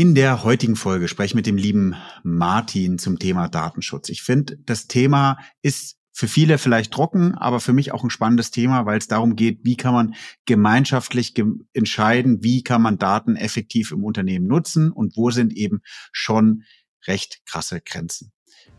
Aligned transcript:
In 0.00 0.14
der 0.14 0.44
heutigen 0.44 0.76
Folge 0.76 1.08
spreche 1.08 1.32
ich 1.32 1.34
mit 1.34 1.44
dem 1.44 1.58
lieben 1.58 1.94
Martin 2.22 2.98
zum 2.98 3.18
Thema 3.18 3.48
Datenschutz. 3.48 4.08
Ich 4.08 4.22
finde, 4.22 4.56
das 4.64 4.86
Thema 4.86 5.36
ist 5.60 5.98
für 6.10 6.26
viele 6.26 6.56
vielleicht 6.56 6.90
trocken, 6.90 7.34
aber 7.34 7.60
für 7.60 7.74
mich 7.74 7.92
auch 7.92 8.02
ein 8.02 8.08
spannendes 8.08 8.50
Thema, 8.50 8.86
weil 8.86 8.96
es 8.96 9.08
darum 9.08 9.36
geht, 9.36 9.58
wie 9.62 9.76
kann 9.76 9.92
man 9.92 10.14
gemeinschaftlich 10.46 11.34
ge 11.34 11.44
entscheiden, 11.74 12.42
wie 12.42 12.62
kann 12.62 12.80
man 12.80 12.96
Daten 12.96 13.36
effektiv 13.36 13.92
im 13.92 14.02
Unternehmen 14.02 14.46
nutzen 14.46 14.90
und 14.90 15.18
wo 15.18 15.30
sind 15.30 15.52
eben 15.52 15.82
schon 16.12 16.62
recht 17.06 17.42
krasse 17.44 17.82
Grenzen. 17.82 18.32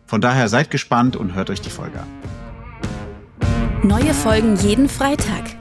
Von 0.07 0.21
daher 0.21 0.49
seid 0.49 0.71
gespannt 0.71 1.15
und 1.15 1.35
hört 1.35 1.51
euch 1.51 1.61
die 1.61 1.69
Folge 1.69 1.99
an. 1.99 2.07
Neue 3.83 4.15
Folgen 4.15 4.55
jeden 4.55 4.89
Freitag. 4.89 5.60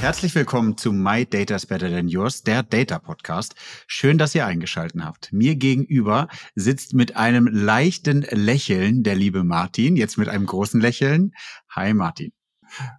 Herzlich 0.00 0.32
willkommen 0.36 0.76
zu 0.76 0.92
My 0.92 1.26
Data's 1.26 1.66
Better 1.66 1.90
Than 1.90 2.06
Yours, 2.06 2.44
der 2.44 2.62
Data 2.62 3.00
Podcast. 3.00 3.56
Schön, 3.88 4.16
dass 4.16 4.32
ihr 4.32 4.46
eingeschalten 4.46 5.04
habt. 5.04 5.32
Mir 5.32 5.56
gegenüber 5.56 6.28
sitzt 6.54 6.94
mit 6.94 7.16
einem 7.16 7.48
leichten 7.48 8.22
Lächeln 8.30 9.02
der 9.02 9.16
liebe 9.16 9.42
Martin, 9.42 9.96
jetzt 9.96 10.16
mit 10.16 10.28
einem 10.28 10.46
großen 10.46 10.80
Lächeln. 10.80 11.32
Hi 11.74 11.94
Martin. 11.94 12.32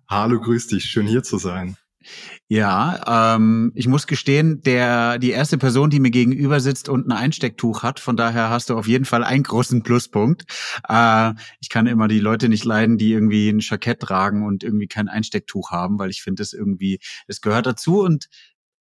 Hallo, 0.09 0.41
grüß 0.41 0.67
dich. 0.67 0.85
Schön 0.85 1.07
hier 1.07 1.23
zu 1.23 1.37
sein. 1.37 1.77
Ja, 2.47 3.35
ähm, 3.35 3.71
ich 3.75 3.87
muss 3.87 4.07
gestehen, 4.07 4.61
der 4.63 5.19
die 5.19 5.29
erste 5.29 5.59
Person, 5.59 5.91
die 5.91 5.99
mir 5.99 6.09
gegenüber 6.09 6.59
sitzt 6.59 6.89
und 6.89 7.07
ein 7.07 7.11
Einstecktuch 7.11 7.83
hat, 7.83 7.99
von 7.99 8.17
daher 8.17 8.49
hast 8.49 8.71
du 8.71 8.77
auf 8.77 8.87
jeden 8.87 9.05
Fall 9.05 9.23
einen 9.23 9.43
großen 9.43 9.83
Pluspunkt. 9.83 10.45
Äh, 10.87 11.33
ich 11.61 11.69
kann 11.69 11.85
immer 11.85 12.07
die 12.07 12.19
Leute 12.19 12.49
nicht 12.49 12.65
leiden, 12.65 12.97
die 12.97 13.11
irgendwie 13.11 13.49
ein 13.49 13.59
Jackett 13.59 13.99
tragen 13.99 14.45
und 14.45 14.63
irgendwie 14.63 14.87
kein 14.87 15.09
Einstecktuch 15.09 15.69
haben, 15.69 15.99
weil 15.99 16.09
ich 16.09 16.23
finde 16.23 16.41
es 16.41 16.53
irgendwie, 16.53 16.99
es 17.27 17.41
gehört 17.41 17.67
dazu 17.67 18.01
und 18.01 18.29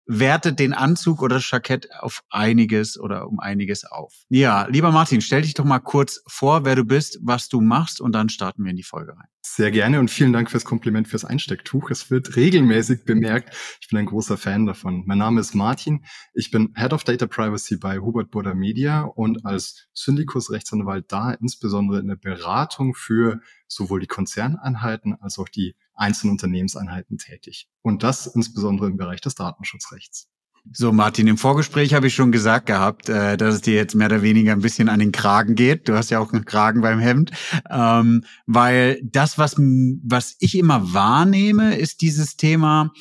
wertet 0.08 0.60
den 0.60 0.74
Anzug 0.74 1.22
oder 1.22 1.36
das 1.36 1.52
Jackett 1.52 1.90
auf 2.00 2.24
einiges 2.30 3.00
oder 3.00 3.28
um 3.28 3.40
einiges 3.40 3.84
auf. 3.84 4.14
Ja, 4.30 4.68
lieber 4.68 4.92
Martin, 4.92 5.22
stell 5.22 5.42
dich 5.42 5.54
doch 5.54 5.66
mal 5.66 5.80
kurz 5.80 6.24
vor, 6.28 6.66
wer 6.66 6.76
du 6.76 6.86
bist, 6.86 7.20
was 7.22 7.50
du 7.50 7.62
machst 7.62 8.02
und 8.02 8.14
dann 8.14 8.30
starten 8.30 8.64
wir 8.64 8.72
in 8.72 8.78
die 8.78 8.84
Folge 8.84 9.12
rein. 9.12 9.28
Sehr 9.42 9.72
gerne 9.72 10.00
und 10.00 10.10
vielen 10.10 10.34
Dank 10.34 10.52
fürs 10.52 10.66
Kompliment 10.66 11.08
fürs 11.08 11.26
Einstecktuch. 11.26 11.90
Es 11.90 12.12
wird 12.12 12.36
regelmäßig 12.36 13.06
bemerkt. 13.06 13.56
Ich 13.82 13.88
bin 13.88 14.00
ein 14.00 14.06
großer 14.06 14.38
Fan 14.38 14.66
davon. 14.66 15.04
Mein 15.06 15.18
Name 15.18 15.40
ist 15.40 15.56
Martin. 15.56 16.06
Ich 16.34 16.52
bin 16.52 16.74
Head 16.76 16.94
of 16.94 17.04
Data 17.04 17.28
Privacy 17.28 17.78
bei 17.78 18.00
Hubert 18.00 18.30
Burda 18.32 18.54
Media 18.54 19.02
und 19.04 19.46
als 19.46 19.88
Syndikus 19.94 20.52
Rechtsanwalt 20.52 21.06
da 21.12 21.32
insbesondere 21.32 22.00
in 22.00 22.08
der 22.08 22.18
Beratung 22.18 22.94
für 22.94 23.40
sowohl 23.68 24.00
die 24.00 24.08
Konzerneinheiten 24.08 25.16
als 25.22 25.40
auch 25.40 25.50
die 25.50 25.76
einzelnen 25.94 26.34
Unternehmenseinheiten 26.34 27.18
tätig. 27.18 27.68
Und 27.82 28.04
das 28.04 28.28
insbesondere 28.28 28.88
im 28.88 28.98
Bereich 28.98 29.22
des 29.22 29.36
Datenschutzrechts. 29.36 30.30
So, 30.74 30.92
Martin, 30.92 31.28
im 31.28 31.38
Vorgespräch 31.38 31.94
habe 31.94 32.08
ich 32.08 32.16
schon 32.16 32.32
gesagt 32.32 32.66
gehabt, 32.66 33.10
äh, 33.10 33.38
dass 33.38 33.56
es 33.56 33.62
dir 33.62 33.76
jetzt 33.76 33.96
mehr 33.96 34.08
oder 34.08 34.22
weniger 34.22 34.52
ein 34.52 34.62
bisschen 34.62 34.90
an 34.90 35.00
den 35.00 35.12
Kragen 35.12 35.56
geht. 35.56 35.88
Du 35.88 35.96
hast 35.96 36.10
ja 36.10 36.20
auch 36.20 36.34
einen 36.34 36.46
Kragen 36.46 36.82
beim 36.82 37.00
Hemd. 37.00 37.32
Ähm, 37.70 38.26
weil 38.46 39.00
das, 39.04 39.38
was, 39.38 39.56
was 39.58 40.36
ich 40.40 40.58
immer 40.58 40.94
wahrnehme, 40.94 41.78
ist 41.78 42.02
dieses 42.02 42.36
Thema, 42.36 42.92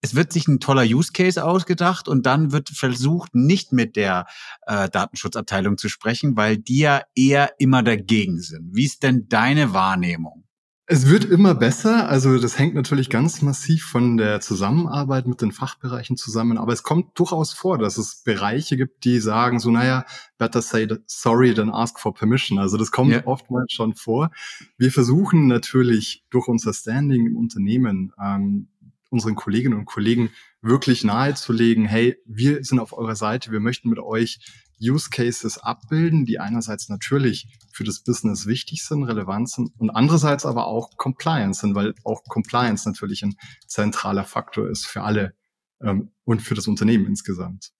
es 0.00 0.14
wird 0.14 0.32
sich 0.32 0.48
ein 0.48 0.60
toller 0.60 0.82
Use 0.82 1.12
Case 1.12 1.44
ausgedacht 1.44 2.08
und 2.08 2.26
dann 2.26 2.52
wird 2.52 2.70
versucht, 2.70 3.34
nicht 3.34 3.72
mit 3.72 3.96
der 3.96 4.26
äh, 4.66 4.88
Datenschutzabteilung 4.88 5.78
zu 5.78 5.88
sprechen, 5.88 6.36
weil 6.36 6.56
die 6.56 6.78
ja 6.78 7.02
eher 7.14 7.52
immer 7.58 7.82
dagegen 7.82 8.40
sind. 8.40 8.74
Wie 8.74 8.84
ist 8.84 9.02
denn 9.02 9.28
deine 9.28 9.72
Wahrnehmung? 9.72 10.44
Es 10.92 11.06
wird 11.06 11.24
immer 11.24 11.54
besser. 11.54 12.08
Also 12.08 12.36
das 12.40 12.58
hängt 12.58 12.74
natürlich 12.74 13.10
ganz 13.10 13.42
massiv 13.42 13.84
von 13.84 14.16
der 14.16 14.40
Zusammenarbeit 14.40 15.24
mit 15.24 15.40
den 15.40 15.52
Fachbereichen 15.52 16.16
zusammen. 16.16 16.58
Aber 16.58 16.72
es 16.72 16.82
kommt 16.82 17.16
durchaus 17.16 17.52
vor, 17.52 17.78
dass 17.78 17.96
es 17.96 18.24
Bereiche 18.24 18.76
gibt, 18.76 19.04
die 19.04 19.20
sagen 19.20 19.60
so, 19.60 19.70
naja, 19.70 20.04
better 20.36 20.60
say 20.60 20.88
sorry 21.06 21.54
than 21.54 21.70
ask 21.70 22.00
for 22.00 22.12
permission. 22.12 22.58
Also 22.58 22.76
das 22.76 22.90
kommt 22.90 23.12
ja. 23.12 23.24
oftmals 23.24 23.72
schon 23.72 23.94
vor. 23.94 24.32
Wir 24.78 24.90
versuchen 24.90 25.46
natürlich 25.46 26.24
durch 26.28 26.48
unser 26.48 26.74
Standing 26.74 27.24
im 27.24 27.36
Unternehmen 27.36 28.12
ähm, 28.20 28.66
unseren 29.10 29.34
Kolleginnen 29.34 29.78
und 29.78 29.84
Kollegen 29.84 30.30
wirklich 30.62 31.04
nahezulegen, 31.04 31.84
hey, 31.84 32.16
wir 32.26 32.64
sind 32.64 32.78
auf 32.78 32.92
eurer 32.92 33.16
Seite, 33.16 33.52
wir 33.52 33.60
möchten 33.60 33.88
mit 33.88 33.98
euch 33.98 34.38
Use 34.80 35.10
Cases 35.10 35.58
abbilden, 35.58 36.24
die 36.24 36.38
einerseits 36.38 36.88
natürlich 36.88 37.46
für 37.72 37.84
das 37.84 38.02
Business 38.02 38.46
wichtig 38.46 38.82
sind, 38.82 39.04
relevant 39.04 39.50
sind 39.50 39.70
und 39.78 39.90
andererseits 39.90 40.46
aber 40.46 40.66
auch 40.66 40.96
Compliance 40.96 41.60
sind, 41.60 41.74
weil 41.74 41.94
auch 42.04 42.22
Compliance 42.24 42.88
natürlich 42.88 43.22
ein 43.22 43.34
zentraler 43.66 44.24
Faktor 44.24 44.70
ist 44.70 44.86
für 44.86 45.02
alle 45.02 45.34
ähm, 45.82 46.12
und 46.24 46.40
für 46.40 46.54
das 46.54 46.66
Unternehmen 46.66 47.06
insgesamt. 47.06 47.72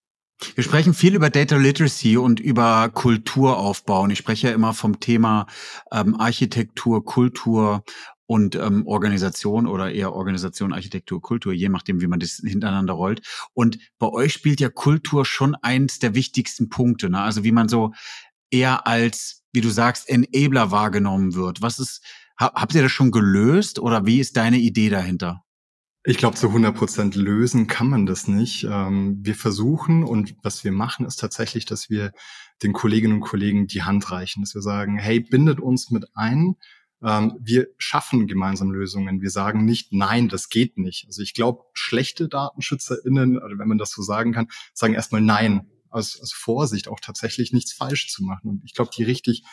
Wir 0.55 0.65
sprechen 0.65 0.95
viel 0.95 1.15
über 1.15 1.29
Data 1.29 1.57
Literacy 1.57 2.17
und 2.17 2.41
über 2.41 2.89
Kulturaufbau. 2.89 4.03
Und 4.03 4.11
ich 4.11 4.19
spreche 4.19 4.49
ja 4.49 4.55
immer 4.55 4.73
vom 4.73 4.99
Thema 4.99 5.47
ähm, 5.93 6.19
Architektur, 6.19 7.05
Kultur 7.05 7.85
und 8.31 8.55
ähm, 8.55 8.87
Organisation 8.87 9.67
oder 9.67 9.91
eher 9.91 10.13
Organisation, 10.13 10.73
Architektur, 10.73 11.21
Kultur, 11.21 11.53
je 11.53 11.69
nachdem, 11.69 12.01
wie 12.01 12.07
man 12.07 12.21
das 12.21 12.41
hintereinander 12.45 12.93
rollt. 12.93 13.27
Und 13.55 13.81
bei 13.99 14.07
euch 14.07 14.33
spielt 14.33 14.61
ja 14.61 14.69
Kultur 14.69 15.25
schon 15.25 15.57
eins 15.57 15.99
der 15.99 16.15
wichtigsten 16.15 16.69
Punkte. 16.69 17.11
Ne? 17.11 17.21
Also 17.21 17.43
wie 17.43 17.51
man 17.51 17.69
so 17.69 17.93
eher 18.49 18.87
als, 18.87 19.43
wie 19.53 19.61
du 19.61 19.69
sagst, 19.69 20.09
Enabler 20.09 20.71
wahrgenommen 20.71 21.35
wird. 21.35 21.61
Was 21.61 21.81
ist, 21.81 22.05
habt 22.39 22.73
ihr 22.73 22.83
das 22.83 22.93
schon 22.93 23.11
gelöst 23.11 23.81
oder 23.81 24.07
wie 24.07 24.21
ist 24.21 24.37
deine 24.37 24.59
Idee 24.59 24.91
dahinter? 24.91 25.43
Ich 26.05 26.17
glaube, 26.17 26.37
zu 26.37 26.47
100 26.47 26.73
Prozent 26.73 27.17
lösen 27.17 27.67
kann 27.67 27.89
man 27.89 28.07
das 28.07 28.29
nicht. 28.29 28.63
Ähm, 28.63 29.19
wir 29.23 29.35
versuchen 29.35 30.05
und 30.05 30.37
was 30.45 30.63
wir 30.63 30.71
machen, 30.71 31.05
ist 31.05 31.17
tatsächlich, 31.17 31.65
dass 31.65 31.91
wir 31.91 32.13
den 32.63 32.75
Kolleginnen 32.75 33.15
und 33.15 33.21
Kollegen 33.23 33.67
die 33.67 33.83
Hand 33.83 34.13
reichen, 34.13 34.43
dass 34.43 34.55
wir 34.55 34.63
sagen, 34.63 34.99
hey, 34.99 35.19
bindet 35.19 35.59
uns 35.59 35.91
mit 35.91 36.07
ein, 36.15 36.55
ähm, 37.03 37.39
wir 37.41 37.69
schaffen 37.79 38.27
gemeinsam 38.27 38.71
Lösungen. 38.71 39.21
Wir 39.21 39.31
sagen 39.31 39.65
nicht, 39.65 39.93
nein, 39.93 40.29
das 40.29 40.49
geht 40.49 40.79
nicht. 40.79 41.07
Also 41.07 41.23
ich 41.23 41.35
glaube, 41.35 41.65
schlechte 41.73 42.29
DatenschützerInnen, 42.29 43.39
oder 43.39 43.59
wenn 43.59 43.69
man 43.69 43.79
das 43.79 43.91
so 43.91 44.03
sagen 44.03 44.33
kann, 44.33 44.49
sagen 44.75 44.95
erstmal 44.95 45.23
nein, 45.23 45.71
aus, 45.89 46.21
aus 46.21 46.33
Vorsicht 46.33 46.89
auch 46.89 47.01
tatsächlich 47.01 47.53
nichts 47.53 47.73
falsch 47.73 48.09
zu 48.09 48.23
machen. 48.23 48.51
Und 48.51 48.63
ich 48.65 48.75
glaube, 48.75 48.91
die 48.97 49.03
richtig 49.03 49.45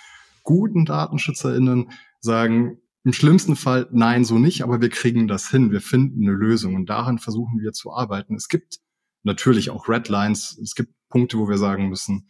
guten 0.43 0.85
DatenschützerInnen 0.85 1.91
sagen, 2.19 2.77
im 3.03 3.13
schlimmsten 3.13 3.55
Fall, 3.55 3.87
nein, 3.91 4.25
so 4.25 4.37
nicht, 4.37 4.63
aber 4.63 4.81
wir 4.81 4.89
kriegen 4.89 5.27
das 5.27 5.49
hin. 5.49 5.71
Wir 5.71 5.81
finden 5.81 6.27
eine 6.27 6.35
Lösung 6.35 6.75
und 6.75 6.89
daran 6.89 7.19
versuchen 7.19 7.61
wir 7.61 7.71
zu 7.71 7.93
arbeiten. 7.93 8.35
Es 8.35 8.49
gibt 8.49 8.79
natürlich 9.23 9.69
auch 9.69 9.87
Redlines. 9.87 10.59
Es 10.61 10.75
gibt 10.75 10.93
Punkte, 11.09 11.37
wo 11.37 11.47
wir 11.47 11.57
sagen 11.57 11.87
müssen, 11.87 12.27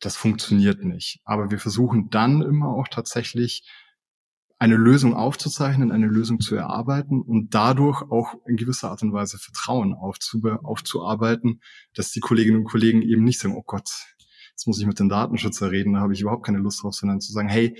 das 0.00 0.16
funktioniert 0.16 0.82
nicht. 0.84 1.20
Aber 1.24 1.50
wir 1.52 1.58
versuchen 1.60 2.10
dann 2.10 2.42
immer 2.42 2.68
auch 2.68 2.88
tatsächlich 2.88 3.68
eine 4.62 4.76
Lösung 4.76 5.14
aufzuzeichnen, 5.14 5.90
eine 5.90 6.06
Lösung 6.06 6.38
zu 6.38 6.54
erarbeiten 6.54 7.20
und 7.20 7.52
dadurch 7.52 8.02
auch 8.02 8.34
in 8.46 8.54
gewisser 8.54 8.92
Art 8.92 9.02
und 9.02 9.12
Weise 9.12 9.36
Vertrauen 9.36 9.92
aufzuarbeiten, 9.92 11.60
dass 11.94 12.12
die 12.12 12.20
Kolleginnen 12.20 12.58
und 12.58 12.64
Kollegen 12.64 13.02
eben 13.02 13.24
nicht 13.24 13.40
sagen, 13.40 13.56
oh 13.56 13.64
Gott, 13.66 13.90
jetzt 14.52 14.68
muss 14.68 14.78
ich 14.78 14.86
mit 14.86 15.00
den 15.00 15.08
Datenschützer 15.08 15.72
reden, 15.72 15.94
da 15.94 16.00
habe 16.00 16.12
ich 16.12 16.20
überhaupt 16.20 16.46
keine 16.46 16.58
Lust 16.58 16.80
drauf, 16.80 16.94
sondern 16.94 17.20
zu 17.20 17.32
sagen, 17.32 17.48
hey, 17.48 17.76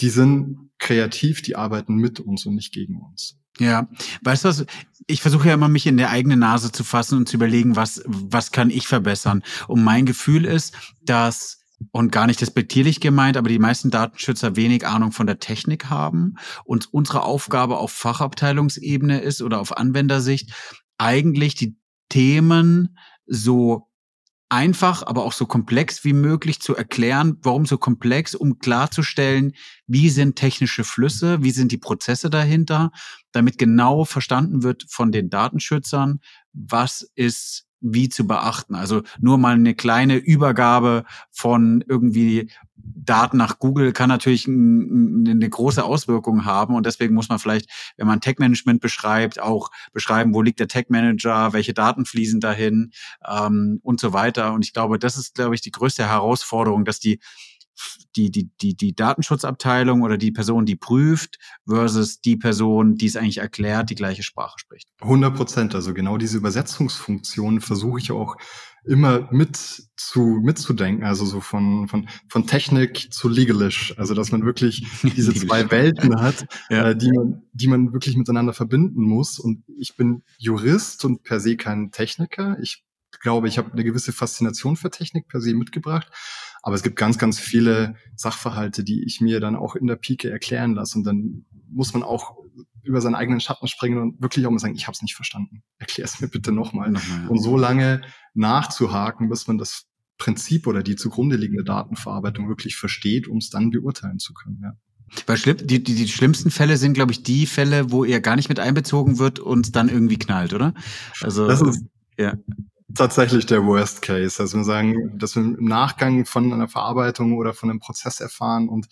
die 0.00 0.10
sind 0.10 0.68
kreativ, 0.78 1.40
die 1.40 1.56
arbeiten 1.56 1.94
mit 1.94 2.20
uns 2.20 2.44
und 2.44 2.54
nicht 2.54 2.74
gegen 2.74 3.00
uns. 3.00 3.38
Ja, 3.58 3.88
weißt 4.20 4.44
du 4.44 4.48
was? 4.50 4.66
Ich 5.06 5.22
versuche 5.22 5.48
ja 5.48 5.54
immer, 5.54 5.70
mich 5.70 5.86
in 5.86 5.96
der 5.96 6.10
eigene 6.10 6.36
Nase 6.36 6.70
zu 6.70 6.84
fassen 6.84 7.16
und 7.16 7.30
zu 7.30 7.36
überlegen, 7.36 7.76
was, 7.76 8.02
was 8.06 8.52
kann 8.52 8.68
ich 8.68 8.86
verbessern? 8.86 9.42
Und 9.68 9.82
mein 9.82 10.04
Gefühl 10.04 10.44
ist, 10.44 10.76
dass 11.00 11.59
und 11.92 12.12
gar 12.12 12.26
nicht 12.26 12.40
despektierlich 12.40 13.00
gemeint, 13.00 13.36
aber 13.36 13.48
die 13.48 13.58
meisten 13.58 13.90
Datenschützer 13.90 14.56
wenig 14.56 14.86
Ahnung 14.86 15.12
von 15.12 15.26
der 15.26 15.38
Technik 15.38 15.86
haben 15.86 16.36
und 16.64 16.92
unsere 16.92 17.22
Aufgabe 17.22 17.78
auf 17.78 17.92
Fachabteilungsebene 17.92 19.20
ist 19.20 19.42
oder 19.42 19.60
auf 19.60 19.76
Anwendersicht 19.76 20.52
eigentlich 20.98 21.54
die 21.54 21.76
Themen 22.08 22.98
so 23.26 23.90
einfach, 24.50 25.04
aber 25.06 25.24
auch 25.24 25.32
so 25.32 25.46
komplex 25.46 26.04
wie 26.04 26.12
möglich 26.12 26.60
zu 26.60 26.74
erklären. 26.74 27.38
Warum 27.42 27.66
so 27.66 27.78
komplex? 27.78 28.34
Um 28.34 28.58
klarzustellen, 28.58 29.52
wie 29.86 30.10
sind 30.10 30.36
technische 30.36 30.84
Flüsse, 30.84 31.42
wie 31.42 31.52
sind 31.52 31.72
die 31.72 31.78
Prozesse 31.78 32.28
dahinter, 32.30 32.90
damit 33.32 33.58
genau 33.58 34.04
verstanden 34.04 34.62
wird 34.62 34.84
von 34.88 35.12
den 35.12 35.30
Datenschützern, 35.30 36.20
was 36.52 37.08
ist 37.14 37.69
wie 37.80 38.08
zu 38.08 38.26
beachten. 38.26 38.74
Also 38.74 39.02
nur 39.20 39.38
mal 39.38 39.54
eine 39.54 39.74
kleine 39.74 40.16
Übergabe 40.16 41.04
von 41.30 41.84
irgendwie 41.86 42.50
Daten 42.76 43.36
nach 43.36 43.58
Google 43.58 43.92
kann 43.92 44.08
natürlich 44.08 44.46
eine 44.46 45.48
große 45.48 45.82
Auswirkung 45.82 46.44
haben 46.44 46.74
und 46.74 46.86
deswegen 46.86 47.14
muss 47.14 47.28
man 47.28 47.38
vielleicht, 47.38 47.68
wenn 47.96 48.06
man 48.06 48.20
Tech-Management 48.20 48.80
beschreibt, 48.80 49.40
auch 49.40 49.70
beschreiben, 49.92 50.34
wo 50.34 50.42
liegt 50.42 50.60
der 50.60 50.68
Tech-Manager, 50.68 51.52
welche 51.52 51.74
Daten 51.74 52.04
fließen 52.04 52.40
dahin 52.40 52.92
ähm, 53.26 53.80
und 53.82 54.00
so 54.00 54.12
weiter. 54.12 54.52
Und 54.52 54.64
ich 54.64 54.72
glaube, 54.72 54.98
das 54.98 55.16
ist, 55.16 55.34
glaube 55.34 55.54
ich, 55.54 55.60
die 55.60 55.70
größte 55.70 56.06
Herausforderung, 56.06 56.84
dass 56.84 57.00
die 57.00 57.20
die, 58.16 58.30
die, 58.30 58.50
die, 58.60 58.76
die 58.76 58.94
Datenschutzabteilung 58.94 60.02
oder 60.02 60.18
die 60.18 60.32
Person, 60.32 60.66
die 60.66 60.76
prüft, 60.76 61.38
versus 61.66 62.20
die 62.20 62.36
Person, 62.36 62.96
die 62.96 63.06
es 63.06 63.16
eigentlich 63.16 63.38
erklärt, 63.38 63.90
die 63.90 63.94
gleiche 63.94 64.22
Sprache 64.22 64.58
spricht. 64.58 64.88
100 65.00 65.34
Prozent. 65.34 65.74
Also 65.74 65.94
genau 65.94 66.16
diese 66.16 66.38
Übersetzungsfunktion 66.38 67.60
versuche 67.60 68.00
ich 68.00 68.12
auch 68.12 68.36
immer 68.84 69.28
mit 69.30 69.56
zu 69.96 70.40
mitzudenken, 70.42 71.04
also 71.04 71.26
so 71.26 71.40
von 71.40 71.86
von 71.88 72.08
von 72.28 72.46
Technik 72.46 73.12
zu 73.12 73.28
Legalish, 73.28 73.94
also 73.98 74.14
dass 74.14 74.32
man 74.32 74.44
wirklich 74.44 74.86
diese 75.02 75.34
zwei 75.34 75.70
Welten 75.70 76.20
hat, 76.20 76.46
ja. 76.70 76.90
äh, 76.90 76.96
die 76.96 77.12
man 77.12 77.42
die 77.52 77.68
man 77.68 77.92
wirklich 77.92 78.16
miteinander 78.16 78.54
verbinden 78.54 79.02
muss. 79.02 79.38
Und 79.38 79.64
ich 79.78 79.96
bin 79.96 80.22
Jurist 80.38 81.04
und 81.04 81.22
per 81.22 81.40
se 81.40 81.56
kein 81.56 81.90
Techniker. 81.90 82.58
Ich 82.62 82.82
glaube, 83.20 83.48
ich 83.48 83.58
habe 83.58 83.72
eine 83.72 83.84
gewisse 83.84 84.12
Faszination 84.12 84.76
für 84.76 84.90
Technik 84.90 85.28
per 85.28 85.40
se 85.40 85.54
mitgebracht, 85.54 86.08
aber 86.62 86.74
es 86.74 86.82
gibt 86.82 86.96
ganz 86.96 87.18
ganz 87.18 87.38
viele 87.38 87.96
Sachverhalte, 88.16 88.84
die 88.84 89.04
ich 89.04 89.20
mir 89.20 89.40
dann 89.40 89.56
auch 89.56 89.76
in 89.76 89.86
der 89.86 89.96
Pike 89.96 90.30
erklären 90.30 90.74
lasse 90.74 90.98
und 90.98 91.04
dann 91.04 91.44
muss 91.68 91.92
man 91.92 92.02
auch 92.02 92.36
über 92.82 93.00
seinen 93.00 93.14
eigenen 93.14 93.40
Schatten 93.40 93.68
springen 93.68 93.98
und 93.98 94.22
wirklich 94.22 94.46
auch 94.46 94.50
mal 94.50 94.58
sagen, 94.58 94.74
ich 94.74 94.86
habe 94.86 94.94
es 94.94 95.02
nicht 95.02 95.14
verstanden. 95.14 95.62
Erklär 95.78 96.04
es 96.04 96.20
mir 96.20 96.28
bitte 96.28 96.50
nochmal. 96.50 96.90
Noch 96.90 97.02
ja. 97.06 97.28
Und 97.28 97.38
so 97.38 97.56
lange 97.56 98.02
nachzuhaken, 98.34 99.28
bis 99.28 99.46
man 99.46 99.58
das 99.58 99.86
Prinzip 100.18 100.66
oder 100.66 100.82
die 100.82 100.96
zugrunde 100.96 101.36
liegende 101.36 101.64
Datenverarbeitung 101.64 102.48
wirklich 102.48 102.76
versteht, 102.76 103.28
um 103.28 103.38
es 103.38 103.50
dann 103.50 103.70
beurteilen 103.70 104.18
zu 104.18 104.32
können. 104.34 104.60
Ja. 104.62 104.72
Weil 105.26 105.36
schlimm, 105.36 105.56
die, 105.58 105.82
die, 105.82 105.94
die 105.94 106.08
schlimmsten 106.08 106.50
Fälle 106.50 106.76
sind, 106.76 106.94
glaube 106.94 107.12
ich, 107.12 107.22
die 107.22 107.46
Fälle, 107.46 107.90
wo 107.90 108.04
er 108.04 108.20
gar 108.20 108.36
nicht 108.36 108.48
mit 108.48 108.60
einbezogen 108.60 109.18
wird 109.18 109.40
und 109.40 109.74
dann 109.76 109.88
irgendwie 109.88 110.18
knallt, 110.18 110.54
oder? 110.54 110.74
Also 111.20 111.48
das 111.48 111.60
ist 111.60 111.84
ja. 112.16 112.34
Tatsächlich 112.94 113.46
der 113.46 113.64
Worst 113.64 114.02
Case. 114.02 114.40
Also 114.42 114.58
wir 114.58 114.64
sagen, 114.64 115.18
dass 115.18 115.36
wir 115.36 115.42
im 115.42 115.64
Nachgang 115.64 116.24
von 116.26 116.52
einer 116.52 116.68
Verarbeitung 116.68 117.36
oder 117.36 117.54
von 117.54 117.70
einem 117.70 117.80
Prozess 117.80 118.20
erfahren 118.20 118.68
und 118.68 118.88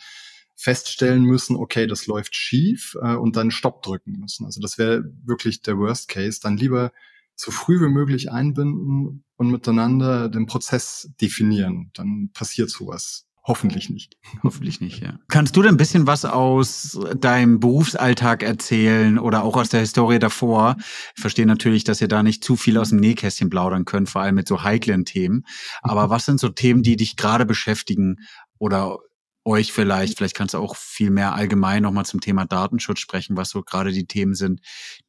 feststellen 0.55 1.23
müssen, 1.23 1.57
okay, 1.57 1.87
das 1.87 2.07
läuft 2.07 2.35
schief 2.35 2.97
äh, 3.01 3.15
und 3.15 3.37
dann 3.37 3.51
Stopp 3.53 3.83
drücken 3.83 4.19
müssen. 4.19 4.45
Also 4.45 4.61
das 4.61 4.77
wäre 4.77 5.05
wirklich 5.25 5.63
der 5.63 5.79
Worst 5.79 6.09
Case. 6.09 6.41
Dann 6.43 6.57
lieber 6.57 6.93
so 7.37 7.53
früh 7.53 7.81
wie 7.81 7.89
möglich 7.89 8.33
einbinden 8.33 9.25
und 9.37 9.51
miteinander 9.51 10.29
den 10.29 10.47
Prozess 10.47 11.11
definieren. 11.21 11.93
Dann 11.95 12.31
passiert 12.35 12.71
sowas 12.71 13.28
Hoffentlich 13.49 13.89
nicht. 13.89 14.19
Hoffentlich 14.43 14.83
nicht, 14.83 15.01
ja. 15.01 15.19
Kannst 15.29 15.57
du 15.57 15.63
denn 15.63 15.73
ein 15.75 15.79
bisschen 15.79 16.07
was 16.07 16.27
aus 16.27 17.01
deinem 17.17 17.61
Berufsalltag 17.61 18.43
erzählen 18.43 19.19
oder 19.19 19.43
auch 19.43 19.57
aus 19.57 19.71
der 19.71 19.81
Historie 19.81 20.19
davor? 20.19 20.77
Ich 21.17 21.23
verstehe 21.23 21.47
natürlich, 21.47 21.83
dass 21.83 22.03
ihr 22.03 22.09
da 22.09 22.23
nicht 22.23 22.45
zu 22.45 22.57
viel 22.57 22.77
aus 22.77 22.91
dem 22.91 23.01
Nähkästchen 23.01 23.49
plaudern 23.49 23.87
könnt, 23.87 24.11
vor 24.11 24.21
allem 24.21 24.35
mit 24.35 24.47
so 24.47 24.65
heiklen 24.65 25.07
Themen. 25.07 25.47
Aber 25.81 26.11
was 26.11 26.27
sind 26.27 26.39
so 26.39 26.51
Themen, 26.51 26.83
die 26.83 26.97
dich 26.97 27.17
gerade 27.17 27.47
beschäftigen 27.47 28.17
oder 28.59 28.99
euch 29.47 29.73
vielleicht, 29.73 30.19
vielleicht 30.19 30.37
kannst 30.37 30.53
du 30.53 30.59
auch 30.59 30.77
viel 30.77 31.09
mehr 31.09 31.35
allgemein 31.35 31.85
nochmal 31.85 32.05
zum 32.05 32.21
Thema 32.21 32.45
Datenschutz 32.45 32.99
sprechen, 32.99 33.39
was 33.39 33.49
so 33.49 33.63
gerade 33.63 33.93
die 33.93 34.07
Themen 34.07 34.35
sind, 34.35 34.61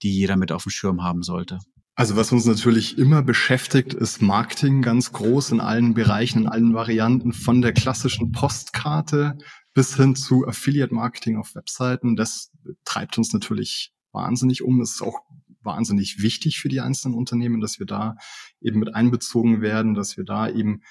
die 0.02 0.14
jeder 0.14 0.38
mit 0.38 0.54
auf 0.54 0.64
dem 0.64 0.70
Schirm 0.70 1.04
haben 1.04 1.24
sollte. 1.24 1.60
Also 2.00 2.16
was 2.16 2.32
uns 2.32 2.46
natürlich 2.46 2.98
immer 2.98 3.22
beschäftigt, 3.22 3.94
ist 3.94 4.22
Marketing 4.22 4.82
ganz 4.82 5.12
groß 5.12 5.52
in 5.52 5.60
allen 5.60 5.94
Bereichen, 5.94 6.44
in 6.44 6.48
allen 6.48 6.74
Varianten, 6.74 7.34
von 7.34 7.62
der 7.62 7.74
klassischen 7.74 8.32
Postkarte 8.32 9.38
bis 9.74 9.98
hin 9.98 10.16
zu 10.16 10.48
Affiliate 10.48 10.94
Marketing 10.94 11.36
auf 11.36 11.56
Webseiten. 11.56 12.16
Das 12.16 12.54
treibt 12.86 13.18
uns 13.18 13.34
natürlich 13.34 13.92
wahnsinnig 14.14 14.62
um. 14.62 14.80
Es 14.80 14.92
ist 14.92 15.02
auch 15.02 15.20
wahnsinnig 15.62 16.22
wichtig 16.22 16.62
für 16.62 16.70
die 16.70 16.80
einzelnen 16.80 17.16
Unternehmen, 17.16 17.60
dass 17.60 17.80
wir 17.80 17.86
da 17.86 18.16
eben 18.62 18.80
mit 18.80 18.96
einbezogen 18.96 19.60
werden, 19.60 19.94
dass 19.94 20.16
wir 20.16 20.24
da 20.24 20.48
eben 20.48 20.84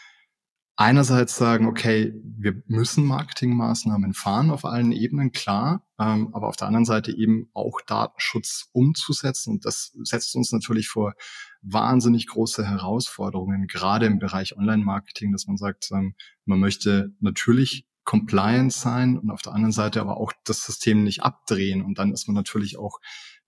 einerseits 0.79 1.35
sagen, 1.35 1.67
okay, 1.67 2.15
wir 2.23 2.63
müssen 2.69 3.05
Marketingmaßnahmen 3.05 4.15
fahren 4.15 4.53
auf 4.53 4.65
allen 4.65 4.93
Ebenen, 4.93 5.33
klar, 5.33 5.85
ähm, 5.99 6.33
aber 6.33 6.47
auf 6.47 6.55
der 6.55 6.69
anderen 6.69 6.85
Seite 6.85 7.11
eben 7.11 7.51
auch 7.53 7.81
Datenschutz 7.85 8.69
umzusetzen. 8.71 9.55
Und 9.55 9.65
das 9.65 9.93
setzt 10.05 10.37
uns 10.37 10.53
natürlich 10.53 10.89
vor 10.89 11.15
wahnsinnig 11.63 12.29
große 12.29 12.65
Herausforderungen, 12.65 13.67
gerade 13.67 14.07
im 14.07 14.21
Bereich 14.21 14.57
Online-Marketing, 14.57 15.33
dass 15.33 15.49
man 15.49 15.57
sagt, 15.57 15.91
ähm, 15.91 16.15
man 16.45 16.61
möchte 16.61 17.13
natürlich 17.19 17.89
compliant 18.05 18.73
sein 18.73 19.19
und 19.19 19.33
auf 19.33 19.43
der 19.43 19.55
anderen 19.55 19.73
Seite 19.73 20.01
aber 20.01 20.17
auch 20.17 20.33
das 20.45 20.65
System 20.65 21.03
nicht 21.03 21.25
abdrehen. 21.25 21.83
Und 21.83 21.99
dann 21.99 22.13
ist 22.13 22.29
man 22.29 22.37
natürlich 22.37 22.79
auch 22.79 23.01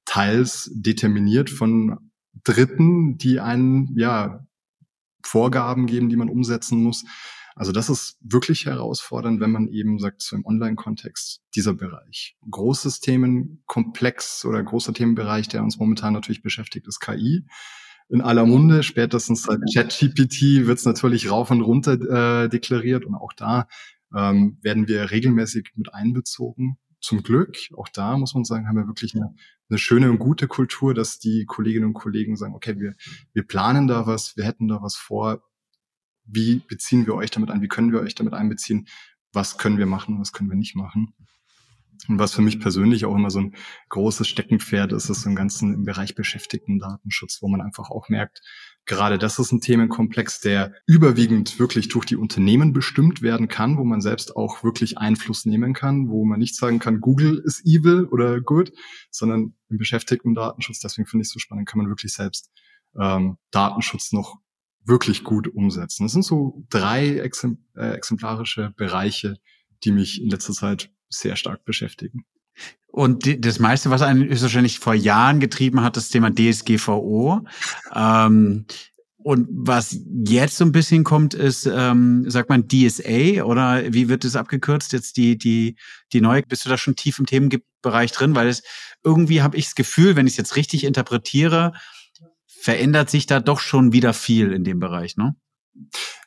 teils 0.05 0.69
determiniert 0.75 1.49
von 1.49 2.11
Dritten, 2.43 3.19
die 3.19 3.39
einen 3.39 3.97
ja 3.97 4.47
Vorgaben 5.27 5.87
geben, 5.87 6.09
die 6.09 6.17
man 6.17 6.29
umsetzen 6.29 6.83
muss. 6.83 7.05
Also 7.57 7.73
das 7.73 7.91
ist 7.91 8.17
wirklich 8.23 8.67
herausfordernd, 8.67 9.41
wenn 9.41 9.51
man 9.51 9.69
eben 9.69 9.99
sagt, 9.99 10.23
so 10.23 10.37
im 10.37 10.47
Online-Kontext 10.47 11.43
dieser 11.55 11.75
Bereich. 11.75 12.37
Großes 12.51 13.01
Themenkomplex 13.01 14.45
oder 14.45 14.63
großer 14.63 14.95
Themenbereich, 14.95 15.49
der 15.49 15.63
uns 15.63 15.79
momentan 15.79 16.15
natürlich 16.15 16.43
beschäftigt, 16.43 16.87
ist 16.87 17.01
KI. 17.01 17.45
In 18.09 18.23
aller 18.23 18.47
Munde, 18.47 18.83
spätestens 18.83 19.43
seit 19.43 19.61
ChatGPT 19.73 20.67
wird 20.67 20.79
es 20.79 20.85
natürlich 20.85 21.31
rauf 21.31 21.51
und 21.51 21.61
runter 21.61 22.45
äh, 22.45 22.49
deklariert 22.49 23.05
und 23.05 23.15
auch 23.15 23.33
da 23.35 23.69
ähm, 24.17 24.59
werden 24.63 24.89
wir 24.89 25.11
regelmäßig 25.11 25.73
mit 25.77 25.95
einbezogen 25.95 26.79
zum 27.01 27.23
Glück, 27.23 27.57
auch 27.77 27.89
da 27.89 28.17
muss 28.17 28.35
man 28.35 28.45
sagen, 28.45 28.69
haben 28.69 28.77
wir 28.77 28.87
wirklich 28.87 29.15
eine, 29.15 29.35
eine 29.69 29.79
schöne 29.79 30.11
und 30.11 30.19
gute 30.19 30.47
Kultur, 30.47 30.95
dass 30.95 31.19
die 31.19 31.47
Kolleginnen 31.47 31.87
und 31.87 31.95
Kollegen 31.95 32.37
sagen, 32.37 32.55
okay, 32.55 32.79
wir, 32.79 32.95
wir 33.33 33.43
planen 33.43 33.89
da 33.89 34.07
was, 34.07 34.37
wir 34.37 34.45
hätten 34.45 34.69
da 34.69 34.83
was 34.83 34.97
vor. 34.97 35.43
Wie 36.25 36.63
beziehen 36.69 37.07
wir 37.07 37.15
euch 37.15 37.31
damit 37.31 37.51
ein? 37.51 37.63
Wie 37.63 37.69
können 37.69 37.93
wir 37.93 38.01
euch 38.01 38.15
damit 38.15 38.35
einbeziehen? 38.35 38.87
Was 39.33 39.59
können 39.59 39.79
wir 39.79 39.87
machen? 39.87 40.21
Was 40.21 40.33
können 40.33 40.51
wir 40.51 40.57
nicht 40.57 40.77
machen? 40.77 41.15
Und 42.09 42.19
was 42.19 42.35
für 42.35 42.43
mich 42.43 42.61
persönlich 42.61 43.05
auch 43.05 43.15
immer 43.15 43.31
so 43.31 43.41
ein 43.41 43.55
großes 43.89 44.29
Steckenpferd 44.29 44.93
ist, 44.93 45.11
ist 45.11 45.23
so 45.23 45.29
ein 45.29 45.37
ganzen 45.37 45.75
im 45.75 45.85
Bereich 45.85 46.15
beschäftigten 46.15 46.79
Datenschutz, 46.79 47.39
wo 47.41 47.49
man 47.49 47.61
einfach 47.61 47.91
auch 47.91 48.09
merkt, 48.09 48.41
gerade 48.87 49.19
das 49.19 49.39
ist 49.39 49.53
ein 49.53 49.61
Themenkomplex, 49.61 50.41
der 50.41 50.73
überwiegend 50.87 51.59
wirklich 51.59 51.89
durch 51.89 52.07
die 52.07 52.17
Unternehmen 52.17 52.73
bestimmt 52.73 53.23
werden 53.23 53.49
kann, 53.49 53.79
wo 53.79 53.85
man 53.85 54.01
selbst 54.01 54.37
auch 54.37 54.65
wirklich 54.65 54.99
Einfluss 54.99 55.45
nehmen 55.45 55.75
kann, 55.75 56.09
wo 56.09 56.25
man 56.25 56.39
nicht 56.39 56.57
sagen 56.57 56.79
kann, 56.79 57.01
Google 57.01 57.41
ist 57.45 57.65
evil 57.65 58.05
oder 58.07 58.41
good, 58.41 58.73
sondern 59.11 59.55
im 59.69 59.79
beschäftigten 59.79 60.35
Datenschutz, 60.35 60.81
deswegen 60.81 61.07
finde 61.07 61.23
ich 61.23 61.29
es 61.29 61.33
so 61.33 61.39
spannend, 61.39 61.69
kann 61.69 61.79
man 61.79 61.89
wirklich 61.89 62.13
selbst 62.13 62.51
ähm, 62.99 63.37
Datenschutz 63.51 64.13
noch 64.13 64.39
wirklich 64.85 65.25
gut 65.25 65.49
umsetzen. 65.49 66.05
Das 66.05 66.13
sind 66.13 66.25
so 66.25 66.65
drei 66.71 67.07
äh, 67.07 67.91
exemplarische 67.93 68.73
Bereiche, 68.77 69.39
die 69.85 69.93
mich 69.93 70.21
in 70.21 70.31
letzter 70.31 70.53
Zeit 70.53 70.91
sehr 71.11 71.37
stark 71.37 71.65
beschäftigen. 71.65 72.25
Und 72.87 73.25
die, 73.25 73.41
das 73.41 73.59
meiste, 73.59 73.91
was 73.91 74.03
einen 74.03 74.29
wahrscheinlich 74.29 74.79
vor 74.79 74.95
Jahren 74.95 75.41
getrieben 75.41 75.83
hat, 75.83 75.97
das 75.97 76.09
Thema 76.09 76.31
DSGVO. 76.35 77.47
Ähm, 77.95 78.67
und 79.23 79.49
was 79.51 79.99
jetzt 80.25 80.57
so 80.57 80.65
ein 80.65 80.73
bisschen 80.73 81.05
kommt, 81.05 81.35
ist, 81.35 81.67
ähm, 81.67 82.29
sagt 82.29 82.49
man 82.49 82.69
DSA 82.69 83.45
oder 83.45 83.93
wie 83.93 84.09
wird 84.09 84.25
es 84.25 84.35
abgekürzt? 84.35 84.93
Jetzt 84.93 85.19
die, 85.19 85.37
die, 85.37 85.77
die 86.13 86.21
neue, 86.21 86.43
bist 86.43 86.65
du 86.65 86.71
da 86.71 86.79
schon 86.79 86.97
tief 86.97 87.19
im 87.19 87.27
Themenbereich 87.27 88.13
drin? 88.13 88.35
Weil 88.35 88.49
es 88.49 88.63
irgendwie 89.05 89.43
habe 89.43 89.57
ich 89.57 89.67
das 89.67 89.75
Gefühl, 89.75 90.17
wenn 90.17 90.27
ich 90.27 90.33
es 90.35 90.39
jetzt 90.39 90.57
richtig 90.57 90.85
interpretiere, 90.85 91.75
verändert 92.47 93.11
sich 93.11 93.27
da 93.27 93.41
doch 93.41 93.61
schon 93.61 93.93
wieder 93.93 94.15
viel 94.15 94.53
in 94.53 94.65
dem 94.65 94.81
Bereich, 94.81 95.17
ne? 95.17 95.37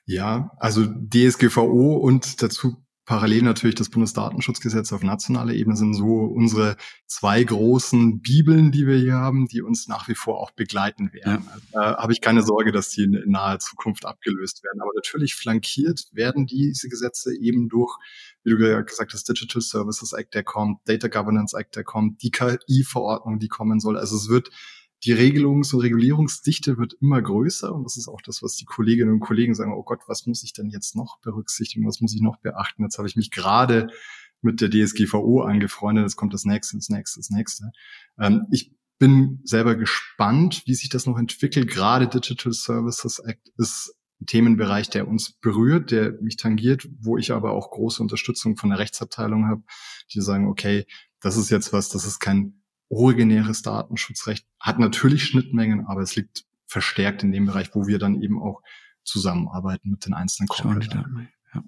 Ja, 0.06 0.52
also 0.58 0.86
DSGVO 0.86 1.96
und 1.96 2.42
dazu 2.42 2.83
parallel 3.05 3.43
natürlich 3.43 3.75
das 3.75 3.89
Bundesdatenschutzgesetz 3.89 4.93
auf 4.93 5.03
nationaler 5.03 5.53
Ebene 5.53 5.75
sind 5.75 5.93
so 5.93 6.05
unsere 6.05 6.77
zwei 7.05 7.43
großen 7.43 8.22
Bibeln, 8.22 8.72
die 8.72 8.88
wir 8.88 8.98
hier 8.98 9.15
haben, 9.15 9.48
die 9.48 9.62
uns 9.62 9.88
nach 9.88 10.07
wie 10.07 10.15
vor 10.15 10.39
auch 10.39 10.51
begleiten 10.51 11.12
werden. 11.12 11.45
Ja. 11.74 11.81
Also, 11.81 12.01
habe 12.01 12.13
ich 12.13 12.22
keine 12.22 12.43
Sorge, 12.43 12.72
dass 12.72 12.89
die 12.89 13.03
in, 13.03 13.13
in 13.13 13.31
naher 13.31 13.60
Zukunft 13.60 14.05
abgelöst 14.05 14.63
werden. 14.63 14.81
Aber 14.81 14.91
natürlich 14.95 15.36
flankiert 15.36 16.07
werden 16.13 16.45
diese 16.45 16.88
Gesetze 16.88 17.36
eben 17.36 17.67
durch, 17.67 17.98
wie 18.43 18.51
du 18.51 18.57
gesagt 18.86 19.13
hast, 19.13 19.27
Digital 19.27 19.62
Services 19.62 20.13
Act, 20.13 20.33
der 20.33 20.43
kommt, 20.43 20.79
Data 20.86 21.10
Governance 21.10 21.57
Act, 21.57 21.75
der 21.75 21.83
kommt, 21.83 22.24
die 22.24 22.31
KI-Verordnung, 22.31 23.39
die 23.39 23.50
kommen 23.50 23.79
soll. 23.79 23.98
Also 23.98 24.15
es 24.15 24.29
wird 24.29 24.50
die 25.05 25.13
Regelungs- 25.13 25.74
und 25.74 25.81
Regulierungsdichte 25.81 26.77
wird 26.77 26.93
immer 27.01 27.22
größer 27.22 27.74
und 27.74 27.83
das 27.83 27.98
ist 27.98 28.07
auch 28.07 28.22
das, 28.22 28.41
was 28.41 28.55
die 28.55 28.65
Kolleginnen 28.65 29.12
und 29.12 29.19
Kollegen 29.19 29.53
sagen, 29.53 29.74
oh 29.74 29.83
Gott, 29.83 30.01
was 30.07 30.25
muss 30.25 30.43
ich 30.43 30.53
denn 30.53 30.69
jetzt 30.69 30.95
noch 30.95 31.19
berücksichtigen, 31.19 31.86
was 31.86 32.00
muss 32.00 32.15
ich 32.15 32.22
noch 32.22 32.38
beachten? 32.38 32.83
Jetzt 32.83 32.98
habe 32.98 33.07
ich 33.07 33.15
mich 33.15 33.31
gerade 33.31 33.88
mit 34.41 34.62
der 34.62 34.69
DSGVO 34.69 35.41
angefreundet, 35.41 36.03
jetzt 36.03 36.15
kommt 36.15 36.33
das 36.33 36.45
nächste, 36.45 36.77
das 36.77 36.89
nächste, 36.89 37.19
das 37.19 37.29
nächste. 37.29 37.72
Ähm, 38.17 38.45
ich 38.51 38.74
bin 38.98 39.41
selber 39.43 39.75
gespannt, 39.75 40.63
wie 40.65 40.75
sich 40.75 40.89
das 40.89 41.05
noch 41.05 41.17
entwickelt. 41.17 41.69
Gerade 41.69 42.07
Digital 42.07 42.53
Services 42.53 43.19
Act 43.19 43.50
ist 43.57 43.95
ein 44.22 44.25
Themenbereich, 44.27 44.89
der 44.89 45.07
uns 45.07 45.33
berührt, 45.33 45.91
der 45.91 46.13
mich 46.22 46.38
tangiert, 46.38 46.88
wo 47.00 47.17
ich 47.17 47.31
aber 47.31 47.51
auch 47.51 47.72
große 47.72 48.01
Unterstützung 48.01 48.55
von 48.55 48.69
der 48.69 48.79
Rechtsabteilung 48.79 49.48
habe, 49.48 49.63
die 50.13 50.22
sagen, 50.22 50.48
okay, 50.48 50.86
das 51.19 51.36
ist 51.36 51.50
jetzt 51.50 51.74
was, 51.74 51.89
das 51.89 52.05
ist 52.05 52.19
kein 52.19 52.62
originäres 52.90 53.62
Datenschutzrecht, 53.62 54.46
hat 54.60 54.80
natürlich 54.80 55.25
Schnittmengen, 55.25 55.86
aber 55.88 56.02
es 56.02 56.16
liegt 56.16 56.46
verstärkt 56.68 57.24
in 57.24 57.32
dem 57.32 57.46
Bereich, 57.46 57.74
wo 57.74 57.88
wir 57.88 58.00
dann 58.00 58.22
eben 58.22 58.42
auch 58.42 58.62
zusammenarbeiten 59.04 59.92
mit 59.92 60.06
den 60.06 60.13
einzelnen 60.13 60.48
Corporate. 60.48 61.06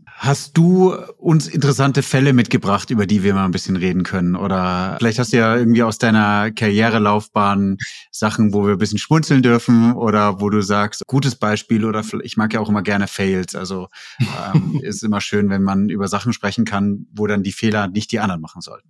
Hast 0.07 0.57
du 0.57 0.95
uns 1.17 1.47
interessante 1.47 2.01
Fälle 2.01 2.33
mitgebracht, 2.33 2.89
über 2.89 3.05
die 3.05 3.21
wir 3.21 3.35
mal 3.35 3.45
ein 3.45 3.51
bisschen 3.51 3.75
reden 3.75 4.01
können? 4.01 4.35
Oder 4.35 4.95
vielleicht 4.97 5.19
hast 5.19 5.31
du 5.31 5.37
ja 5.37 5.55
irgendwie 5.55 5.83
aus 5.83 5.99
deiner 5.99 6.51
Karrierelaufbahn 6.51 7.77
Sachen, 8.11 8.53
wo 8.53 8.65
wir 8.65 8.73
ein 8.73 8.77
bisschen 8.79 8.97
schmunzeln 8.97 9.43
dürfen 9.43 9.93
oder 9.93 10.41
wo 10.41 10.49
du 10.49 10.61
sagst, 10.61 11.05
gutes 11.05 11.35
Beispiel 11.35 11.85
oder 11.85 12.03
ich 12.23 12.35
mag 12.35 12.53
ja 12.53 12.61
auch 12.61 12.69
immer 12.69 12.81
gerne 12.81 13.07
Fails. 13.07 13.53
Also 13.53 13.89
ähm, 14.19 14.79
ist 14.83 15.03
immer 15.03 15.21
schön, 15.21 15.49
wenn 15.49 15.61
man 15.61 15.89
über 15.89 16.07
Sachen 16.07 16.33
sprechen 16.33 16.65
kann, 16.65 17.05
wo 17.11 17.27
dann 17.27 17.43
die 17.43 17.51
Fehler 17.51 17.87
nicht 17.87 18.11
die 18.11 18.19
anderen 18.19 18.41
machen 18.41 18.61
sollten. 18.61 18.89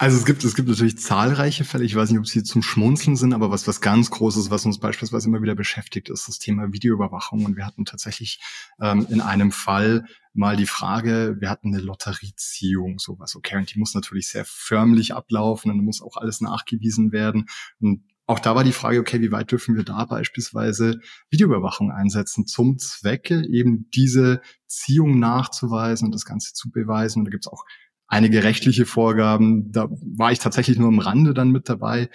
Also 0.00 0.16
es 0.16 0.24
gibt, 0.24 0.44
es 0.44 0.54
gibt 0.54 0.68
natürlich 0.68 0.96
zahlreiche 0.96 1.64
Fälle. 1.64 1.84
Ich 1.84 1.96
weiß 1.96 2.10
nicht, 2.10 2.20
ob 2.20 2.26
sie 2.28 2.44
zum 2.44 2.62
Schmunzeln 2.62 3.16
sind, 3.16 3.32
aber 3.32 3.50
was, 3.50 3.66
was 3.66 3.80
ganz 3.80 4.10
Großes, 4.10 4.48
was 4.48 4.64
uns 4.64 4.78
beispielsweise 4.78 5.28
immer 5.28 5.42
wieder 5.42 5.56
beschäftigt, 5.56 6.08
ist 6.08 6.28
das 6.28 6.38
Thema 6.38 6.72
Videoüberwachung. 6.72 7.44
Und 7.44 7.56
wir 7.56 7.66
hatten 7.66 7.84
tatsächlich 7.84 8.40
ähm, 8.80 9.08
in 9.10 9.20
einem 9.20 9.50
Fall 9.50 10.04
mal 10.34 10.56
die 10.56 10.66
Frage, 10.66 11.36
wir 11.40 11.50
hatten 11.50 11.74
eine 11.74 11.82
Lotterieziehung, 11.82 13.00
sowas. 13.00 13.34
Okay, 13.34 13.56
und 13.56 13.74
die 13.74 13.78
muss 13.80 13.94
natürlich 13.94 14.28
sehr 14.28 14.44
förmlich 14.44 15.14
ablaufen 15.14 15.72
und 15.72 15.84
muss 15.84 16.00
auch 16.00 16.16
alles 16.16 16.40
nachgewiesen 16.40 17.10
werden. 17.10 17.46
Und 17.80 18.04
auch 18.28 18.38
da 18.38 18.54
war 18.54 18.62
die 18.62 18.72
Frage, 18.72 19.00
okay, 19.00 19.20
wie 19.20 19.32
weit 19.32 19.50
dürfen 19.50 19.74
wir 19.74 19.82
da 19.82 20.04
beispielsweise 20.04 21.00
Videoüberwachung 21.30 21.90
einsetzen 21.90 22.46
zum 22.46 22.78
Zwecke, 22.78 23.44
eben 23.48 23.88
diese 23.90 24.42
Ziehung 24.68 25.18
nachzuweisen 25.18 26.06
und 26.06 26.14
das 26.14 26.24
Ganze 26.24 26.52
zu 26.52 26.70
beweisen. 26.70 27.20
Und 27.20 27.24
da 27.24 27.30
gibt 27.30 27.46
es 27.46 27.52
auch 27.52 27.64
einige 28.08 28.42
rechtliche 28.42 28.86
Vorgaben. 28.86 29.70
Da 29.70 29.88
war 29.90 30.32
ich 30.32 30.38
tatsächlich 30.38 30.78
nur 30.78 30.88
am 30.88 30.98
Rande 30.98 31.34
dann 31.34 31.52
mit 31.52 31.68
dabei. 31.68 32.10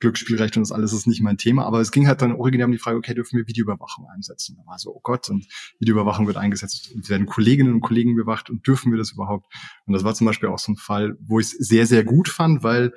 Glücksspielrecht 0.00 0.56
und 0.56 0.62
das 0.62 0.72
alles 0.72 0.92
ist 0.92 1.06
nicht 1.06 1.22
mein 1.22 1.38
Thema, 1.38 1.64
aber 1.66 1.80
es 1.80 1.90
ging 1.90 2.06
halt 2.06 2.22
dann 2.22 2.32
originär 2.32 2.66
um 2.66 2.72
die 2.72 2.78
Frage, 2.78 2.98
okay, 2.98 3.14
dürfen 3.14 3.36
wir 3.36 3.48
Videoüberwachung 3.48 4.06
einsetzen? 4.06 4.56
Da 4.56 4.64
war 4.70 4.78
so, 4.78 4.94
oh 4.94 5.00
Gott, 5.02 5.28
und 5.28 5.46
Videoüberwachung 5.80 6.26
wird 6.26 6.36
eingesetzt, 6.36 6.94
es 6.96 7.10
werden 7.10 7.26
Kolleginnen 7.26 7.74
und 7.74 7.80
Kollegen 7.80 8.14
bewacht 8.14 8.48
und 8.48 8.64
dürfen 8.66 8.92
wir 8.92 8.98
das 8.98 9.12
überhaupt? 9.12 9.46
Und 9.86 9.94
das 9.94 10.04
war 10.04 10.14
zum 10.14 10.26
Beispiel 10.26 10.50
auch 10.50 10.58
so 10.58 10.72
ein 10.72 10.76
Fall, 10.76 11.16
wo 11.20 11.40
ich 11.40 11.46
es 11.46 11.52
sehr, 11.52 11.86
sehr 11.86 12.04
gut 12.04 12.28
fand, 12.28 12.62
weil 12.62 12.92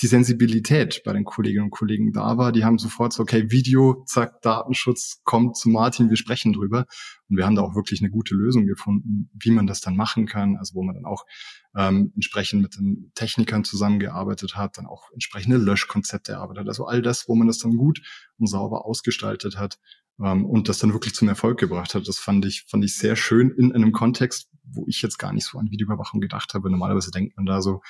die 0.00 0.06
Sensibilität 0.06 1.02
bei 1.04 1.12
den 1.12 1.24
Kolleginnen 1.24 1.64
und 1.64 1.70
Kollegen 1.70 2.12
da 2.12 2.38
war. 2.38 2.52
Die 2.52 2.64
haben 2.64 2.78
sofort 2.78 3.12
so, 3.12 3.22
okay, 3.22 3.50
Video, 3.50 4.02
zack, 4.06 4.40
Datenschutz, 4.40 5.20
kommt 5.24 5.56
zu 5.56 5.68
Martin, 5.68 6.08
wir 6.08 6.16
sprechen 6.16 6.52
drüber. 6.52 6.86
Und 7.28 7.36
wir 7.36 7.44
haben 7.44 7.54
da 7.54 7.62
auch 7.62 7.74
wirklich 7.74 8.00
eine 8.00 8.10
gute 8.10 8.34
Lösung 8.34 8.66
gefunden, 8.66 9.30
wie 9.34 9.50
man 9.50 9.66
das 9.66 9.80
dann 9.80 9.96
machen 9.96 10.26
kann. 10.26 10.56
Also 10.56 10.74
wo 10.74 10.82
man 10.82 10.94
dann 10.94 11.04
auch 11.04 11.24
ähm, 11.76 12.12
entsprechend 12.14 12.62
mit 12.62 12.76
den 12.76 13.12
Technikern 13.14 13.64
zusammengearbeitet 13.64 14.56
hat, 14.56 14.78
dann 14.78 14.86
auch 14.86 15.10
entsprechende 15.12 15.58
Löschkonzepte 15.58 16.32
erarbeitet 16.32 16.62
hat. 16.62 16.68
Also 16.68 16.86
all 16.86 17.02
das, 17.02 17.28
wo 17.28 17.34
man 17.34 17.46
das 17.46 17.58
dann 17.58 17.76
gut 17.76 18.00
und 18.38 18.46
sauber 18.46 18.86
ausgestaltet 18.86 19.58
hat 19.58 19.78
ähm, 20.22 20.44
und 20.44 20.68
das 20.68 20.78
dann 20.78 20.92
wirklich 20.92 21.14
zum 21.14 21.28
Erfolg 21.28 21.58
gebracht 21.58 21.94
hat. 21.94 22.08
Das 22.08 22.18
fand 22.18 22.44
ich, 22.44 22.64
fand 22.68 22.84
ich 22.84 22.96
sehr 22.96 23.16
schön 23.16 23.50
in 23.50 23.72
einem 23.72 23.92
Kontext, 23.92 24.48
wo 24.64 24.84
ich 24.88 25.02
jetzt 25.02 25.18
gar 25.18 25.32
nicht 25.32 25.46
so 25.46 25.58
an 25.58 25.70
Videoüberwachung 25.70 26.20
gedacht 26.20 26.54
habe. 26.54 26.70
Normalerweise 26.70 27.10
denkt 27.10 27.36
man 27.36 27.46
da 27.46 27.60
so 27.60 27.80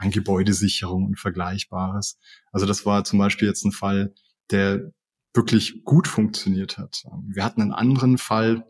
an 0.00 0.10
Gebäudesicherung 0.10 1.06
und 1.06 1.18
Vergleichbares. 1.18 2.18
Also 2.52 2.66
das 2.66 2.86
war 2.86 3.04
zum 3.04 3.18
Beispiel 3.18 3.46
jetzt 3.46 3.64
ein 3.64 3.72
Fall, 3.72 4.14
der 4.50 4.92
wirklich 5.34 5.84
gut 5.84 6.08
funktioniert 6.08 6.78
hat. 6.78 7.04
Wir 7.28 7.44
hatten 7.44 7.60
einen 7.60 7.72
anderen 7.72 8.18
Fall, 8.18 8.66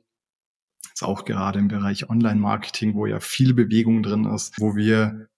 jetzt 0.89 1.03
auch 1.03 1.25
gerade 1.25 1.59
im 1.61 1.69
Bereich 1.69 2.11
Online-Marketing, 2.11 2.95
wo 2.95 3.07
ja 3.07 3.21
viel 3.21 3.55
Bewegung 3.55 4.03
drin 4.03 4.25
ist, 4.25 4.61
wo 4.61 4.75
wir 4.75 5.30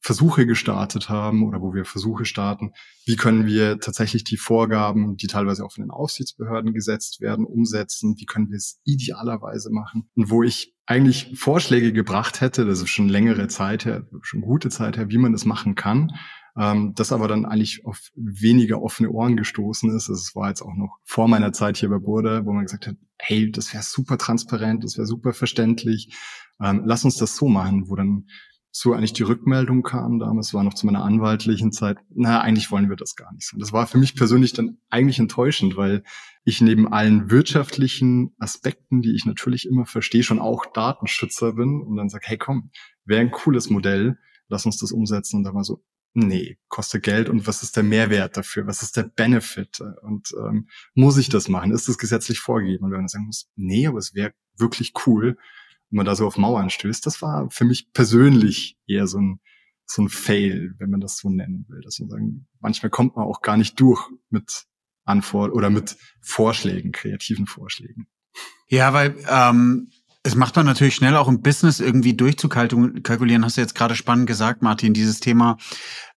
Versuche 0.00 0.46
gestartet 0.46 1.08
haben 1.08 1.46
oder 1.46 1.60
wo 1.60 1.74
wir 1.74 1.84
Versuche 1.84 2.24
starten, 2.24 2.72
wie 3.04 3.16
können 3.16 3.46
wir 3.46 3.80
tatsächlich 3.80 4.24
die 4.24 4.36
Vorgaben, 4.36 5.16
die 5.16 5.26
teilweise 5.26 5.64
auch 5.64 5.72
von 5.72 5.84
den 5.84 5.90
Aufsichtsbehörden 5.90 6.72
gesetzt 6.72 7.20
werden, 7.20 7.44
umsetzen, 7.44 8.14
wie 8.18 8.26
können 8.26 8.50
wir 8.50 8.56
es 8.56 8.80
idealerweise 8.84 9.70
machen? 9.70 10.08
Und 10.14 10.30
wo 10.30 10.42
ich 10.42 10.74
eigentlich 10.86 11.38
Vorschläge 11.38 11.92
gebracht 11.92 12.40
hätte, 12.40 12.64
das 12.64 12.80
ist 12.80 12.90
schon 12.90 13.08
längere 13.08 13.48
Zeit 13.48 13.84
her, 13.84 14.06
schon 14.22 14.40
gute 14.40 14.70
Zeit 14.70 14.96
her, 14.96 15.10
wie 15.10 15.18
man 15.18 15.32
das 15.32 15.44
machen 15.44 15.74
kann, 15.74 16.12
ähm, 16.56 16.94
das 16.94 17.12
aber 17.12 17.28
dann 17.28 17.44
eigentlich 17.44 17.84
auf 17.84 18.00
weniger 18.14 18.80
offene 18.80 19.10
Ohren 19.10 19.36
gestoßen 19.36 19.94
ist. 19.94 20.08
Es 20.08 20.34
war 20.34 20.48
jetzt 20.48 20.62
auch 20.62 20.74
noch 20.74 20.98
vor 21.04 21.28
meiner 21.28 21.52
Zeit 21.52 21.76
hier 21.76 21.88
bei 21.88 21.98
Burda, 21.98 22.46
wo 22.46 22.52
man 22.52 22.64
gesagt 22.64 22.86
hat, 22.86 22.96
hey, 23.18 23.50
das 23.50 23.72
wäre 23.74 23.82
super 23.82 24.16
transparent, 24.16 24.84
das 24.84 24.96
wäre 24.96 25.06
super 25.06 25.32
verständlich, 25.34 26.16
ähm, 26.60 26.82
lass 26.84 27.04
uns 27.04 27.16
das 27.16 27.36
so 27.36 27.48
machen, 27.48 27.88
wo 27.88 27.96
dann 27.96 28.26
so 28.80 28.92
eigentlich 28.92 29.12
die 29.12 29.24
Rückmeldung 29.24 29.82
kam 29.82 30.20
damals, 30.20 30.54
war 30.54 30.62
noch 30.62 30.74
zu 30.74 30.86
meiner 30.86 31.02
anwaltlichen 31.02 31.72
Zeit, 31.72 31.98
na, 32.14 32.40
eigentlich 32.42 32.70
wollen 32.70 32.88
wir 32.88 32.94
das 32.94 33.16
gar 33.16 33.32
nicht 33.32 33.44
so. 33.44 33.58
das 33.58 33.72
war 33.72 33.88
für 33.88 33.98
mich 33.98 34.14
persönlich 34.14 34.52
dann 34.52 34.78
eigentlich 34.88 35.18
enttäuschend, 35.18 35.76
weil 35.76 36.04
ich 36.44 36.60
neben 36.60 36.86
allen 36.86 37.28
wirtschaftlichen 37.28 38.36
Aspekten, 38.38 39.02
die 39.02 39.16
ich 39.16 39.26
natürlich 39.26 39.66
immer 39.66 39.84
verstehe, 39.84 40.22
schon 40.22 40.38
auch 40.38 40.64
Datenschützer 40.64 41.54
bin 41.54 41.82
und 41.82 41.96
dann 41.96 42.08
sage, 42.08 42.26
hey 42.28 42.38
komm, 42.38 42.70
wäre 43.04 43.20
ein 43.20 43.32
cooles 43.32 43.68
Modell, 43.68 44.16
lass 44.46 44.64
uns 44.64 44.76
das 44.76 44.92
umsetzen. 44.92 45.38
Und 45.38 45.42
da 45.42 45.54
war 45.54 45.64
so, 45.64 45.82
nee, 46.14 46.56
kostet 46.68 47.02
Geld 47.02 47.28
und 47.28 47.48
was 47.48 47.64
ist 47.64 47.76
der 47.76 47.82
Mehrwert 47.82 48.36
dafür? 48.36 48.68
Was 48.68 48.82
ist 48.82 48.96
der 48.96 49.02
Benefit? 49.02 49.80
Und 50.02 50.32
ähm, 50.38 50.68
muss 50.94 51.18
ich 51.18 51.28
das 51.28 51.48
machen? 51.48 51.72
Ist 51.72 51.88
das 51.88 51.98
gesetzlich 51.98 52.38
vorgegeben? 52.38 52.84
Und 52.84 52.92
wenn 52.92 53.00
man 53.00 53.08
sagen 53.08 53.26
muss, 53.26 53.50
nee, 53.56 53.88
aber 53.88 53.98
es 53.98 54.14
wäre 54.14 54.34
wirklich 54.56 54.92
cool, 55.04 55.36
wenn 55.90 55.96
man 55.96 56.06
da 56.06 56.14
so 56.14 56.26
auf 56.26 56.36
Mauern 56.36 56.70
stößt, 56.70 57.04
das 57.06 57.22
war 57.22 57.50
für 57.50 57.64
mich 57.64 57.92
persönlich 57.92 58.78
eher 58.86 59.06
so 59.06 59.18
ein, 59.18 59.40
so 59.86 60.02
ein 60.02 60.08
Fail, 60.08 60.74
wenn 60.78 60.90
man 60.90 61.00
das 61.00 61.16
so 61.18 61.30
nennen 61.30 61.64
will. 61.68 61.80
Dass 61.82 61.98
man 61.98 62.10
sagen, 62.10 62.46
manchmal 62.60 62.90
kommt 62.90 63.16
man 63.16 63.26
auch 63.26 63.40
gar 63.40 63.56
nicht 63.56 63.80
durch 63.80 64.02
mit 64.30 64.66
Antwort 65.04 65.52
oder 65.52 65.70
mit 65.70 65.96
Vorschlägen, 66.20 66.92
kreativen 66.92 67.46
Vorschlägen. 67.46 68.06
Ja, 68.68 68.92
weil 68.92 69.16
ähm, 69.28 69.90
es 70.22 70.34
macht 70.34 70.56
man 70.56 70.66
natürlich 70.66 70.94
schnell 70.94 71.16
auch 71.16 71.28
im 71.28 71.40
Business 71.40 71.80
irgendwie 71.80 72.14
durchzukalkulieren. 72.14 73.44
Hast 73.44 73.56
du 73.56 73.62
jetzt 73.62 73.74
gerade 73.74 73.96
spannend 73.96 74.26
gesagt, 74.26 74.60
Martin, 74.62 74.92
dieses 74.92 75.20
Thema, 75.20 75.56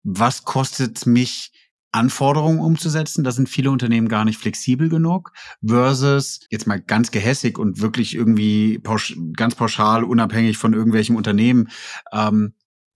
was 0.04 0.44
kostet 0.44 1.06
mich 1.06 1.54
Anforderungen 1.91 2.60
umzusetzen. 2.60 3.24
Da 3.24 3.31
sind 3.31 3.50
viele 3.50 3.71
Unternehmen 3.71 4.07
gar 4.07 4.25
nicht 4.25 4.39
flexibel 4.39 4.89
genug. 4.89 5.33
Versus 5.65 6.41
jetzt 6.50 6.67
mal 6.67 6.81
ganz 6.81 7.12
gehässig 7.12 7.57
und 7.57 7.81
wirklich 7.81 8.15
irgendwie 8.15 8.79
pausch, 8.79 9.17
ganz 9.36 9.55
pauschal, 9.55 10.03
unabhängig 10.03 10.57
von 10.57 10.74
irgendwelchen 10.74 11.15
Unternehmen. 11.15 11.69
Ähm, 12.12 12.53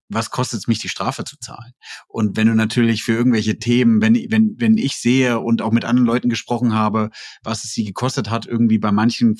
was 0.08 0.30
kostet 0.30 0.60
es 0.60 0.68
mich, 0.68 0.78
die 0.78 0.88
Strafe 0.88 1.24
zu 1.24 1.36
zahlen? 1.38 1.72
Und 2.06 2.36
wenn 2.36 2.46
du 2.46 2.54
natürlich 2.54 3.02
für 3.02 3.12
irgendwelche 3.12 3.58
Themen, 3.58 4.00
wenn, 4.00 4.14
wenn, 4.14 4.54
wenn 4.58 4.78
ich 4.78 4.96
sehe 4.96 5.40
und 5.40 5.62
auch 5.62 5.72
mit 5.72 5.84
anderen 5.84 6.06
Leuten 6.06 6.28
gesprochen 6.28 6.74
habe, 6.74 7.10
was 7.42 7.64
es 7.64 7.72
sie 7.72 7.84
gekostet 7.84 8.30
hat, 8.30 8.46
irgendwie 8.46 8.78
bei 8.78 8.92
manchen 8.92 9.36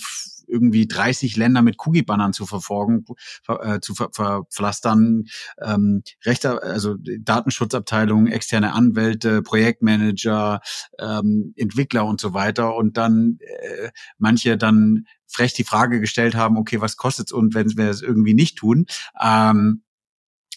irgendwie 0.49 0.87
30 0.87 1.37
Länder 1.37 1.63
mit 1.63 1.77
Cookie-Bannern 1.79 2.33
zu 2.33 2.47
verfolgen, 2.47 3.05
äh, 3.49 3.81
zu 3.81 3.95
ver 3.95 4.11
verpflastern, 4.13 5.25
ähm, 5.63 6.03
Rechte, 6.25 6.63
also 6.63 6.97
Datenschutzabteilung, 6.99 8.27
externe 8.27 8.73
Anwälte, 8.73 9.43
Projektmanager, 9.43 10.61
ähm, 10.99 11.53
Entwickler 11.57 12.05
und 12.07 12.21
so 12.21 12.35
weiter 12.35 12.75
und 12.77 12.97
dann 12.97 13.39
äh, 13.41 13.91
manche 14.19 14.57
dann 14.57 15.07
frech 15.27 15.53
die 15.55 15.65
Frage 15.65 16.01
gestellt 16.01 16.35
haben, 16.35 16.57
okay, 16.57 16.81
was 16.81 16.97
kostet's 16.97 17.33
und 17.33 17.55
wenn 17.55 17.77
wir 17.77 17.91
es 17.91 18.03
irgendwie 18.03 18.35
nicht 18.35 18.59
tun? 18.59 18.87
Ähm, 19.21 19.83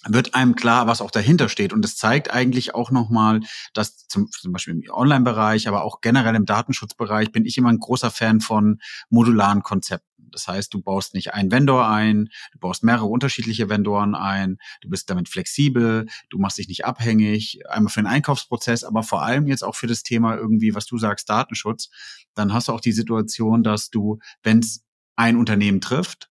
wird 0.07 0.33
einem 0.33 0.55
klar, 0.55 0.87
was 0.87 1.01
auch 1.01 1.11
dahinter 1.11 1.49
steht. 1.49 1.73
Und 1.73 1.83
es 1.83 1.97
zeigt 1.97 2.31
eigentlich 2.31 2.73
auch 2.75 2.91
nochmal, 2.91 3.41
dass 3.73 4.07
zum, 4.07 4.29
zum 4.31 4.51
Beispiel 4.51 4.75
im 4.75 4.83
Online-Bereich, 4.91 5.67
aber 5.67 5.83
auch 5.83 6.01
generell 6.01 6.35
im 6.35 6.45
Datenschutzbereich 6.45 7.31
bin 7.31 7.45
ich 7.45 7.57
immer 7.57 7.69
ein 7.69 7.79
großer 7.79 8.11
Fan 8.11 8.39
von 8.41 8.79
modularen 9.09 9.63
Konzepten. 9.63 10.05
Das 10.31 10.47
heißt, 10.47 10.73
du 10.73 10.81
baust 10.81 11.15
nicht 11.15 11.33
einen 11.33 11.51
Vendor 11.51 11.87
ein, 11.89 12.29
du 12.51 12.59
baust 12.59 12.83
mehrere 12.83 13.05
unterschiedliche 13.05 13.67
Vendoren 13.67 14.13
ein, 14.15 14.57
du 14.81 14.89
bist 14.89 15.09
damit 15.09 15.27
flexibel, 15.27 16.05
du 16.29 16.37
machst 16.37 16.59
dich 16.59 16.67
nicht 16.67 16.85
abhängig, 16.85 17.61
einmal 17.67 17.91
für 17.91 18.01
den 18.01 18.07
Einkaufsprozess, 18.07 18.83
aber 18.83 19.01
vor 19.01 19.23
allem 19.23 19.47
jetzt 19.47 19.63
auch 19.63 19.75
für 19.75 19.87
das 19.87 20.03
Thema 20.03 20.35
irgendwie, 20.35 20.75
was 20.75 20.85
du 20.85 20.97
sagst, 20.97 21.29
Datenschutz. 21.29 21.89
Dann 22.35 22.53
hast 22.53 22.67
du 22.67 22.73
auch 22.73 22.81
die 22.81 22.91
Situation, 22.91 23.63
dass 23.63 23.89
du, 23.89 24.19
wenn 24.43 24.59
es 24.59 24.83
ein 25.15 25.35
Unternehmen 25.35 25.81
trifft, 25.81 26.29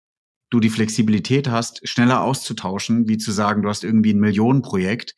du 0.51 0.59
die 0.59 0.69
Flexibilität 0.69 1.49
hast, 1.49 1.87
schneller 1.87 2.21
auszutauschen, 2.21 3.07
wie 3.07 3.17
zu 3.17 3.31
sagen, 3.31 3.63
du 3.63 3.69
hast 3.69 3.83
irgendwie 3.83 4.13
ein 4.13 4.19
Millionenprojekt, 4.19 5.15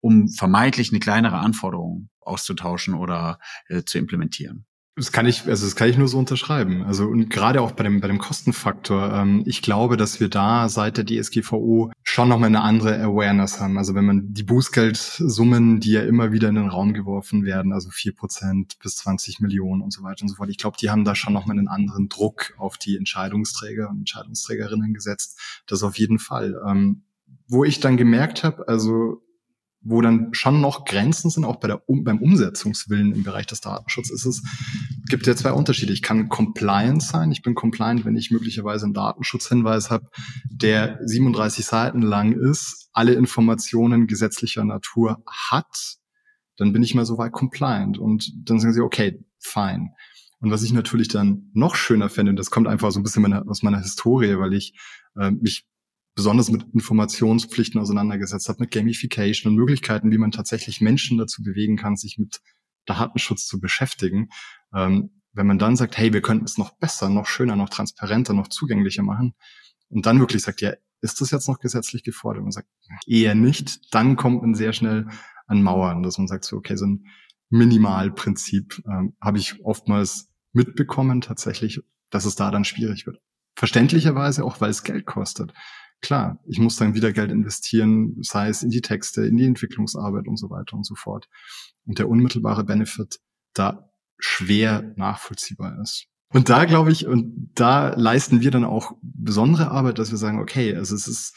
um 0.00 0.28
vermeintlich 0.28 0.90
eine 0.90 1.00
kleinere 1.00 1.38
Anforderung 1.38 2.08
auszutauschen 2.20 2.94
oder 2.94 3.38
äh, 3.68 3.82
zu 3.82 3.98
implementieren. 3.98 4.64
Das 4.98 5.12
kann 5.12 5.26
ich, 5.26 5.46
also 5.46 5.66
das 5.66 5.76
kann 5.76 5.90
ich 5.90 5.98
nur 5.98 6.08
so 6.08 6.18
unterschreiben. 6.18 6.82
Also 6.82 7.04
und 7.04 7.28
gerade 7.28 7.60
auch 7.60 7.72
bei 7.72 7.84
dem 7.84 8.00
bei 8.00 8.08
dem 8.08 8.16
Kostenfaktor. 8.16 9.12
Ähm, 9.12 9.42
ich 9.44 9.60
glaube, 9.60 9.98
dass 9.98 10.20
wir 10.20 10.30
da 10.30 10.70
seit 10.70 10.96
der 10.96 11.04
DSGVO 11.04 11.92
schon 12.02 12.30
nochmal 12.30 12.48
eine 12.48 12.62
andere 12.62 12.98
Awareness 13.02 13.60
haben. 13.60 13.76
Also 13.76 13.94
wenn 13.94 14.06
man 14.06 14.32
die 14.32 14.42
Bußgeldsummen, 14.42 15.80
die 15.80 15.90
ja 15.90 16.02
immer 16.02 16.32
wieder 16.32 16.48
in 16.48 16.54
den 16.54 16.68
Raum 16.68 16.94
geworfen 16.94 17.44
werden, 17.44 17.74
also 17.74 17.90
vier 17.90 18.14
Prozent 18.14 18.78
bis 18.82 18.96
20 18.96 19.40
Millionen 19.40 19.82
und 19.82 19.92
so 19.92 20.02
weiter 20.02 20.22
und 20.22 20.28
so 20.28 20.36
fort, 20.36 20.48
ich 20.48 20.56
glaube, 20.56 20.78
die 20.80 20.88
haben 20.88 21.04
da 21.04 21.14
schon 21.14 21.34
nochmal 21.34 21.58
einen 21.58 21.68
anderen 21.68 22.08
Druck 22.08 22.54
auf 22.56 22.78
die 22.78 22.96
Entscheidungsträger 22.96 23.90
und 23.90 23.98
Entscheidungsträgerinnen 23.98 24.94
gesetzt. 24.94 25.38
Das 25.66 25.82
auf 25.82 25.98
jeden 25.98 26.18
Fall. 26.18 26.58
Ähm, 26.66 27.02
wo 27.48 27.64
ich 27.64 27.80
dann 27.80 27.98
gemerkt 27.98 28.44
habe, 28.44 28.66
also 28.66 29.22
wo 29.88 30.00
dann 30.00 30.28
schon 30.32 30.60
noch 30.60 30.84
Grenzen 30.84 31.30
sind, 31.30 31.44
auch 31.44 31.56
bei 31.56 31.68
der, 31.68 31.88
um, 31.88 32.02
beim 32.02 32.18
Umsetzungswillen 32.18 33.14
im 33.14 33.22
Bereich 33.22 33.46
des 33.46 33.60
Datenschutzes, 33.60 34.24
ist 34.24 34.26
es, 34.26 34.42
gibt 35.08 35.26
ja 35.26 35.36
zwei 35.36 35.52
Unterschiede. 35.52 35.92
Ich 35.92 36.02
kann 36.02 36.28
compliant 36.28 37.02
sein. 37.02 37.30
Ich 37.30 37.42
bin 37.42 37.54
compliant, 37.54 38.04
wenn 38.04 38.16
ich 38.16 38.30
möglicherweise 38.30 38.84
einen 38.84 38.94
Datenschutzhinweis 38.94 39.90
habe, 39.90 40.08
der 40.50 40.98
37 41.04 41.64
Seiten 41.64 42.02
lang 42.02 42.32
ist, 42.32 42.88
alle 42.92 43.14
Informationen 43.14 44.06
gesetzlicher 44.06 44.64
Natur 44.64 45.22
hat, 45.26 45.96
dann 46.56 46.72
bin 46.72 46.82
ich 46.82 46.94
mal 46.94 47.06
so 47.06 47.18
weit 47.18 47.32
compliant. 47.32 47.98
Und 47.98 48.32
dann 48.48 48.58
sagen 48.58 48.74
sie, 48.74 48.80
okay, 48.80 49.24
fine. 49.38 49.90
Und 50.40 50.50
was 50.50 50.62
ich 50.62 50.72
natürlich 50.72 51.08
dann 51.08 51.50
noch 51.54 51.76
schöner 51.76 52.08
fände, 52.08 52.34
das 52.34 52.50
kommt 52.50 52.66
einfach 52.66 52.90
so 52.90 52.98
ein 52.98 53.02
bisschen 53.04 53.22
meine, 53.22 53.46
aus 53.46 53.62
meiner 53.62 53.80
Historie, 53.80 54.38
weil 54.38 54.52
ich 54.52 54.74
äh, 55.18 55.30
mich 55.30 55.66
besonders 56.16 56.50
mit 56.50 56.64
Informationspflichten 56.72 57.80
auseinandergesetzt 57.80 58.48
habe, 58.48 58.62
mit 58.62 58.72
Gamification 58.72 59.52
und 59.52 59.58
Möglichkeiten, 59.58 60.10
wie 60.10 60.18
man 60.18 60.32
tatsächlich 60.32 60.80
Menschen 60.80 61.18
dazu 61.18 61.42
bewegen 61.42 61.76
kann, 61.76 61.96
sich 61.96 62.18
mit 62.18 62.40
Datenschutz 62.86 63.46
zu 63.46 63.60
beschäftigen. 63.60 64.30
Ähm, 64.74 65.10
wenn 65.34 65.46
man 65.46 65.58
dann 65.58 65.76
sagt, 65.76 65.98
hey, 65.98 66.14
wir 66.14 66.22
könnten 66.22 66.46
es 66.46 66.56
noch 66.56 66.70
besser, 66.78 67.10
noch 67.10 67.26
schöner, 67.26 67.54
noch 67.54 67.68
transparenter, 67.68 68.32
noch 68.32 68.48
zugänglicher 68.48 69.02
machen 69.02 69.34
und 69.88 70.06
dann 70.06 70.18
wirklich 70.18 70.42
sagt, 70.42 70.62
ja, 70.62 70.72
ist 71.02 71.20
das 71.20 71.30
jetzt 71.30 71.48
noch 71.48 71.60
gesetzlich 71.60 72.02
gefordert? 72.02 72.42
Und 72.42 72.52
sagt, 72.52 72.68
eher 73.06 73.34
nicht, 73.34 73.94
dann 73.94 74.16
kommt 74.16 74.40
man 74.40 74.54
sehr 74.54 74.72
schnell 74.72 75.06
an 75.46 75.62
Mauern, 75.62 76.02
dass 76.02 76.16
man 76.16 76.26
sagt, 76.26 76.44
so, 76.44 76.56
okay, 76.56 76.76
so 76.76 76.86
ein 76.86 77.06
Minimalprinzip 77.50 78.82
ähm, 78.86 79.14
habe 79.20 79.36
ich 79.36 79.62
oftmals 79.62 80.32
mitbekommen 80.52 81.20
tatsächlich, 81.20 81.82
dass 82.08 82.24
es 82.24 82.36
da 82.36 82.50
dann 82.50 82.64
schwierig 82.64 83.06
wird. 83.06 83.20
Verständlicherweise 83.54 84.42
auch, 84.44 84.62
weil 84.62 84.70
es 84.70 84.82
Geld 84.82 85.04
kostet 85.04 85.52
klar, 86.06 86.38
ich 86.46 86.58
muss 86.58 86.76
dann 86.76 86.94
wieder 86.94 87.12
Geld 87.12 87.32
investieren, 87.32 88.16
sei 88.20 88.48
es 88.48 88.62
in 88.62 88.70
die 88.70 88.80
Texte, 88.80 89.26
in 89.26 89.36
die 89.36 89.44
Entwicklungsarbeit 89.44 90.28
und 90.28 90.36
so 90.36 90.50
weiter 90.50 90.76
und 90.76 90.86
so 90.86 90.94
fort. 90.94 91.28
Und 91.84 91.98
der 91.98 92.08
unmittelbare 92.08 92.64
Benefit 92.64 93.18
da 93.54 93.90
schwer 94.18 94.94
nachvollziehbar 94.96 95.80
ist. 95.82 96.06
Und 96.32 96.48
da 96.48 96.64
glaube 96.64 96.92
ich, 96.92 97.06
und 97.06 97.50
da 97.54 97.94
leisten 97.94 98.40
wir 98.40 98.50
dann 98.50 98.64
auch 98.64 98.92
besondere 99.02 99.70
Arbeit, 99.70 99.98
dass 99.98 100.10
wir 100.10 100.18
sagen, 100.18 100.38
okay, 100.38 100.74
also 100.74 100.94
es 100.94 101.08
ist 101.08 101.36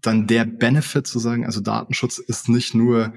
dann 0.00 0.26
der 0.26 0.44
Benefit 0.44 1.06
zu 1.06 1.18
sagen, 1.18 1.44
also 1.44 1.60
Datenschutz 1.60 2.18
ist 2.18 2.48
nicht 2.48 2.74
nur 2.74 3.14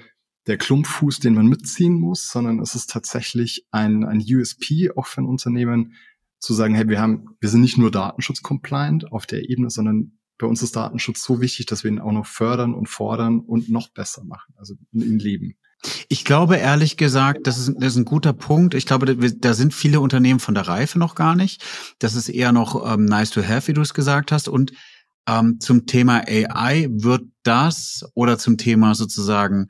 der 0.47 0.57
Klumpfuß, 0.57 1.19
den 1.19 1.35
man 1.35 1.47
mitziehen 1.47 1.93
muss, 1.93 2.29
sondern 2.29 2.59
es 2.59 2.75
ist 2.75 2.89
tatsächlich 2.89 3.65
ein, 3.71 4.03
ein 4.03 4.19
USP 4.19 4.91
auch 4.95 5.07
für 5.07 5.21
ein 5.21 5.27
Unternehmen, 5.27 5.93
zu 6.39 6.53
sagen, 6.55 6.73
hey, 6.73 6.89
wir 6.89 6.99
haben, 6.99 7.37
wir 7.39 7.49
sind 7.49 7.61
nicht 7.61 7.77
nur 7.77 7.91
Datenschutz-compliant 7.91 9.11
auf 9.11 9.27
der 9.27 9.47
Ebene, 9.47 9.69
sondern 9.69 10.17
bei 10.41 10.47
uns 10.47 10.61
ist 10.61 10.75
Datenschutz 10.75 11.23
so 11.23 11.39
wichtig, 11.39 11.67
dass 11.67 11.83
wir 11.83 11.91
ihn 11.91 11.99
auch 11.99 12.11
noch 12.11 12.25
fördern 12.25 12.73
und 12.73 12.89
fordern 12.89 13.39
und 13.39 13.69
noch 13.69 13.89
besser 13.89 14.23
machen, 14.23 14.53
also 14.57 14.75
ihn 14.91 15.19
leben. 15.19 15.55
Ich 16.09 16.25
glaube 16.25 16.57
ehrlich 16.57 16.97
gesagt, 16.97 17.47
das 17.47 17.57
ist, 17.57 17.73
das 17.77 17.93
ist 17.93 17.97
ein 17.97 18.05
guter 18.05 18.33
Punkt. 18.33 18.75
Ich 18.75 18.85
glaube, 18.85 19.15
da 19.15 19.53
sind 19.53 19.73
viele 19.73 19.99
Unternehmen 19.99 20.39
von 20.39 20.53
der 20.53 20.67
Reife 20.67 20.99
noch 20.99 21.15
gar 21.15 21.35
nicht. 21.35 21.63
Das 21.99 22.13
ist 22.13 22.29
eher 22.29 22.51
noch 22.51 22.93
ähm, 22.93 23.05
nice 23.05 23.31
to 23.31 23.41
have, 23.41 23.67
wie 23.67 23.73
du 23.73 23.81
es 23.81 23.93
gesagt 23.93 24.31
hast. 24.31 24.47
Und 24.47 24.73
ähm, 25.27 25.59
zum 25.59 25.87
Thema 25.87 26.23
AI 26.27 26.87
wird 26.91 27.23
das 27.43 28.05
oder 28.13 28.37
zum 28.37 28.57
Thema 28.57 28.93
sozusagen 28.93 29.69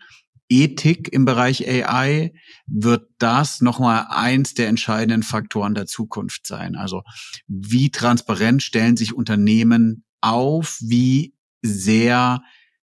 Ethik 0.50 1.14
im 1.14 1.24
Bereich 1.24 1.66
AI 1.66 2.34
wird 2.68 3.08
das 3.20 3.62
nochmal 3.62 4.08
eins 4.10 4.54
der 4.54 4.68
entscheidenden 4.68 5.24
Faktoren 5.24 5.76
der 5.76 5.86
Zukunft 5.86 6.46
sein. 6.46 6.76
Also 6.76 7.04
wie 7.48 7.90
transparent 7.90 8.62
stellen 8.62 8.98
sich 8.98 9.14
Unternehmen 9.14 10.04
auf, 10.22 10.78
wie 10.82 11.34
sehr 11.62 12.42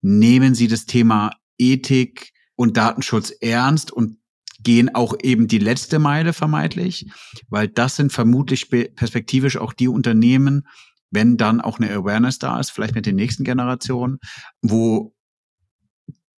nehmen 0.02 0.54
Sie 0.56 0.68
das 0.68 0.86
Thema 0.86 1.32
Ethik 1.58 2.32
und 2.56 2.78
Datenschutz 2.78 3.32
ernst 3.42 3.92
und 3.92 4.18
gehen 4.60 4.94
auch 4.96 5.16
eben 5.22 5.48
die 5.48 5.60
letzte 5.60 6.00
Meile 6.00 6.34
vermeintlich, 6.34 7.10
weil 7.50 7.68
das 7.68 7.96
sind 7.96 8.14
vermutlich 8.14 8.70
perspektivisch 8.70 9.58
auch 9.58 9.74
die 9.74 9.88
Unternehmen, 9.88 10.68
wenn 11.12 11.38
dann 11.38 11.62
auch 11.62 11.80
eine 11.80 11.92
Awareness 11.92 12.40
da 12.40 12.60
ist, 12.60 12.72
vielleicht 12.72 12.96
mit 12.96 13.06
den 13.06 13.16
nächsten 13.16 13.44
Generationen, 13.44 14.20
wo 14.62 15.14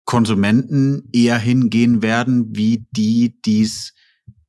Konsumenten 0.05 1.09
eher 1.13 1.39
hingehen 1.39 2.03
werden, 2.03 2.57
wie 2.57 2.87
die 2.91 3.41
dies 3.45 3.95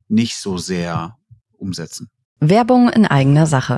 nicht 0.08 0.38
so 0.38 0.58
sehr 0.58 1.18
umsetzen. 1.54 2.10
Werbung 2.40 2.90
in 2.90 3.06
eigener 3.06 3.46
Sache. 3.46 3.78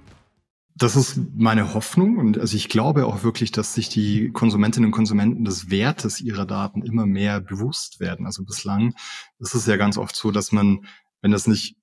Das 0.81 0.95
ist 0.95 1.19
meine 1.35 1.75
Hoffnung 1.75 2.17
und 2.17 2.39
also 2.39 2.57
ich 2.57 2.67
glaube 2.67 3.05
auch 3.05 3.21
wirklich, 3.21 3.51
dass 3.51 3.75
sich 3.75 3.87
die 3.87 4.31
Konsumentinnen 4.31 4.87
und 4.87 4.91
Konsumenten 4.91 5.45
des 5.45 5.69
Wertes 5.69 6.19
ihrer 6.19 6.47
Daten 6.47 6.81
immer 6.81 7.05
mehr 7.05 7.39
bewusst 7.39 7.99
werden. 7.99 8.25
Also 8.25 8.43
bislang 8.43 8.95
ist 9.37 9.53
es 9.53 9.67
ja 9.67 9.77
ganz 9.77 9.99
oft 9.99 10.15
so, 10.15 10.31
dass 10.31 10.51
man, 10.51 10.87
wenn 11.21 11.29
das 11.29 11.45
nicht 11.45 11.75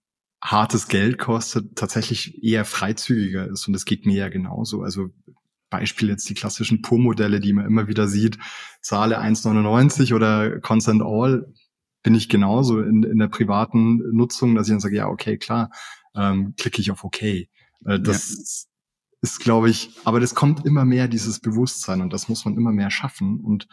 hartes 0.43 0.89
Geld 0.89 1.17
kostet, 1.17 1.77
tatsächlich 1.77 2.43
eher 2.43 2.65
freizügiger 2.65 3.47
ist 3.47 3.69
und 3.69 3.73
das 3.73 3.85
geht 3.85 4.05
mir 4.05 4.17
ja 4.17 4.29
genauso. 4.31 4.83
Also 4.83 5.11
Beispiel 5.71 6.09
jetzt 6.09 6.29
die 6.29 6.35
klassischen 6.35 6.83
Pur-Modelle, 6.83 7.39
die 7.39 7.53
man 7.53 7.67
immer 7.67 7.87
wieder 7.87 8.09
sieht, 8.09 8.37
zahle 8.81 9.21
1,99 9.21 10.13
oder 10.13 10.59
Consent 10.59 11.03
All, 11.05 11.47
bin 12.03 12.17
ich 12.17 12.29
genauso 12.29 12.81
in, 12.81 13.05
in 13.05 13.19
der 13.19 13.29
privaten 13.29 13.99
Nutzung, 14.13 14.57
dass 14.57 14.67
ich 14.67 14.73
dann 14.73 14.81
sage, 14.81 14.97
ja, 14.97 15.07
okay, 15.07 15.39
klar, 15.39 15.71
ähm, 16.17 16.55
klicke 16.57 16.81
ich 16.81 16.91
auf 16.91 17.05
OK. 17.05 17.23
Äh, 17.23 17.47
das 18.01 18.69
ist, 19.21 19.41
glaube 19.41 19.71
ich, 19.71 19.91
aber 20.05 20.21
das 20.21 20.35
kommt 20.35 20.65
immer 20.65 20.85
mehr, 20.85 21.09
dieses 21.09 21.41
Bewusstsein 21.41 22.01
und 22.01 22.13
das 22.13 22.29
muss 22.29 22.45
man 22.45 22.57
immer 22.57 22.73
mehr 22.73 22.91
schaffen. 22.91 23.41
Und 23.41 23.67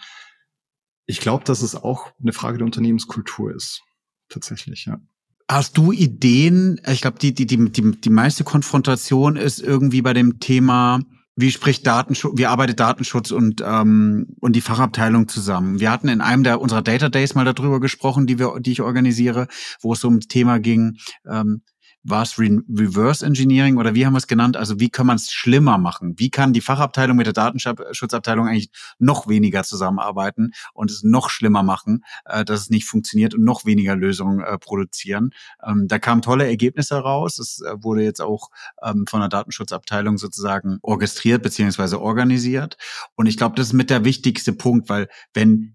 ich 1.05 1.19
glaube, 1.19 1.43
dass 1.43 1.61
es 1.61 1.75
auch 1.75 2.11
eine 2.19 2.33
Frage 2.33 2.57
der 2.57 2.65
Unternehmenskultur 2.65 3.53
ist. 3.53 3.81
Tatsächlich, 4.29 4.85
ja. 4.85 4.99
Hast 5.47 5.77
du 5.77 5.91
Ideen? 5.91 6.81
Ich 6.87 7.01
glaube, 7.01 7.19
die, 7.19 7.33
die, 7.33 7.45
die, 7.45 7.71
die, 7.71 7.91
die 7.91 8.09
meiste 8.09 8.43
Konfrontation 8.43 9.35
ist 9.35 9.59
irgendwie 9.59 10.01
bei 10.01 10.13
dem 10.13 10.39
Thema, 10.39 11.01
wie 11.35 11.51
spricht 11.51 11.85
Datenschutz, 11.85 12.37
wie 12.37 12.47
arbeitet 12.47 12.79
Datenschutz 12.79 13.29
und, 13.29 13.61
ähm, 13.63 14.35
und 14.39 14.55
die 14.55 14.61
Fachabteilung 14.61 15.27
zusammen? 15.27 15.79
Wir 15.79 15.91
hatten 15.91 16.07
in 16.07 16.21
einem 16.21 16.43
der 16.43 16.61
unserer 16.61 16.81
Data 16.81 17.09
Days 17.09 17.35
mal 17.35 17.45
darüber 17.45 17.79
gesprochen, 17.79 18.25
die 18.25 18.39
wir, 18.39 18.59
die 18.59 18.71
ich 18.71 18.81
organisiere, 18.81 19.47
wo 19.81 19.93
es 19.93 20.03
um 20.03 20.19
das 20.19 20.27
Thema 20.27 20.59
ging, 20.59 20.97
ähm, 21.29 21.61
war 22.05 22.21
es 22.21 22.37
Re 22.37 22.61
Reverse 22.69 23.25
Engineering 23.25 23.77
oder 23.77 23.95
wie 23.95 24.05
haben 24.05 24.13
wir 24.13 24.19
es 24.19 24.27
genannt? 24.27 24.57
Also 24.57 24.79
wie 24.79 24.89
kann 24.89 25.07
man 25.07 25.15
es 25.15 25.31
schlimmer 25.31 25.77
machen? 25.77 26.13
Wie 26.17 26.29
kann 26.29 26.53
die 26.53 26.61
Fachabteilung 26.61 27.17
mit 27.17 27.25
der 27.25 27.33
Datenschutzabteilung 27.33 28.47
eigentlich 28.47 28.69
noch 28.99 29.27
weniger 29.27 29.63
zusammenarbeiten 29.63 30.51
und 30.73 30.91
es 30.91 31.03
noch 31.03 31.29
schlimmer 31.29 31.63
machen, 31.63 32.03
äh, 32.25 32.45
dass 32.45 32.61
es 32.61 32.69
nicht 32.69 32.85
funktioniert 32.85 33.33
und 33.33 33.43
noch 33.43 33.65
weniger 33.65 33.95
Lösungen 33.95 34.41
äh, 34.41 34.57
produzieren? 34.59 35.31
Ähm, 35.65 35.87
da 35.87 35.97
kamen 35.97 36.21
tolle 36.21 36.47
Ergebnisse 36.47 36.95
raus. 36.95 37.39
Es 37.39 37.61
äh, 37.61 37.83
wurde 37.83 38.03
jetzt 38.03 38.21
auch 38.21 38.49
ähm, 38.83 39.05
von 39.07 39.19
der 39.21 39.29
Datenschutzabteilung 39.29 40.17
sozusagen 40.17 40.77
orchestriert 40.83 41.41
beziehungsweise 41.41 41.99
organisiert. 41.99 42.77
Und 43.15 43.25
ich 43.25 43.37
glaube, 43.37 43.55
das 43.55 43.67
ist 43.67 43.73
mit 43.73 43.89
der 43.89 44.05
wichtigste 44.05 44.53
Punkt, 44.53 44.89
weil 44.89 45.07
wenn 45.33 45.74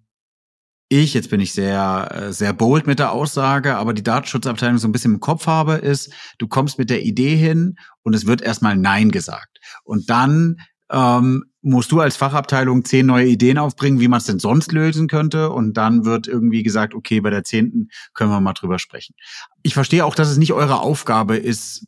ich, 0.90 1.14
jetzt 1.14 1.30
bin 1.30 1.40
ich 1.40 1.52
sehr, 1.52 2.08
äh, 2.10 2.32
sehr 2.32 2.52
bold 2.52 2.86
mit 2.86 2.98
der 2.98 3.12
Aussage, 3.12 3.76
aber 3.76 3.94
die 3.94 4.02
Datenschutzabteilung 4.02 4.78
so 4.78 4.88
ein 4.88 4.92
bisschen 4.92 5.14
im 5.14 5.20
Kopf 5.20 5.46
habe, 5.46 5.74
ist, 5.74 6.12
du 6.38 6.48
kommst 6.48 6.78
mit 6.78 6.90
der 6.90 7.02
Idee 7.02 7.36
hin 7.36 7.76
und 8.02 8.12
es 8.12 8.26
wird 8.26 8.42
erstmal 8.42 8.76
Nein 8.76 9.12
gesagt. 9.12 9.60
Und 9.84 10.10
dann 10.10 10.56
ähm, 10.90 11.44
musst 11.62 11.92
du 11.92 12.00
als 12.00 12.16
Fachabteilung 12.16 12.84
zehn 12.84 13.06
neue 13.06 13.26
Ideen 13.26 13.58
aufbringen, 13.58 14.00
wie 14.00 14.08
man 14.08 14.18
es 14.18 14.24
denn 14.24 14.40
sonst 14.40 14.72
lösen 14.72 15.06
könnte. 15.06 15.50
Und 15.50 15.76
dann 15.76 16.04
wird 16.04 16.26
irgendwie 16.26 16.64
gesagt, 16.64 16.92
okay, 16.94 17.20
bei 17.20 17.30
der 17.30 17.44
zehnten 17.44 17.88
können 18.12 18.30
wir 18.30 18.40
mal 18.40 18.54
drüber 18.54 18.80
sprechen. 18.80 19.14
Ich 19.62 19.74
verstehe 19.74 20.04
auch, 20.04 20.16
dass 20.16 20.28
es 20.28 20.38
nicht 20.38 20.52
eure 20.52 20.80
Aufgabe 20.80 21.36
ist, 21.36 21.86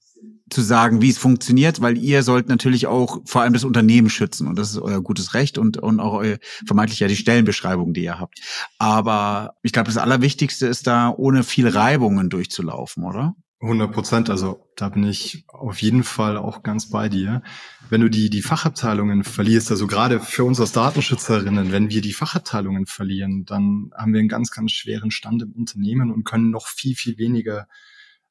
zu 0.53 0.61
sagen, 0.61 1.03
wie 1.03 1.11
es 1.11 1.19
funktioniert, 1.19 1.81
weil 1.81 1.99
ihr 1.99 2.23
sollt 2.23 2.49
natürlich 2.49 2.87
auch 2.87 3.21
vor 3.25 3.43
allem 3.43 3.53
das 3.53 3.65
Unternehmen 3.65 4.11
schützen 4.11 4.47
und 4.47 4.59
das 4.59 4.71
ist 4.71 4.79
euer 4.79 5.03
gutes 5.03 5.35
Recht 5.35 5.59
und, 5.59 5.79
und 5.79 6.01
auch 6.01 6.15
euer, 6.15 6.39
vermeintlich 6.67 7.01
ja 7.01 7.09
die 7.09 7.17
Stellenbeschreibung, 7.17 7.95
die 7.95 8.05
ihr 8.05 8.19
habt. 8.19 8.41
Aber 8.79 9.57
ich 9.63 9.73
glaube, 9.73 9.87
das 9.87 9.99
Allerwichtigste 9.99 10.67
ist 10.67 10.87
da, 10.87 11.11
ohne 11.11 11.43
viel 11.43 11.69
Reibungen 11.69 12.31
durchzulaufen, 12.31 13.05
oder? 13.05 13.35
100 13.63 13.93
Prozent. 13.93 14.31
Also 14.31 14.69
da 14.77 14.89
bin 14.89 15.05
ich 15.05 15.45
auf 15.49 15.81
jeden 15.81 16.03
Fall 16.03 16.37
auch 16.37 16.63
ganz 16.63 16.91
bei 16.91 17.09
dir. 17.09 17.43
Wenn 17.89 18.01
du 18.01 18.11
die, 18.11 18.29
die 18.29 18.43
Fachabteilungen 18.43 19.23
verlierst, 19.23 19.71
also 19.71 19.87
gerade 19.87 20.19
für 20.19 20.45
uns 20.45 20.61
als 20.61 20.73
Datenschützerinnen, 20.73 21.71
wenn 21.71 21.89
wir 21.89 22.01
die 22.01 22.13
Fachabteilungen 22.13 22.87
verlieren, 22.87 23.45
dann 23.45 23.91
haben 23.97 24.13
wir 24.13 24.21
einen 24.21 24.29
ganz, 24.29 24.51
ganz 24.51 24.73
schweren 24.73 25.11
Stand 25.11 25.43
im 25.43 25.53
Unternehmen 25.53 26.11
und 26.11 26.25
können 26.25 26.51
noch 26.51 26.67
viel, 26.67 26.97
viel 26.97 27.19
weniger 27.19 27.69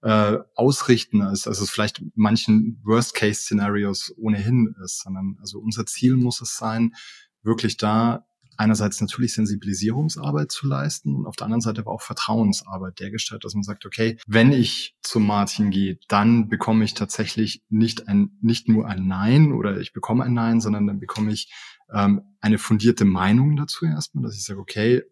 äh, 0.02 0.38
ausrichten, 0.56 1.22
als, 1.22 1.48
als 1.48 1.62
es 1.62 1.70
vielleicht 1.70 2.02
manchen 2.16 2.80
Worst-Case-Szenarios 2.84 4.14
ohnehin 4.18 4.76
ist, 4.84 5.02
sondern 5.04 5.38
also 5.40 5.60
unser 5.60 5.86
Ziel 5.86 6.18
muss 6.18 6.42
es 6.42 6.58
sein, 6.58 6.96
wirklich 7.44 7.78
da 7.78 8.26
einerseits 8.58 9.02
natürlich 9.02 9.34
Sensibilisierungsarbeit 9.34 10.52
zu 10.52 10.68
leisten 10.68 11.16
und 11.16 11.26
auf 11.26 11.36
der 11.36 11.46
anderen 11.46 11.62
Seite 11.62 11.82
aber 11.82 11.92
auch 11.92 12.02
Vertrauensarbeit 12.02 13.00
dergestellt, 13.00 13.44
dass 13.44 13.56
man 13.56 13.64
sagt, 13.64 13.86
okay, 13.86 14.18
wenn 14.28 14.52
ich 14.52 14.96
zum 15.02 15.26
Martin 15.26 15.72
gehe, 15.72 15.98
dann 16.08 16.48
bekomme 16.48 16.84
ich 16.84 16.94
tatsächlich 16.94 17.64
nicht 17.70 18.08
ein, 18.08 18.38
nicht 18.42 18.68
nur 18.68 18.88
ein 18.88 19.08
Nein 19.08 19.52
oder 19.52 19.80
ich 19.80 19.94
bekomme 19.94 20.24
ein 20.24 20.34
Nein, 20.34 20.62
sondern 20.62 20.86
dann 20.86 21.00
bekomme 21.00 21.32
ich 21.32 21.52
ähm, 21.92 22.22
eine 22.40 22.58
fundierte 22.58 23.06
Meinung 23.06 23.56
dazu 23.56 23.86
erstmal, 23.86 24.24
dass 24.24 24.36
ich 24.36 24.44
sage, 24.44 24.60
okay, 24.60 25.04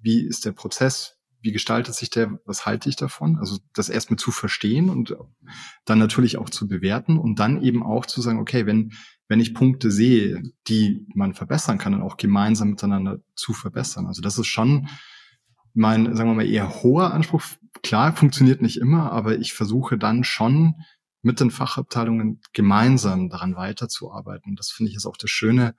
wie 0.00 0.26
ist 0.26 0.44
der 0.44 0.52
Prozess? 0.52 1.18
Wie 1.42 1.52
gestaltet 1.52 1.94
sich 1.94 2.08
der, 2.08 2.38
was 2.46 2.66
halte 2.66 2.88
ich 2.88 2.96
davon? 2.96 3.38
Also 3.38 3.58
das 3.74 3.88
erstmal 3.88 4.18
zu 4.18 4.30
verstehen 4.30 4.88
und 4.88 5.16
dann 5.84 5.98
natürlich 5.98 6.38
auch 6.38 6.48
zu 6.48 6.68
bewerten 6.68 7.18
und 7.18 7.38
dann 7.38 7.62
eben 7.62 7.82
auch 7.82 8.06
zu 8.06 8.22
sagen, 8.22 8.38
okay, 8.38 8.64
wenn, 8.64 8.92
wenn 9.28 9.40
ich 9.40 9.54
Punkte 9.54 9.90
sehe, 9.90 10.42
die 10.68 11.06
man 11.14 11.34
verbessern 11.34 11.78
kann, 11.78 11.92
dann 11.92 12.02
auch 12.02 12.16
gemeinsam 12.16 12.70
miteinander 12.70 13.18
zu 13.34 13.52
verbessern. 13.52 14.06
Also 14.06 14.22
das 14.22 14.38
ist 14.38 14.46
schon 14.46 14.88
mein, 15.74 16.14
sagen 16.14 16.30
wir 16.30 16.34
mal, 16.34 16.46
eher 16.46 16.82
hoher 16.82 17.12
Anspruch. 17.12 17.42
Klar, 17.82 18.14
funktioniert 18.14 18.62
nicht 18.62 18.78
immer, 18.78 19.10
aber 19.10 19.38
ich 19.38 19.52
versuche 19.52 19.98
dann 19.98 20.22
schon 20.22 20.74
mit 21.22 21.40
den 21.40 21.50
Fachabteilungen 21.50 22.40
gemeinsam 22.52 23.28
daran 23.30 23.56
weiterzuarbeiten. 23.56 24.54
Das 24.54 24.70
finde 24.70 24.90
ich 24.90 24.96
ist 24.96 25.06
auch 25.06 25.16
das 25.16 25.30
Schöne 25.30 25.74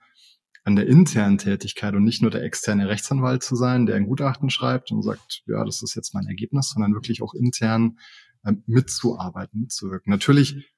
an 0.64 0.76
der 0.76 0.86
internen 0.86 1.38
Tätigkeit 1.38 1.94
und 1.94 2.04
nicht 2.04 2.22
nur 2.22 2.30
der 2.30 2.42
externe 2.42 2.88
Rechtsanwalt 2.88 3.42
zu 3.42 3.54
sein, 3.54 3.84
der 3.84 3.96
ein 3.96 4.06
Gutachten 4.06 4.48
schreibt 4.48 4.90
und 4.90 5.02
sagt, 5.02 5.42
ja, 5.46 5.62
das 5.64 5.82
ist 5.82 5.94
jetzt 5.94 6.14
mein 6.14 6.26
Ergebnis, 6.26 6.70
sondern 6.70 6.94
wirklich 6.94 7.22
auch 7.22 7.34
intern 7.34 7.98
äh, 8.44 8.52
mitzuarbeiten, 8.66 9.60
mitzuwirken. 9.60 10.10
Natürlich 10.10 10.74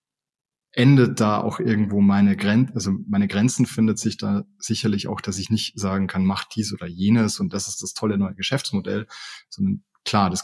endet 0.73 1.21
da 1.21 1.41
auch 1.41 1.61
irgendwo 1.61 2.01
meine 2.01 2.37
Grenze, 2.37 2.75
also 2.75 2.93
meine 3.09 3.29
Grenzen 3.29 3.65
findet 3.65 3.99
sich 3.99 4.19
da 4.19 4.45
sicherlich 4.59 5.07
auch, 5.07 5.21
dass 5.21 5.39
ich 5.39 5.51
nicht 5.51 5.79
sagen 5.79 6.07
kann, 6.09 6.27
mach 6.27 6.45
dies 6.45 6.75
oder 6.75 6.87
jenes 6.87 7.41
und 7.41 7.55
das 7.55 7.69
ist 7.69 7.83
das 7.83 7.95
tolle 7.95 8.19
neue 8.19 8.35
Geschäftsmodell, 8.35 9.07
sondern 9.49 9.85
klar, 10.05 10.29
das, 10.29 10.43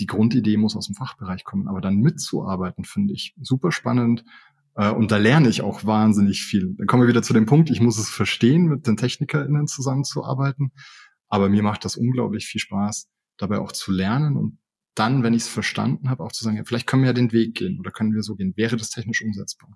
die 0.00 0.06
Grundidee 0.06 0.56
muss 0.56 0.74
aus 0.74 0.86
dem 0.86 0.96
Fachbereich 0.96 1.44
kommen, 1.44 1.68
aber 1.68 1.80
dann 1.80 1.96
mitzuarbeiten 1.96 2.84
finde 2.84 3.12
ich 3.12 3.36
super 3.40 3.70
spannend, 3.70 4.24
und 4.74 5.10
da 5.10 5.18
lerne 5.18 5.48
ich 5.48 5.62
auch 5.62 5.84
wahnsinnig 5.84 6.42
viel. 6.42 6.74
Dann 6.76 6.86
kommen 6.86 7.02
wir 7.02 7.08
wieder 7.08 7.22
zu 7.22 7.32
dem 7.32 7.46
Punkt, 7.46 7.70
ich 7.70 7.80
muss 7.80 7.98
es 7.98 8.08
verstehen, 8.08 8.66
mit 8.66 8.86
den 8.86 8.96
TechnikerInnen 8.96 9.66
zusammenzuarbeiten. 9.66 10.72
Aber 11.28 11.48
mir 11.48 11.62
macht 11.62 11.84
das 11.84 11.96
unglaublich 11.96 12.46
viel 12.46 12.60
Spaß, 12.60 13.08
dabei 13.36 13.58
auch 13.58 13.72
zu 13.72 13.92
lernen 13.92 14.36
und 14.36 14.58
dann, 14.94 15.22
wenn 15.22 15.32
ich 15.34 15.42
es 15.42 15.48
verstanden 15.48 16.10
habe, 16.10 16.22
auch 16.22 16.32
zu 16.32 16.44
sagen, 16.44 16.56
ja, 16.56 16.64
vielleicht 16.64 16.86
können 16.86 17.02
wir 17.02 17.08
ja 17.08 17.14
den 17.14 17.32
Weg 17.32 17.54
gehen 17.54 17.78
oder 17.78 17.90
können 17.90 18.12
wir 18.12 18.22
so 18.22 18.34
gehen. 18.34 18.52
Wäre 18.56 18.76
das 18.76 18.90
technisch 18.90 19.22
umsetzbar? 19.22 19.70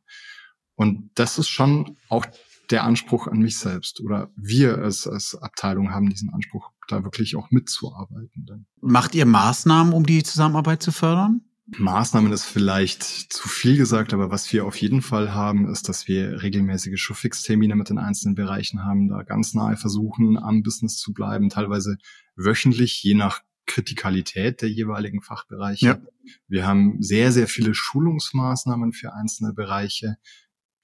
Und 0.74 1.10
das 1.14 1.38
ist 1.38 1.48
schon 1.48 1.96
auch 2.10 2.26
der 2.70 2.84
Anspruch 2.84 3.26
an 3.26 3.38
mich 3.38 3.58
selbst 3.58 4.00
oder 4.00 4.30
wir 4.36 4.78
als, 4.78 5.06
als 5.06 5.34
Abteilung 5.34 5.90
haben 5.90 6.10
diesen 6.10 6.30
Anspruch, 6.30 6.70
da 6.88 7.04
wirklich 7.04 7.36
auch 7.36 7.50
mitzuarbeiten. 7.50 8.66
Macht 8.80 9.14
ihr 9.14 9.24
Maßnahmen, 9.24 9.92
um 9.92 10.04
die 10.04 10.22
Zusammenarbeit 10.22 10.82
zu 10.82 10.92
fördern? 10.92 11.42
Maßnahmen 11.68 12.32
ist 12.32 12.44
vielleicht 12.44 13.02
zu 13.02 13.48
viel 13.48 13.76
gesagt, 13.76 14.14
aber 14.14 14.30
was 14.30 14.52
wir 14.52 14.64
auf 14.64 14.76
jeden 14.76 15.02
Fall 15.02 15.34
haben, 15.34 15.68
ist, 15.68 15.88
dass 15.88 16.06
wir 16.06 16.42
regelmäßige 16.42 17.00
Showfix-Termine 17.00 17.74
mit 17.74 17.90
den 17.90 17.98
einzelnen 17.98 18.36
Bereichen 18.36 18.84
haben, 18.84 19.08
da 19.08 19.22
ganz 19.24 19.52
nahe 19.52 19.76
versuchen, 19.76 20.38
am 20.38 20.62
Business 20.62 20.96
zu 20.96 21.12
bleiben, 21.12 21.48
teilweise 21.48 21.98
wöchentlich, 22.36 23.02
je 23.02 23.14
nach 23.14 23.42
Kritikalität 23.66 24.62
der 24.62 24.70
jeweiligen 24.70 25.22
Fachbereiche. 25.22 25.86
Ja. 25.86 25.98
Wir 26.46 26.66
haben 26.68 27.02
sehr, 27.02 27.32
sehr 27.32 27.48
viele 27.48 27.74
Schulungsmaßnahmen 27.74 28.92
für 28.92 29.12
einzelne 29.12 29.52
Bereiche, 29.52 30.18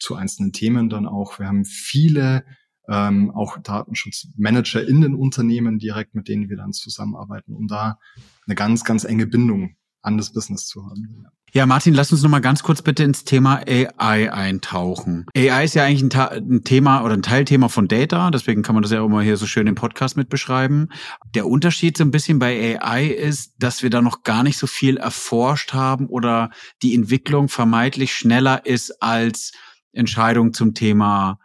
zu 0.00 0.16
einzelnen 0.16 0.52
Themen 0.52 0.88
dann 0.88 1.06
auch. 1.06 1.38
Wir 1.38 1.46
haben 1.46 1.64
viele 1.64 2.44
ähm, 2.88 3.30
auch 3.30 3.56
Datenschutzmanager 3.58 4.84
in 4.84 5.00
den 5.00 5.14
Unternehmen 5.14 5.78
direkt, 5.78 6.16
mit 6.16 6.26
denen 6.26 6.48
wir 6.48 6.56
dann 6.56 6.72
zusammenarbeiten, 6.72 7.54
um 7.54 7.68
da 7.68 8.00
eine 8.46 8.56
ganz, 8.56 8.82
ganz 8.82 9.04
enge 9.04 9.28
Bindung 9.28 9.76
an 10.02 10.18
das 10.18 10.32
Business 10.32 10.66
zu 10.66 10.84
haben. 10.84 11.26
Ja, 11.54 11.66
Martin, 11.66 11.92
lass 11.92 12.10
uns 12.10 12.22
noch 12.22 12.30
mal 12.30 12.40
ganz 12.40 12.62
kurz 12.62 12.80
bitte 12.80 13.04
ins 13.04 13.24
Thema 13.24 13.60
AI 13.68 14.32
eintauchen. 14.32 15.26
AI 15.36 15.64
ist 15.64 15.74
ja 15.74 15.84
eigentlich 15.84 16.02
ein, 16.02 16.50
ein, 16.50 16.64
Thema 16.64 17.04
oder 17.04 17.12
ein 17.12 17.22
Teilthema 17.22 17.68
von 17.68 17.88
Data, 17.88 18.30
deswegen 18.30 18.62
kann 18.62 18.74
man 18.74 18.80
das 18.80 18.90
ja 18.90 19.06
mal 19.06 19.22
hier 19.22 19.36
so 19.36 19.46
schön 19.46 19.66
im 19.66 19.74
Podcast 19.74 20.16
mit 20.16 20.30
beschreiben. 20.30 20.88
Der 21.34 21.46
Unterschied 21.46 21.98
so 21.98 22.04
ein 22.04 22.10
bisschen 22.10 22.38
bei 22.38 22.80
AI 22.80 23.06
ist, 23.06 23.52
dass 23.58 23.82
wir 23.82 23.90
da 23.90 24.00
noch 24.00 24.22
gar 24.22 24.42
nicht 24.42 24.56
so 24.56 24.66
viel 24.66 24.96
erforscht 24.96 25.74
haben 25.74 26.06
oder 26.06 26.50
die 26.80 26.94
Entwicklung 26.94 27.48
vermeintlich 27.50 28.14
schneller 28.14 28.64
ist 28.64 29.02
als 29.02 29.52
Entscheidungen 29.92 30.54
zum 30.54 30.72
Thema 30.72 31.38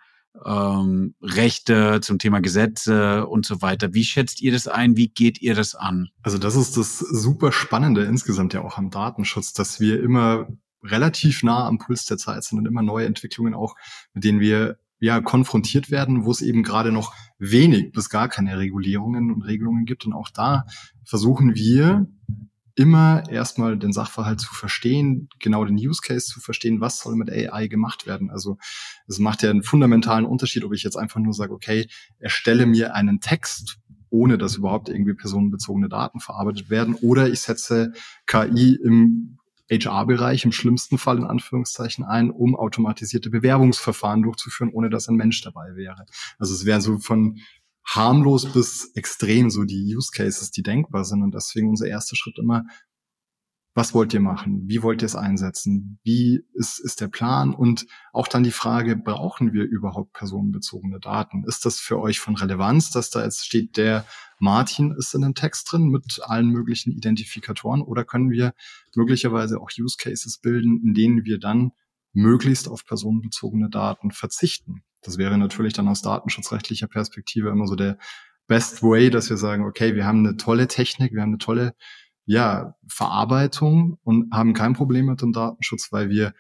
ähm, 0.45 1.15
Rechte, 1.21 1.99
zum 2.01 2.19
Thema 2.19 2.39
Gesetze 2.39 3.27
und 3.27 3.45
so 3.45 3.61
weiter. 3.61 3.93
Wie 3.93 4.03
schätzt 4.03 4.41
ihr 4.41 4.51
das 4.51 4.67
ein? 4.67 4.97
Wie 4.97 5.09
geht 5.09 5.41
ihr 5.41 5.55
das 5.55 5.75
an? 5.75 6.09
Also 6.21 6.37
das 6.37 6.55
ist 6.55 6.77
das 6.77 6.99
super 6.99 7.51
Spannende 7.51 8.03
insgesamt 8.03 8.53
ja 8.53 8.61
auch 8.61 8.77
am 8.77 8.89
Datenschutz, 8.89 9.53
dass 9.53 9.79
wir 9.79 10.01
immer 10.01 10.47
relativ 10.83 11.43
nah 11.43 11.65
am 11.67 11.79
Puls 11.79 12.05
der 12.05 12.17
Zeit 12.17 12.43
sind 12.43 12.59
und 12.59 12.65
immer 12.65 12.81
neue 12.81 13.05
Entwicklungen 13.05 13.53
auch, 13.53 13.75
mit 14.13 14.23
denen 14.23 14.39
wir 14.39 14.77
ja 14.99 15.21
konfrontiert 15.21 15.91
werden, 15.91 16.25
wo 16.25 16.31
es 16.31 16.41
eben 16.41 16.63
gerade 16.63 16.91
noch 16.91 17.13
wenig 17.37 17.91
bis 17.91 18.09
gar 18.09 18.29
keine 18.29 18.57
Regulierungen 18.57 19.31
und 19.31 19.43
Regelungen 19.43 19.85
gibt. 19.85 20.05
Und 20.05 20.13
auch 20.13 20.29
da 20.29 20.65
versuchen 21.05 21.55
wir 21.55 22.07
immer 22.77 23.23
erstmal 23.29 23.77
den 23.77 23.91
Sachverhalt 23.91 24.39
zu 24.39 24.53
verstehen, 24.53 25.29
genau 25.39 25.65
den 25.65 25.77
Use 25.77 26.01
Case 26.01 26.27
zu 26.27 26.39
verstehen, 26.39 26.79
was 26.79 26.99
soll 26.99 27.15
mit 27.15 27.29
AI 27.29 27.67
gemacht 27.67 28.05
werden. 28.05 28.29
Also 28.29 28.57
es 29.07 29.19
macht 29.19 29.43
ja 29.43 29.49
einen 29.49 29.63
fundamentalen 29.63 30.25
Unterschied, 30.25 30.63
ob 30.63 30.73
ich 30.73 30.83
jetzt 30.83 30.97
einfach 30.97 31.19
nur 31.19 31.33
sage, 31.33 31.53
okay, 31.53 31.87
erstelle 32.19 32.65
mir 32.65 32.93
einen 32.93 33.19
Text, 33.19 33.77
ohne 34.09 34.37
dass 34.37 34.55
überhaupt 34.55 34.89
irgendwie 34.89 35.13
personenbezogene 35.13 35.89
Daten 35.89 36.19
verarbeitet 36.19 36.69
werden, 36.69 36.95
oder 36.95 37.29
ich 37.29 37.41
setze 37.41 37.93
KI 38.25 38.77
im 38.83 39.37
HR-Bereich 39.69 40.45
im 40.45 40.53
schlimmsten 40.53 40.97
Fall 40.97 41.17
in 41.17 41.25
Anführungszeichen 41.25 42.05
ein, 42.05 42.31
um 42.31 42.55
automatisierte 42.55 43.29
Bewerbungsverfahren 43.29 44.23
durchzuführen, 44.23 44.71
ohne 44.71 44.89
dass 44.89 45.09
ein 45.09 45.15
Mensch 45.15 45.41
dabei 45.41 45.75
wäre. 45.75 46.05
Also 46.39 46.53
es 46.53 46.65
wäre 46.65 46.81
so 46.81 46.99
von 46.99 47.39
harmlos 47.85 48.51
bis 48.51 48.91
extrem 48.95 49.49
so 49.49 49.63
die 49.63 49.95
Use 49.95 50.11
Cases, 50.13 50.51
die 50.51 50.63
denkbar 50.63 51.05
sind. 51.05 51.23
Und 51.23 51.33
deswegen 51.33 51.69
unser 51.69 51.87
erster 51.87 52.15
Schritt 52.15 52.37
immer, 52.37 52.65
was 53.77 53.93
wollt 53.93 54.11
ihr 54.11 54.21
machen? 54.21 54.63
Wie 54.65 54.81
wollt 54.81 55.03
ihr 55.03 55.05
es 55.05 55.15
einsetzen? 55.15 55.99
Wie 56.03 56.43
ist, 56.55 56.79
ist 56.79 56.99
der 56.99 57.09
Plan? 57.09 57.53
Und 57.53 57.85
auch 58.11 58.27
dann 58.27 58.41
die 58.41 58.49
Frage, 58.49 58.95
brauchen 58.95 59.53
wir 59.53 59.65
überhaupt 59.65 60.13
personenbezogene 60.13 60.99
Daten? 60.99 61.43
Ist 61.43 61.63
das 61.63 61.79
für 61.79 61.99
euch 61.99 62.19
von 62.19 62.35
Relevanz, 62.35 62.89
dass 62.89 63.11
da 63.11 63.23
jetzt 63.23 63.45
steht, 63.45 63.77
der 63.77 64.03
Martin 64.39 64.95
ist 64.97 65.13
in 65.13 65.21
dem 65.21 65.35
Text 65.35 65.71
drin 65.71 65.89
mit 65.89 66.21
allen 66.23 66.47
möglichen 66.47 66.91
Identifikatoren? 66.91 67.83
Oder 67.83 68.03
können 68.03 68.31
wir 68.31 68.55
möglicherweise 68.95 69.61
auch 69.61 69.69
Use 69.77 69.97
Cases 69.99 70.39
bilden, 70.39 70.81
in 70.83 70.95
denen 70.95 71.23
wir 71.23 71.37
dann 71.37 71.71
möglichst 72.13 72.67
auf 72.67 72.83
personenbezogene 72.83 73.69
Daten 73.69 74.09
verzichten? 74.09 74.81
Das 75.03 75.19
wäre 75.19 75.37
natürlich 75.37 75.73
dann 75.73 75.87
aus 75.87 76.01
datenschutzrechtlicher 76.01 76.87
Perspektive 76.87 77.49
immer 77.49 77.67
so 77.67 77.75
der 77.75 77.99
Best 78.47 78.81
Way, 78.81 79.11
dass 79.11 79.29
wir 79.29 79.37
sagen, 79.37 79.65
okay, 79.65 79.93
wir 79.93 80.07
haben 80.07 80.25
eine 80.25 80.35
tolle 80.35 80.67
Technik, 80.67 81.13
wir 81.13 81.21
haben 81.21 81.29
eine 81.29 81.37
tolle 81.37 81.75
ja, 82.27 82.75
Verarbeitung 82.87 83.97
und 84.03 84.31
haben 84.33 84.53
kein 84.53 84.73
Problem 84.73 85.05
mit 85.07 85.21
dem 85.21 85.31
Datenschutz, 85.31 85.91
weil 85.91 86.09
wir 86.09 86.33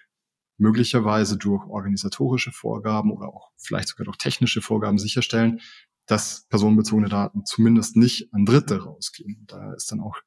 möglicherweise 0.57 1.37
durch 1.37 1.65
organisatorische 1.65 2.51
Vorgaben 2.51 3.11
oder 3.11 3.29
auch 3.29 3.51
vielleicht 3.57 3.87
sogar 3.87 4.05
durch 4.05 4.17
technische 4.17 4.61
Vorgaben 4.61 4.97
sicherstellen, 4.97 5.61
dass 6.05 6.45
personenbezogene 6.49 7.07
Daten 7.07 7.45
zumindest 7.45 7.95
nicht 7.95 8.33
an 8.33 8.45
Dritte 8.45 8.83
rausgehen. 8.83 9.45
Da 9.47 9.73
ist 9.73 9.91
dann 9.91 10.01
auch 10.01 10.17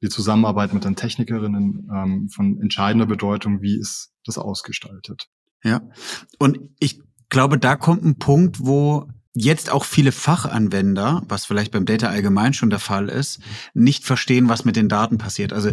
die 0.00 0.08
Zusammenarbeit 0.08 0.72
mit 0.72 0.84
den 0.84 0.96
Technikerinnen 0.96 1.90
ähm, 1.92 2.28
von 2.28 2.60
entscheidender 2.60 3.06
Bedeutung, 3.06 3.62
wie 3.62 3.78
ist 3.78 4.12
das 4.24 4.38
ausgestaltet. 4.38 5.28
Ja, 5.64 5.82
und 6.38 6.60
ich 6.78 7.02
glaube, 7.30 7.58
da 7.58 7.74
kommt 7.74 8.04
ein 8.04 8.18
Punkt, 8.18 8.64
wo 8.64 9.08
jetzt 9.34 9.70
auch 9.70 9.84
viele 9.84 10.12
Fachanwender, 10.12 11.22
was 11.28 11.46
vielleicht 11.46 11.72
beim 11.72 11.86
Data 11.86 12.08
allgemein 12.08 12.52
schon 12.52 12.70
der 12.70 12.78
Fall 12.78 13.08
ist, 13.08 13.40
nicht 13.74 14.04
verstehen, 14.04 14.48
was 14.48 14.64
mit 14.64 14.76
den 14.76 14.88
Daten 14.88 15.18
passiert. 15.18 15.52
Also 15.52 15.72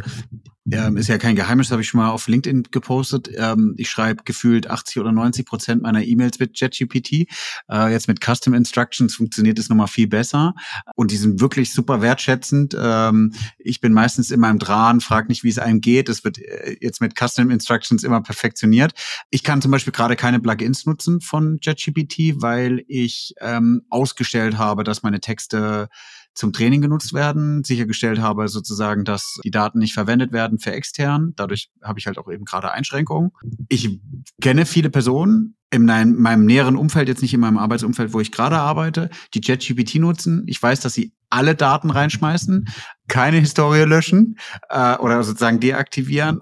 ähm, 0.72 0.98
ist 0.98 1.08
ja 1.08 1.18
kein 1.18 1.36
Geheimnis, 1.36 1.72
habe 1.72 1.82
ich 1.82 1.88
schon 1.88 2.00
mal 2.00 2.10
auf 2.10 2.28
LinkedIn 2.28 2.64
gepostet. 2.72 3.30
Ähm, 3.36 3.74
ich 3.78 3.90
schreibe 3.90 4.24
gefühlt 4.24 4.70
80 4.70 5.00
oder 5.00 5.12
90 5.12 5.46
Prozent 5.46 5.82
meiner 5.82 6.04
E-Mails 6.04 6.40
mit 6.40 6.60
JetGPT. 6.60 7.28
Äh, 7.70 7.92
jetzt 7.92 8.08
mit 8.08 8.24
Custom 8.24 8.54
Instructions 8.54 9.16
funktioniert 9.16 9.60
es 9.60 9.70
nochmal 9.70 9.88
viel 9.88 10.08
besser 10.08 10.54
und 10.96 11.12
die 11.12 11.18
sind 11.18 11.40
wirklich 11.40 11.72
super 11.74 12.02
wertschätzend. 12.02 12.76
Ähm, 12.80 13.34
ich 13.60 13.80
bin 13.80 13.94
meistens 13.94 14.32
in 14.32 14.40
meinem 14.40 14.60
Dran, 14.60 15.02
frage 15.02 15.28
nicht, 15.28 15.44
wie 15.44 15.50
es 15.50 15.60
einem 15.60 15.82
geht. 15.82 16.10
Es 16.10 16.24
wird 16.24 16.40
äh, 16.40 16.78
jetzt 16.82 17.02
mit 17.02 17.18
Custom 17.18 17.50
Instructions 17.50 18.04
immer 18.04 18.22
perfektioniert. 18.22 18.94
Ich 19.30 19.44
kann 19.44 19.62
zum 19.62 19.72
Beispiel 19.72 19.94
gerade 19.94 20.16
keine 20.16 20.40
Plugins 20.40 20.86
nutzen 20.86 21.22
von 21.22 21.60
JetGPT, 21.62 22.42
weil 22.42 22.84
ich 22.88 23.34
ähm, 23.40 23.84
ausgestellt 23.90 24.58
habe, 24.58 24.84
dass 24.84 25.04
meine 25.04 25.22
Texte 25.22 25.90
zum 26.38 26.54
Training 26.54 26.82
genutzt 26.82 27.14
werden, 27.14 27.64
sichergestellt 27.64 28.20
habe 28.20 28.48
sozusagen, 28.48 29.04
dass 29.06 29.40
die 29.44 29.50
Daten 29.50 29.80
nicht 29.80 29.96
verwendet 29.96 30.32
werden 30.32 30.60
für 30.60 30.72
extern. 30.72 31.34
Dadurch 31.36 31.72
habe 31.82 31.98
ich 31.98 32.06
halt 32.06 32.20
auch 32.20 32.32
eben 32.32 32.46
gerade 32.46 32.72
Einschränkungen. 32.72 33.32
Ich 33.70 34.00
kenne 34.40 34.68
viele 34.68 34.92
Personen 34.92 35.56
in 35.72 35.86
meinem 35.86 36.46
näheren 36.46 36.76
Umfeld, 36.76 37.08
jetzt 37.08 37.24
nicht 37.24 37.34
in 37.34 37.40
meinem 37.40 37.58
Arbeitsumfeld, 37.58 38.14
wo 38.14 38.22
ich 38.22 38.32
gerade 38.32 38.58
arbeite, 38.58 39.10
die 39.34 39.42
JetGPT 39.42 39.96
nutzen. 39.96 40.44
Ich 40.46 40.62
weiß, 40.62 40.80
dass 40.80 40.94
sie 40.94 41.12
alle 41.30 41.56
Daten 41.56 41.90
reinschmeißen, 41.90 42.68
keine 43.08 43.38
Historie 43.38 43.84
löschen 43.84 44.38
äh, 44.70 44.96
oder 44.98 45.24
sozusagen 45.24 45.60
deaktivieren 45.60 46.40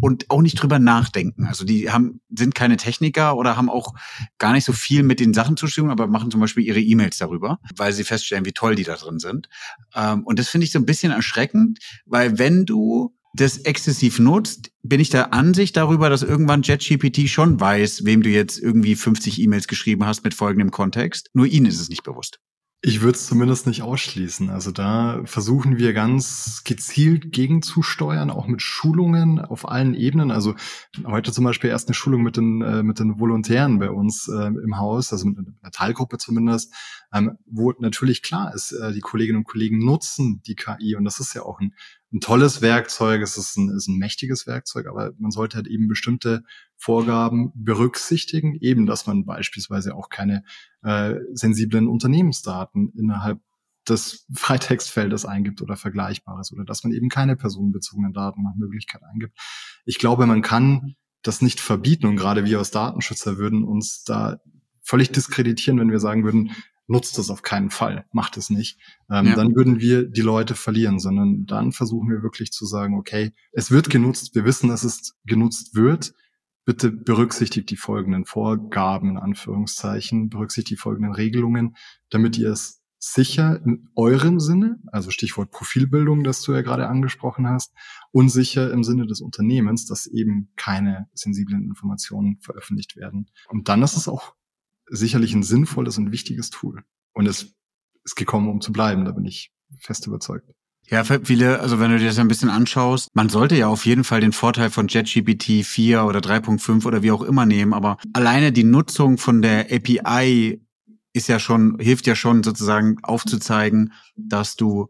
und 0.00 0.30
auch 0.30 0.42
nicht 0.42 0.60
drüber 0.60 0.78
nachdenken. 0.78 1.46
Also 1.46 1.64
die 1.64 1.90
haben, 1.90 2.20
sind 2.34 2.54
keine 2.54 2.76
Techniker 2.76 3.36
oder 3.36 3.56
haben 3.56 3.68
auch 3.68 3.94
gar 4.38 4.52
nicht 4.52 4.64
so 4.64 4.72
viel 4.72 5.02
mit 5.02 5.20
den 5.20 5.34
Sachen 5.34 5.56
zu 5.56 5.66
tun, 5.66 5.90
aber 5.90 6.06
machen 6.06 6.30
zum 6.30 6.40
Beispiel 6.40 6.64
ihre 6.64 6.80
E-Mails 6.80 7.18
darüber, 7.18 7.60
weil 7.76 7.92
sie 7.92 8.04
feststellen, 8.04 8.44
wie 8.44 8.52
toll 8.52 8.74
die 8.74 8.84
da 8.84 8.96
drin 8.96 9.18
sind. 9.18 9.48
Ähm, 9.94 10.24
und 10.24 10.38
das 10.38 10.48
finde 10.48 10.64
ich 10.64 10.72
so 10.72 10.78
ein 10.78 10.86
bisschen 10.86 11.12
erschreckend, 11.12 11.78
weil 12.06 12.38
wenn 12.38 12.64
du 12.66 13.14
das 13.34 13.58
exzessiv 13.58 14.18
nutzt, 14.18 14.72
bin 14.82 15.00
ich 15.00 15.10
der 15.10 15.32
Ansicht 15.32 15.76
darüber, 15.76 16.10
dass 16.10 16.22
irgendwann 16.22 16.62
JetGPT 16.62 17.28
schon 17.28 17.60
weiß, 17.60 18.04
wem 18.04 18.22
du 18.22 18.28
jetzt 18.28 18.58
irgendwie 18.58 18.96
50 18.96 19.40
E-Mails 19.40 19.68
geschrieben 19.68 20.04
hast 20.04 20.24
mit 20.24 20.34
folgendem 20.34 20.70
Kontext. 20.70 21.30
Nur 21.32 21.46
ihnen 21.46 21.66
ist 21.66 21.80
es 21.80 21.88
nicht 21.88 22.02
bewusst. 22.02 22.40
Ich 22.82 23.02
würde 23.02 23.16
es 23.16 23.26
zumindest 23.26 23.66
nicht 23.66 23.82
ausschließen. 23.82 24.48
Also 24.48 24.70
da 24.70 25.20
versuchen 25.26 25.76
wir 25.76 25.92
ganz 25.92 26.62
gezielt 26.64 27.30
gegenzusteuern, 27.30 28.30
auch 28.30 28.46
mit 28.46 28.62
Schulungen 28.62 29.38
auf 29.38 29.68
allen 29.68 29.92
Ebenen. 29.92 30.30
Also 30.30 30.54
heute 31.04 31.30
zum 31.30 31.44
Beispiel 31.44 31.68
erst 31.68 31.88
eine 31.88 31.94
Schulung 31.94 32.22
mit 32.22 32.38
den, 32.38 32.62
äh, 32.62 32.82
mit 32.82 32.98
den 32.98 33.20
Volontären 33.20 33.78
bei 33.80 33.90
uns 33.90 34.28
äh, 34.28 34.46
im 34.46 34.78
Haus, 34.78 35.12
also 35.12 35.26
mit 35.26 35.38
einer 35.38 35.72
Teilgruppe 35.72 36.16
zumindest, 36.16 36.72
ähm, 37.12 37.36
wo 37.44 37.70
natürlich 37.78 38.22
klar 38.22 38.54
ist, 38.54 38.72
äh, 38.72 38.94
die 38.94 39.00
Kolleginnen 39.00 39.38
und 39.40 39.44
Kollegen 39.44 39.84
nutzen 39.84 40.40
die 40.46 40.54
KI 40.54 40.96
und 40.96 41.04
das 41.04 41.20
ist 41.20 41.34
ja 41.34 41.42
auch 41.42 41.60
ein 41.60 41.74
ein 42.12 42.20
tolles 42.20 42.60
Werkzeug, 42.60 43.22
es 43.22 43.36
ist 43.36 43.56
ein, 43.56 43.70
ist 43.70 43.88
ein 43.88 43.98
mächtiges 43.98 44.46
Werkzeug, 44.46 44.86
aber 44.86 45.12
man 45.18 45.30
sollte 45.30 45.56
halt 45.56 45.68
eben 45.68 45.86
bestimmte 45.86 46.42
Vorgaben 46.80 47.52
berücksichtigen, 47.54 48.56
eben, 48.60 48.86
dass 48.86 49.06
man 49.06 49.26
beispielsweise 49.26 49.94
auch 49.94 50.08
keine 50.08 50.44
äh, 50.82 51.14
sensiblen 51.34 51.86
Unternehmensdaten 51.86 52.90
innerhalb 52.96 53.38
des 53.86 54.26
Freitextfeldes 54.34 55.26
eingibt 55.26 55.60
oder 55.60 55.76
Vergleichbares 55.76 56.52
oder 56.52 56.64
dass 56.64 56.82
man 56.82 56.92
eben 56.92 57.10
keine 57.10 57.36
personenbezogenen 57.36 58.14
Daten 58.14 58.42
nach 58.42 58.54
Möglichkeit 58.56 59.02
eingibt. 59.02 59.38
Ich 59.84 59.98
glaube, 59.98 60.26
man 60.26 60.40
kann 60.40 60.94
das 61.22 61.42
nicht 61.42 61.60
verbieten 61.60 62.06
und 62.06 62.16
gerade 62.16 62.46
wir 62.46 62.58
als 62.58 62.70
Datenschützer 62.70 63.36
würden 63.36 63.62
uns 63.62 64.04
da 64.04 64.38
völlig 64.82 65.10
diskreditieren, 65.10 65.78
wenn 65.78 65.90
wir 65.90 66.00
sagen 66.00 66.24
würden, 66.24 66.52
nutzt 66.86 67.18
es 67.18 67.30
auf 67.30 67.42
keinen 67.42 67.70
Fall, 67.70 68.06
macht 68.10 68.38
es 68.38 68.48
nicht. 68.48 68.80
Ähm, 69.10 69.26
ja. 69.26 69.36
Dann 69.36 69.54
würden 69.54 69.80
wir 69.80 70.08
die 70.08 70.22
Leute 70.22 70.54
verlieren, 70.54 70.98
sondern 70.98 71.44
dann 71.44 71.72
versuchen 71.72 72.08
wir 72.08 72.22
wirklich 72.22 72.52
zu 72.52 72.64
sagen, 72.64 72.98
okay, 72.98 73.32
es 73.52 73.70
wird 73.70 73.90
genutzt, 73.90 74.34
wir 74.34 74.46
wissen, 74.46 74.70
dass 74.70 74.82
es 74.82 75.14
genutzt 75.24 75.74
wird. 75.74 76.14
Bitte 76.64 76.90
berücksichtigt 76.90 77.70
die 77.70 77.76
folgenden 77.76 78.26
Vorgaben, 78.26 79.10
in 79.10 79.16
Anführungszeichen, 79.16 80.28
berücksichtigt 80.28 80.78
die 80.78 80.80
folgenden 80.80 81.14
Regelungen, 81.14 81.76
damit 82.10 82.36
ihr 82.38 82.50
es 82.50 82.80
sicher 82.98 83.62
in 83.64 83.88
eurem 83.96 84.40
Sinne, 84.40 84.78
also 84.92 85.10
Stichwort 85.10 85.50
Profilbildung, 85.50 86.22
das 86.22 86.42
du 86.42 86.52
ja 86.52 86.60
gerade 86.60 86.86
angesprochen 86.86 87.48
hast, 87.48 87.72
und 88.12 88.28
sicher 88.28 88.70
im 88.70 88.84
Sinne 88.84 89.06
des 89.06 89.22
Unternehmens, 89.22 89.86
dass 89.86 90.06
eben 90.06 90.52
keine 90.56 91.08
sensiblen 91.14 91.64
Informationen 91.64 92.38
veröffentlicht 92.40 92.96
werden. 92.96 93.30
Und 93.48 93.68
dann 93.68 93.82
ist 93.82 93.96
es 93.96 94.06
auch 94.06 94.34
sicherlich 94.86 95.34
ein 95.34 95.42
sinnvolles 95.42 95.96
und 95.96 96.12
wichtiges 96.12 96.50
Tool. 96.50 96.84
Und 97.14 97.26
es 97.26 97.54
ist 98.04 98.16
gekommen, 98.16 98.48
um 98.48 98.60
zu 98.60 98.72
bleiben, 98.72 99.06
da 99.06 99.12
bin 99.12 99.24
ich 99.24 99.50
fest 99.78 100.06
überzeugt. 100.06 100.50
Ja, 100.90 101.04
viele, 101.04 101.60
also 101.60 101.78
wenn 101.78 101.92
du 101.92 101.98
dir 101.98 102.08
das 102.08 102.18
ein 102.18 102.26
bisschen 102.26 102.50
anschaust, 102.50 103.10
man 103.14 103.28
sollte 103.28 103.54
ja 103.54 103.68
auf 103.68 103.86
jeden 103.86 104.02
Fall 104.02 104.20
den 104.20 104.32
Vorteil 104.32 104.70
von 104.70 104.88
JetGPT 104.88 105.64
4 105.64 106.04
oder 106.04 106.18
3.5 106.18 106.84
oder 106.84 107.04
wie 107.04 107.12
auch 107.12 107.22
immer 107.22 107.46
nehmen, 107.46 107.74
aber 107.74 107.96
alleine 108.12 108.50
die 108.50 108.64
Nutzung 108.64 109.16
von 109.16 109.40
der 109.40 109.72
API 109.72 110.60
ist 111.12 111.28
ja 111.28 111.38
schon, 111.38 111.78
hilft 111.78 112.08
ja 112.08 112.16
schon 112.16 112.42
sozusagen 112.42 112.96
aufzuzeigen, 113.04 113.92
dass 114.16 114.56
du 114.56 114.88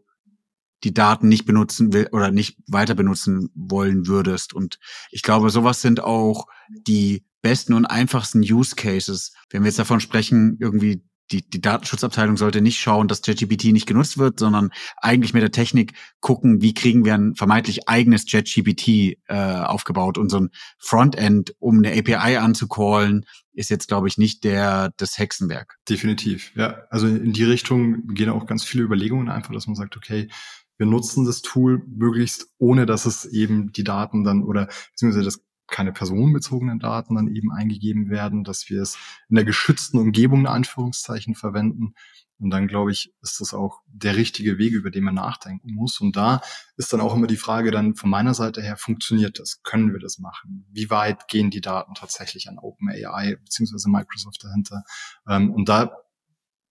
die 0.83 0.93
Daten 0.93 1.27
nicht 1.27 1.45
benutzen 1.45 1.93
will 1.93 2.07
oder 2.11 2.31
nicht 2.31 2.57
weiter 2.65 2.95
benutzen 2.95 3.49
wollen 3.53 4.07
würdest. 4.07 4.53
Und 4.53 4.79
ich 5.11 5.21
glaube, 5.21 5.51
sowas 5.51 5.81
sind 5.81 5.99
auch 6.03 6.47
die 6.69 7.23
besten 7.43 7.73
und 7.73 7.85
einfachsten 7.85 8.39
Use 8.39 8.75
Cases. 8.75 9.33
Wenn 9.51 9.61
wir 9.61 9.67
jetzt 9.67 9.77
davon 9.77 9.99
sprechen, 9.99 10.57
irgendwie 10.59 11.03
die, 11.31 11.47
die 11.49 11.61
Datenschutzabteilung 11.61 12.37
sollte 12.37 12.61
nicht 12.61 12.79
schauen, 12.79 13.07
dass 13.07 13.21
ChatGPT 13.21 13.65
nicht 13.65 13.87
genutzt 13.87 14.17
wird, 14.17 14.39
sondern 14.39 14.71
eigentlich 14.97 15.33
mit 15.33 15.43
der 15.43 15.51
Technik 15.51 15.93
gucken, 16.19 16.61
wie 16.61 16.73
kriegen 16.73 17.05
wir 17.05 17.13
ein 17.13 17.35
vermeintlich 17.35 17.87
eigenes 17.87 18.25
ChatGPT 18.25 19.17
äh, 19.27 19.35
aufgebaut. 19.35 20.17
Und 20.17 20.29
so 20.29 20.39
ein 20.39 20.49
Frontend, 20.77 21.55
um 21.59 21.77
eine 21.77 21.97
API 21.97 22.37
anzucallen, 22.37 23.25
ist 23.53 23.69
jetzt, 23.69 23.87
glaube 23.87 24.07
ich, 24.07 24.17
nicht 24.17 24.43
der 24.43 24.93
das 24.97 25.17
Hexenwerk. 25.17 25.77
Definitiv, 25.89 26.51
ja. 26.55 26.83
Also 26.89 27.07
in 27.07 27.33
die 27.33 27.43
Richtung 27.43 28.07
gehen 28.07 28.29
auch 28.29 28.45
ganz 28.45 28.63
viele 28.63 28.83
Überlegungen 28.83 29.29
einfach, 29.29 29.53
dass 29.53 29.67
man 29.67 29.75
sagt, 29.75 29.97
okay, 29.97 30.29
wir 30.77 30.87
nutzen 30.87 31.25
das 31.25 31.41
Tool 31.41 31.83
möglichst, 31.87 32.47
ohne 32.57 32.85
dass 32.85 33.05
es 33.05 33.25
eben 33.25 33.71
die 33.71 33.83
Daten 33.83 34.23
dann 34.23 34.43
oder 34.43 34.67
beziehungsweise 34.91 35.25
das 35.25 35.43
keine 35.71 35.91
personenbezogenen 35.91 36.79
Daten 36.79 37.15
dann 37.15 37.27
eben 37.27 37.51
eingegeben 37.51 38.09
werden, 38.09 38.43
dass 38.43 38.69
wir 38.69 38.81
es 38.81 38.97
in 39.29 39.35
der 39.35 39.45
geschützten 39.45 39.97
Umgebung 39.97 40.41
in 40.41 40.47
Anführungszeichen 40.47 41.33
verwenden. 41.33 41.93
Und 42.37 42.49
dann, 42.49 42.67
glaube 42.67 42.91
ich, 42.91 43.13
ist 43.21 43.39
das 43.39 43.53
auch 43.53 43.81
der 43.85 44.15
richtige 44.15 44.57
Weg, 44.57 44.73
über 44.73 44.89
den 44.89 45.03
man 45.03 45.13
nachdenken 45.13 45.73
muss. 45.73 46.01
Und 46.01 46.15
da 46.15 46.41
ist 46.75 46.91
dann 46.91 46.99
auch 46.99 47.15
immer 47.15 47.27
die 47.27 47.37
Frage 47.37 47.69
dann 47.69 47.95
von 47.95 48.09
meiner 48.09 48.33
Seite 48.33 48.63
her, 48.63 48.77
funktioniert 48.77 49.39
das? 49.39 49.61
Können 49.61 49.93
wir 49.93 49.99
das 49.99 50.17
machen? 50.17 50.65
Wie 50.71 50.89
weit 50.89 51.27
gehen 51.27 51.51
die 51.51 51.61
Daten 51.61 51.93
tatsächlich 51.93 52.49
an 52.49 52.57
OpenAI 52.57 53.35
beziehungsweise 53.35 53.89
Microsoft 53.89 54.43
dahinter? 54.43 54.83
Ähm, 55.27 55.51
und 55.51 55.69
da 55.69 55.91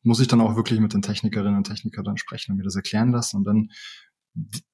muss 0.02 0.18
ich 0.18 0.28
dann 0.28 0.40
auch 0.40 0.56
wirklich 0.56 0.80
mit 0.80 0.92
den 0.92 1.02
Technikerinnen 1.02 1.56
und 1.56 1.68
Technikern 1.68 2.04
dann 2.04 2.16
sprechen 2.16 2.52
und 2.52 2.58
mir 2.58 2.64
das 2.64 2.76
erklären 2.76 3.12
lassen. 3.12 3.36
Und 3.36 3.44
dann 3.44 3.70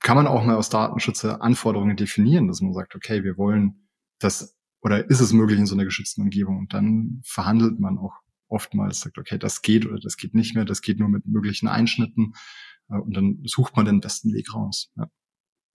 kann 0.01 0.17
man 0.17 0.27
auch 0.27 0.45
mal 0.45 0.57
aus 0.57 0.71
Datenschützer 0.71 1.43
Anforderungen 1.43 1.97
definieren, 1.97 2.49
dass 2.49 2.61
man 2.61 2.73
sagt, 2.73 2.95
okay, 2.95 3.23
wir 3.25 3.37
wollen 3.37 3.86
das 4.19 4.57
oder 4.83 5.11
ist 5.11 5.21
es 5.21 5.33
möglich 5.33 5.59
in 5.59 5.67
so 5.67 5.75
einer 5.75 5.85
geschützten 5.85 6.23
Umgebung? 6.23 6.59
Und 6.59 6.75
dann 6.75 7.21
verhandelt 7.25 7.81
man 7.81 7.99
auch 7.99 8.15
oftmals, 8.49 9.01
sagt, 9.01 9.19
okay, 9.19 9.39
das 9.39 9.63
geht 9.63 9.87
oder 9.87 9.99
das 9.99 10.17
geht 10.17 10.35
nicht 10.35 10.55
mehr, 10.55 10.65
das 10.65 10.81
geht 10.83 11.01
nur 11.01 11.09
mit 11.09 11.27
möglichen 11.27 11.69
Einschnitten. 11.69 12.35
Äh, 12.89 12.99
und 12.99 13.17
dann 13.17 13.41
sucht 13.45 13.77
man 13.77 13.87
den 13.87 14.01
besten 14.01 14.33
Weg 14.33 14.55
raus. 14.55 14.93
Ja. 14.97 15.09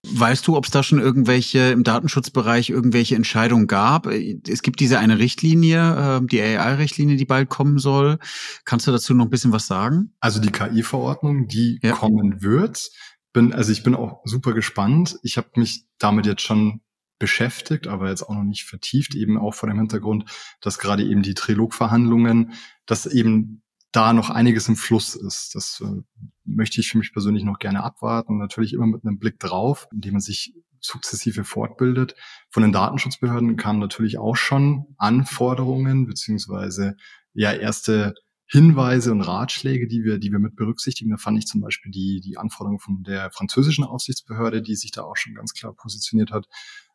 Weißt 0.04 0.48
du, 0.48 0.56
ob 0.56 0.64
es 0.64 0.72
da 0.72 0.82
schon 0.82 0.98
irgendwelche 0.98 1.70
im 1.70 1.84
Datenschutzbereich 1.84 2.70
irgendwelche 2.70 3.14
Entscheidungen 3.14 3.68
gab? 3.68 4.08
Es 4.08 4.62
gibt 4.62 4.80
diese 4.80 4.98
eine 4.98 5.18
Richtlinie, 5.18 5.96
ähm, 5.96 6.26
die 6.26 6.40
AI-Richtlinie, 6.40 7.16
die 7.16 7.24
bald 7.24 7.48
kommen 7.48 7.78
soll. 7.78 8.18
Kannst 8.64 8.86
du 8.88 8.90
dazu 8.90 9.14
noch 9.14 9.26
ein 9.26 9.30
bisschen 9.30 9.52
was 9.52 9.68
sagen? 9.68 10.14
Also 10.18 10.40
die 10.40 10.50
KI-Verordnung, 10.50 11.46
die 11.46 11.78
ja. 11.82 11.92
kommen 11.92 12.42
wird. 12.42 12.90
Bin, 13.32 13.52
also 13.52 13.70
ich 13.70 13.84
bin 13.84 13.94
auch 13.94 14.22
super 14.24 14.54
gespannt. 14.54 15.18
Ich 15.22 15.36
habe 15.36 15.50
mich 15.54 15.86
damit 15.98 16.26
jetzt 16.26 16.42
schon 16.42 16.80
beschäftigt, 17.18 17.86
aber 17.86 18.08
jetzt 18.08 18.22
auch 18.22 18.34
noch 18.34 18.42
nicht 18.42 18.64
vertieft, 18.64 19.14
eben 19.14 19.38
auch 19.38 19.54
vor 19.54 19.68
dem 19.68 19.78
Hintergrund, 19.78 20.24
dass 20.60 20.78
gerade 20.78 21.04
eben 21.04 21.22
die 21.22 21.34
Trilogverhandlungen, 21.34 22.52
dass 22.86 23.06
eben 23.06 23.62
da 23.92 24.12
noch 24.12 24.30
einiges 24.30 24.68
im 24.68 24.76
Fluss 24.76 25.14
ist. 25.14 25.54
Das 25.54 25.82
äh, 25.84 26.02
möchte 26.44 26.80
ich 26.80 26.90
für 26.90 26.98
mich 26.98 27.12
persönlich 27.12 27.44
noch 27.44 27.58
gerne 27.58 27.84
abwarten. 27.84 28.38
Natürlich 28.38 28.72
immer 28.72 28.86
mit 28.86 29.04
einem 29.04 29.18
Blick 29.18 29.38
drauf, 29.38 29.86
indem 29.92 30.14
man 30.14 30.20
sich 30.20 30.54
sukzessive 30.80 31.44
fortbildet. 31.44 32.14
Von 32.50 32.62
den 32.62 32.72
Datenschutzbehörden 32.72 33.56
kamen 33.56 33.78
natürlich 33.78 34.18
auch 34.18 34.34
schon 34.36 34.86
Anforderungen 34.96 36.06
beziehungsweise 36.06 36.96
ja 37.34 37.52
erste 37.52 38.14
Hinweise 38.46 39.12
und 39.12 39.22
Ratschläge, 39.22 39.86
die 39.86 40.04
wir, 40.04 40.18
die 40.18 40.30
wir 40.30 40.38
mit 40.38 40.56
berücksichtigen. 40.56 41.10
Da 41.10 41.16
fand 41.16 41.38
ich 41.38 41.46
zum 41.46 41.62
Beispiel 41.62 41.90
die, 41.90 42.20
die 42.20 42.36
Anforderungen 42.36 42.80
von 42.80 43.02
der 43.02 43.30
französischen 43.30 43.84
Aufsichtsbehörde, 43.84 44.60
die 44.60 44.74
sich 44.74 44.90
da 44.90 45.02
auch 45.02 45.16
schon 45.16 45.34
ganz 45.34 45.54
klar 45.54 45.72
positioniert 45.74 46.32
hat, 46.32 46.46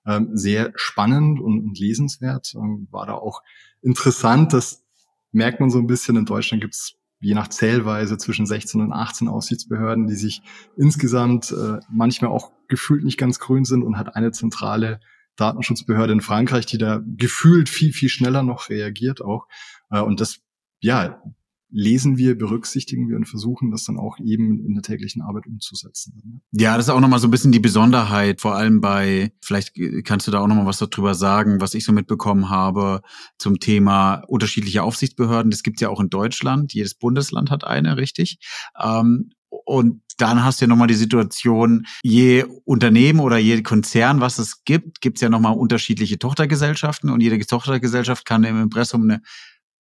ähm, 0.08 0.30
sehr 0.34 0.72
spannend 0.76 1.40
und, 1.40 1.60
und 1.60 1.80
lesenswert. 1.80 2.54
Ähm, 2.56 2.88
war 2.90 3.06
da 3.06 3.14
auch 3.14 3.44
interessant, 3.82 4.54
das 4.54 4.84
merkt 5.32 5.60
man 5.60 5.70
so 5.70 5.78
ein 5.78 5.88
bisschen. 5.88 6.16
In 6.16 6.26
Deutschland 6.26 6.62
gibt 6.62 6.74
es 6.74 6.96
je 7.20 7.34
nach 7.34 7.48
Zählweise 7.50 8.18
zwischen 8.18 8.46
16 8.46 8.82
und 8.82 8.94
18 8.94 9.28
Aufsichtsbehörden, 9.28 10.08
die 10.08 10.16
sich 10.16 10.42
insgesamt 10.78 11.52
äh, 11.52 11.80
manchmal 11.90 12.32
auch 12.32 12.52
gefühlt 12.68 13.04
nicht 13.04 13.18
ganz 13.18 13.40
grün 13.40 13.66
sind 13.66 13.84
und 13.84 13.98
hat 13.98 14.16
eine 14.16 14.32
zentrale 14.32 15.00
Datenschutzbehörde 15.36 16.14
in 16.14 16.22
Frankreich, 16.22 16.66
die 16.66 16.78
da 16.78 17.02
gefühlt 17.06 17.70
viel, 17.70 17.94
viel 17.94 18.10
schneller 18.10 18.44
noch 18.44 18.70
reagiert 18.70 19.22
auch. 19.22 19.48
Äh, 19.90 20.02
und 20.02 20.22
das, 20.22 20.40
ja, 20.80 21.22
lesen 21.70 22.18
wir, 22.18 22.38
berücksichtigen 22.38 23.10
wir 23.10 23.18
und 23.18 23.26
versuchen 23.26 23.72
das 23.72 23.84
dann 23.84 23.98
auch 23.98 24.18
eben 24.20 24.66
in 24.66 24.74
der 24.74 24.84
täglichen 24.84 25.22
Arbeit 25.22 25.48
umzusetzen. 25.48 26.42
Ja, 26.52 26.78
das 26.78 26.88
ist 26.88 26.90
auch 26.90 27.00
nochmal 27.00 27.20
so 27.20 27.28
ein 27.28 27.32
bisschen 27.32 27.52
die 27.52 27.60
Besonderheit, 27.60 28.40
vor 28.42 28.56
allem 28.56 28.80
bei, 28.80 29.34
vielleicht 29.44 29.74
kannst 30.06 30.28
du 30.28 30.32
da 30.32 30.40
auch 30.40 30.48
nochmal 30.48 30.66
was 30.66 30.78
darüber 30.78 31.14
sagen, 31.14 31.60
was 31.60 31.74
ich 31.74 31.84
so 31.84 31.92
mitbekommen 31.92 32.50
habe 32.50 33.02
zum 33.38 33.60
Thema 33.60 34.24
unterschiedliche 34.28 34.84
Aufsichtsbehörden. 34.84 35.52
Das 35.52 35.64
gibt's 35.64 35.82
ja 35.82 35.90
auch 35.90 36.00
in 36.00 36.10
Deutschland. 36.10 36.74
Jedes 36.74 36.96
Bundesland 36.96 37.52
hat 37.52 37.64
eine, 37.64 37.98
richtig? 37.98 38.40
Ähm, 38.82 39.32
und 39.50 40.02
dann 40.18 40.44
hast 40.44 40.60
du 40.60 40.66
ja 40.66 40.70
nochmal 40.70 40.88
die 40.88 40.96
Situation, 40.96 41.86
je 42.02 42.46
Unternehmen 42.66 43.20
oder 43.20 43.38
je 43.38 43.62
Konzern, 43.62 44.20
was 44.20 44.40
es 44.40 44.64
gibt, 44.64 45.02
gibt's 45.02 45.22
ja 45.22 45.30
nochmal 45.30 45.56
unterschiedliche 45.56 46.18
Tochtergesellschaften 46.18 47.10
und 47.10 47.22
jede 47.22 47.38
Tochtergesellschaft 47.40 48.26
kann 48.26 48.44
im 48.44 48.62
Impressum 48.62 49.04
eine 49.04 49.22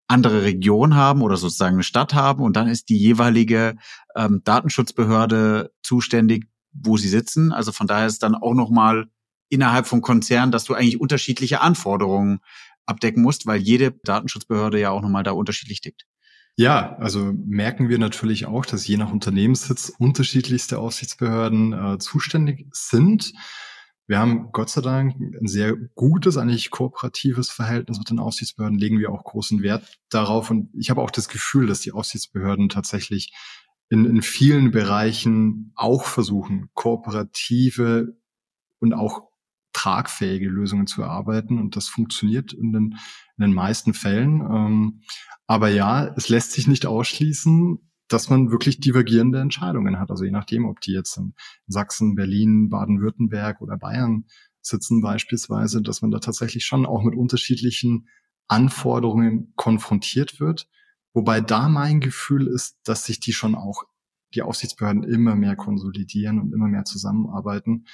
andere 0.07 0.43
Region 0.43 0.95
haben 0.95 1.21
oder 1.21 1.37
sozusagen 1.37 1.75
eine 1.75 1.83
Stadt 1.83 2.13
haben 2.13 2.41
und 2.43 2.55
dann 2.55 2.67
ist 2.67 2.89
die 2.89 2.97
jeweilige 2.97 3.75
ähm, 4.15 4.41
Datenschutzbehörde 4.43 5.71
zuständig, 5.83 6.47
wo 6.71 6.97
sie 6.97 7.09
sitzen. 7.09 7.51
Also 7.51 7.71
von 7.71 7.87
daher 7.87 8.07
ist 8.07 8.23
dann 8.23 8.35
auch 8.35 8.53
nochmal 8.53 9.07
innerhalb 9.49 9.87
vom 9.87 10.01
Konzern, 10.01 10.51
dass 10.51 10.63
du 10.63 10.73
eigentlich 10.73 10.99
unterschiedliche 10.99 11.61
Anforderungen 11.61 12.39
abdecken 12.85 13.21
musst, 13.21 13.45
weil 13.45 13.59
jede 13.59 13.91
Datenschutzbehörde 14.03 14.79
ja 14.79 14.91
auch 14.91 15.01
nochmal 15.01 15.23
da 15.23 15.31
unterschiedlich 15.31 15.81
tickt. 15.81 16.05
Ja, 16.55 16.95
also 16.97 17.33
merken 17.45 17.87
wir 17.87 17.99
natürlich 17.99 18.47
auch, 18.47 18.65
dass 18.65 18.87
je 18.87 18.97
nach 18.97 19.11
Unternehmenssitz 19.11 19.93
unterschiedlichste 19.99 20.79
Aufsichtsbehörden 20.79 21.73
äh, 21.73 21.97
zuständig 21.99 22.65
sind. 22.71 23.33
Wir 24.07 24.19
haben 24.19 24.53
Gott 24.53 24.69
sei 24.69 24.81
Dank 24.81 25.15
ein 25.19 25.47
sehr 25.47 25.75
gutes, 25.75 26.37
eigentlich 26.37 26.71
kooperatives 26.71 27.49
Verhältnis 27.49 27.99
mit 27.99 28.09
den 28.09 28.19
Aufsichtsbehörden, 28.19 28.79
legen 28.79 28.99
wir 28.99 29.11
auch 29.11 29.25
großen 29.25 29.61
Wert 29.61 29.99
darauf. 30.09 30.49
Und 30.49 30.69
ich 30.73 30.89
habe 30.89 31.01
auch 31.01 31.11
das 31.11 31.27
Gefühl, 31.27 31.67
dass 31.67 31.81
die 31.81 31.91
Aufsichtsbehörden 31.91 32.69
tatsächlich 32.69 33.33
in, 33.89 34.05
in 34.05 34.21
vielen 34.21 34.71
Bereichen 34.71 35.73
auch 35.75 36.05
versuchen, 36.05 36.69
kooperative 36.73 38.17
und 38.79 38.93
auch 38.93 39.27
tragfähige 39.73 40.47
Lösungen 40.47 40.87
zu 40.87 41.01
erarbeiten. 41.01 41.59
Und 41.59 41.75
das 41.75 41.89
funktioniert 41.89 42.53
in 42.53 42.71
den, 42.71 42.97
in 43.37 43.41
den 43.41 43.53
meisten 43.53 43.93
Fällen. 43.93 44.39
Ähm, 44.41 45.01
aber 45.47 45.67
ja, 45.67 46.13
es 46.15 46.29
lässt 46.29 46.53
sich 46.53 46.67
nicht 46.67 46.85
ausschließen, 46.85 47.86
dass 48.07 48.29
man 48.29 48.51
wirklich 48.51 48.79
divergierende 48.79 49.39
Entscheidungen 49.39 49.99
hat. 49.99 50.11
Also 50.11 50.23
je 50.23 50.31
nachdem, 50.31 50.65
ob 50.65 50.79
die 50.81 50.93
jetzt 50.93 51.17
in 51.17 51.33
Sachsen, 51.67 52.15
Berlin, 52.15 52.69
Baden-Württemberg 52.69 53.61
oder 53.61 53.77
Bayern 53.77 54.25
sitzen 54.61 55.01
beispielsweise, 55.01 55.81
dass 55.81 56.01
man 56.01 56.11
da 56.11 56.19
tatsächlich 56.19 56.65
schon 56.65 56.85
auch 56.85 57.03
mit 57.03 57.15
unterschiedlichen 57.15 58.07
Anforderungen 58.47 59.53
konfrontiert 59.55 60.39
wird. 60.39 60.67
Wobei 61.13 61.41
da 61.41 61.67
mein 61.67 61.99
Gefühl 61.99 62.47
ist, 62.47 62.77
dass 62.83 63.05
sich 63.05 63.19
die 63.19 63.33
schon 63.33 63.55
auch, 63.55 63.83
die 64.33 64.41
Aufsichtsbehörden 64.41 65.03
immer 65.03 65.35
mehr 65.35 65.55
konsolidieren 65.55 66.39
und 66.39 66.53
immer 66.53 66.67
mehr 66.67 66.85
zusammenarbeiten. 66.85 67.85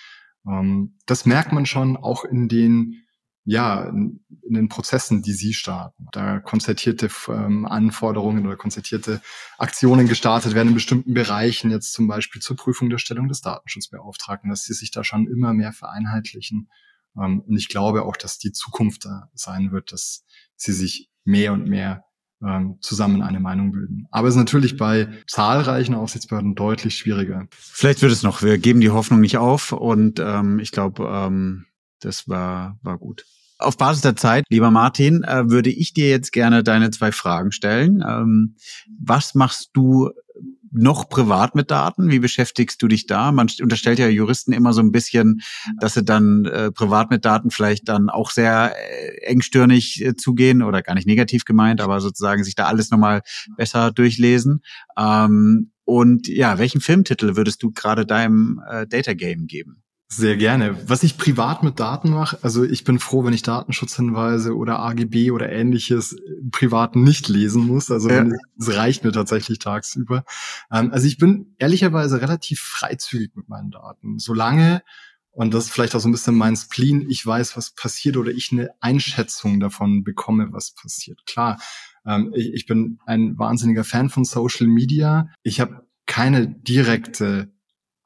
Ähm, 0.47 0.97
das 1.05 1.25
merkt 1.25 1.51
man 1.53 1.65
schon 1.65 1.95
auch 1.95 2.25
in 2.25 2.47
den 2.49 3.03
ja, 3.45 3.83
in, 3.83 4.21
den 4.47 4.69
Prozessen, 4.69 5.21
die 5.21 5.33
sie 5.33 5.53
starten. 5.53 6.07
Da 6.11 6.39
konzertierte 6.39 7.09
ähm, 7.27 7.65
Anforderungen 7.65 8.45
oder 8.45 8.55
konzertierte 8.55 9.21
Aktionen 9.57 10.07
gestartet 10.07 10.53
werden 10.53 10.69
in 10.69 10.73
bestimmten 10.73 11.13
Bereichen, 11.13 11.71
jetzt 11.71 11.93
zum 11.93 12.07
Beispiel 12.07 12.41
zur 12.41 12.55
Prüfung 12.55 12.89
der 12.89 12.99
Stellung 12.99 13.27
des 13.27 13.41
Datenschutzbeauftragten, 13.41 14.49
dass 14.49 14.63
sie 14.63 14.73
sich 14.73 14.91
da 14.91 15.03
schon 15.03 15.27
immer 15.27 15.53
mehr 15.53 15.73
vereinheitlichen. 15.73 16.69
Ähm, 17.17 17.41
und 17.41 17.57
ich 17.57 17.69
glaube 17.69 18.03
auch, 18.03 18.15
dass 18.15 18.37
die 18.37 18.51
Zukunft 18.51 19.05
da 19.05 19.29
sein 19.33 19.71
wird, 19.71 19.91
dass 19.91 20.23
sie 20.55 20.73
sich 20.73 21.09
mehr 21.25 21.53
und 21.53 21.67
mehr 21.67 22.03
ähm, 22.45 22.77
zusammen 22.81 23.21
eine 23.21 23.39
Meinung 23.39 23.71
bilden. 23.71 24.07
Aber 24.11 24.27
es 24.27 24.35
ist 24.35 24.39
natürlich 24.39 24.77
bei 24.77 25.07
zahlreichen 25.27 25.95
Aufsichtsbehörden 25.95 26.55
deutlich 26.55 26.97
schwieriger. 26.97 27.47
Vielleicht 27.51 28.01
wird 28.01 28.11
es 28.11 28.23
noch. 28.23 28.41
Wir 28.41 28.57
geben 28.57 28.81
die 28.81 28.89
Hoffnung 28.91 29.21
nicht 29.21 29.37
auf 29.37 29.71
und 29.71 30.19
ähm, 30.19 30.59
ich 30.59 30.71
glaube, 30.71 31.09
ähm 31.09 31.65
das 32.05 32.27
war, 32.27 32.77
war 32.81 32.97
gut. 32.97 33.25
Auf 33.59 33.77
Basis 33.77 34.01
der 34.01 34.15
Zeit, 34.15 34.45
lieber 34.49 34.71
Martin, 34.71 35.23
äh, 35.23 35.49
würde 35.49 35.69
ich 35.69 35.93
dir 35.93 36.09
jetzt 36.09 36.31
gerne 36.31 36.63
deine 36.63 36.91
zwei 36.91 37.11
Fragen 37.11 37.51
stellen. 37.51 38.03
Ähm, 38.05 38.55
was 38.99 39.35
machst 39.35 39.69
du 39.73 40.09
noch 40.71 41.07
privat 41.07 41.53
mit 41.53 41.69
Daten? 41.69 42.09
Wie 42.09 42.19
beschäftigst 42.19 42.81
du 42.81 42.87
dich 42.87 43.05
da? 43.05 43.31
Man 43.31 43.47
unterstellt 43.61 43.99
ja 43.99 44.07
Juristen 44.07 44.53
immer 44.53 44.73
so 44.73 44.81
ein 44.81 44.91
bisschen, 44.91 45.41
dass 45.79 45.93
sie 45.93 46.03
dann 46.03 46.45
äh, 46.45 46.71
privat 46.71 47.11
mit 47.11 47.25
Daten 47.25 47.51
vielleicht 47.51 47.87
dann 47.87 48.09
auch 48.09 48.31
sehr 48.31 48.73
äh, 48.75 49.17
engstirnig 49.27 50.03
zugehen 50.17 50.63
oder 50.63 50.81
gar 50.81 50.95
nicht 50.95 51.07
negativ 51.07 51.45
gemeint, 51.45 51.79
aber 51.79 52.01
sozusagen 52.01 52.43
sich 52.43 52.55
da 52.55 52.65
alles 52.65 52.89
nochmal 52.89 53.21
besser 53.55 53.91
durchlesen. 53.91 54.61
Ähm, 54.97 55.71
und 55.85 56.27
ja, 56.27 56.57
welchen 56.57 56.81
Filmtitel 56.81 57.35
würdest 57.35 57.61
du 57.61 57.71
gerade 57.71 58.05
deinem 58.05 58.61
Data 58.87 59.13
Game 59.13 59.47
geben? 59.47 59.82
Sehr 60.15 60.37
gerne. 60.37 60.87
Was 60.87 61.01
ich 61.01 61.17
privat 61.17 61.63
mit 61.63 61.79
Daten 61.79 62.11
mache, 62.11 62.37
also 62.43 62.63
ich 62.63 62.83
bin 62.83 62.99
froh, 62.99 63.25
wenn 63.25 63.33
ich 63.33 63.41
Datenschutzhinweise 63.41 64.55
oder 64.55 64.79
AGB 64.79 65.31
oder 65.31 65.51
ähnliches 65.51 66.15
privat 66.51 66.95
nicht 66.95 67.29
lesen 67.29 67.65
muss. 67.65 67.89
Also 67.89 68.09
es 68.09 68.67
ja. 68.67 68.73
reicht 68.75 69.03
mir 69.03 69.11
tatsächlich 69.11 69.57
tagsüber. 69.57 70.23
Ähm, 70.71 70.91
also 70.91 71.07
ich 71.07 71.17
bin 71.17 71.55
ehrlicherweise 71.57 72.21
relativ 72.21 72.59
freizügig 72.59 73.35
mit 73.35 73.49
meinen 73.49 73.71
Daten. 73.71 74.19
Solange, 74.19 74.83
und 75.31 75.53
das 75.53 75.65
ist 75.65 75.71
vielleicht 75.71 75.95
auch 75.95 75.99
so 75.99 76.09
ein 76.09 76.13
bisschen 76.13 76.35
mein 76.35 76.55
Spleen, 76.55 77.09
ich 77.09 77.25
weiß, 77.25 77.57
was 77.57 77.71
passiert 77.71 78.15
oder 78.15 78.29
ich 78.29 78.51
eine 78.51 78.69
Einschätzung 78.81 79.59
davon 79.59 80.03
bekomme, 80.03 80.49
was 80.51 80.75
passiert. 80.75 81.25
Klar, 81.25 81.59
ähm, 82.05 82.31
ich 82.35 82.67
bin 82.67 82.99
ein 83.07 83.39
wahnsinniger 83.39 83.83
Fan 83.83 84.09
von 84.09 84.25
Social 84.25 84.67
Media. 84.67 85.29
Ich 85.41 85.59
habe 85.59 85.87
keine 86.05 86.47
direkte 86.47 87.52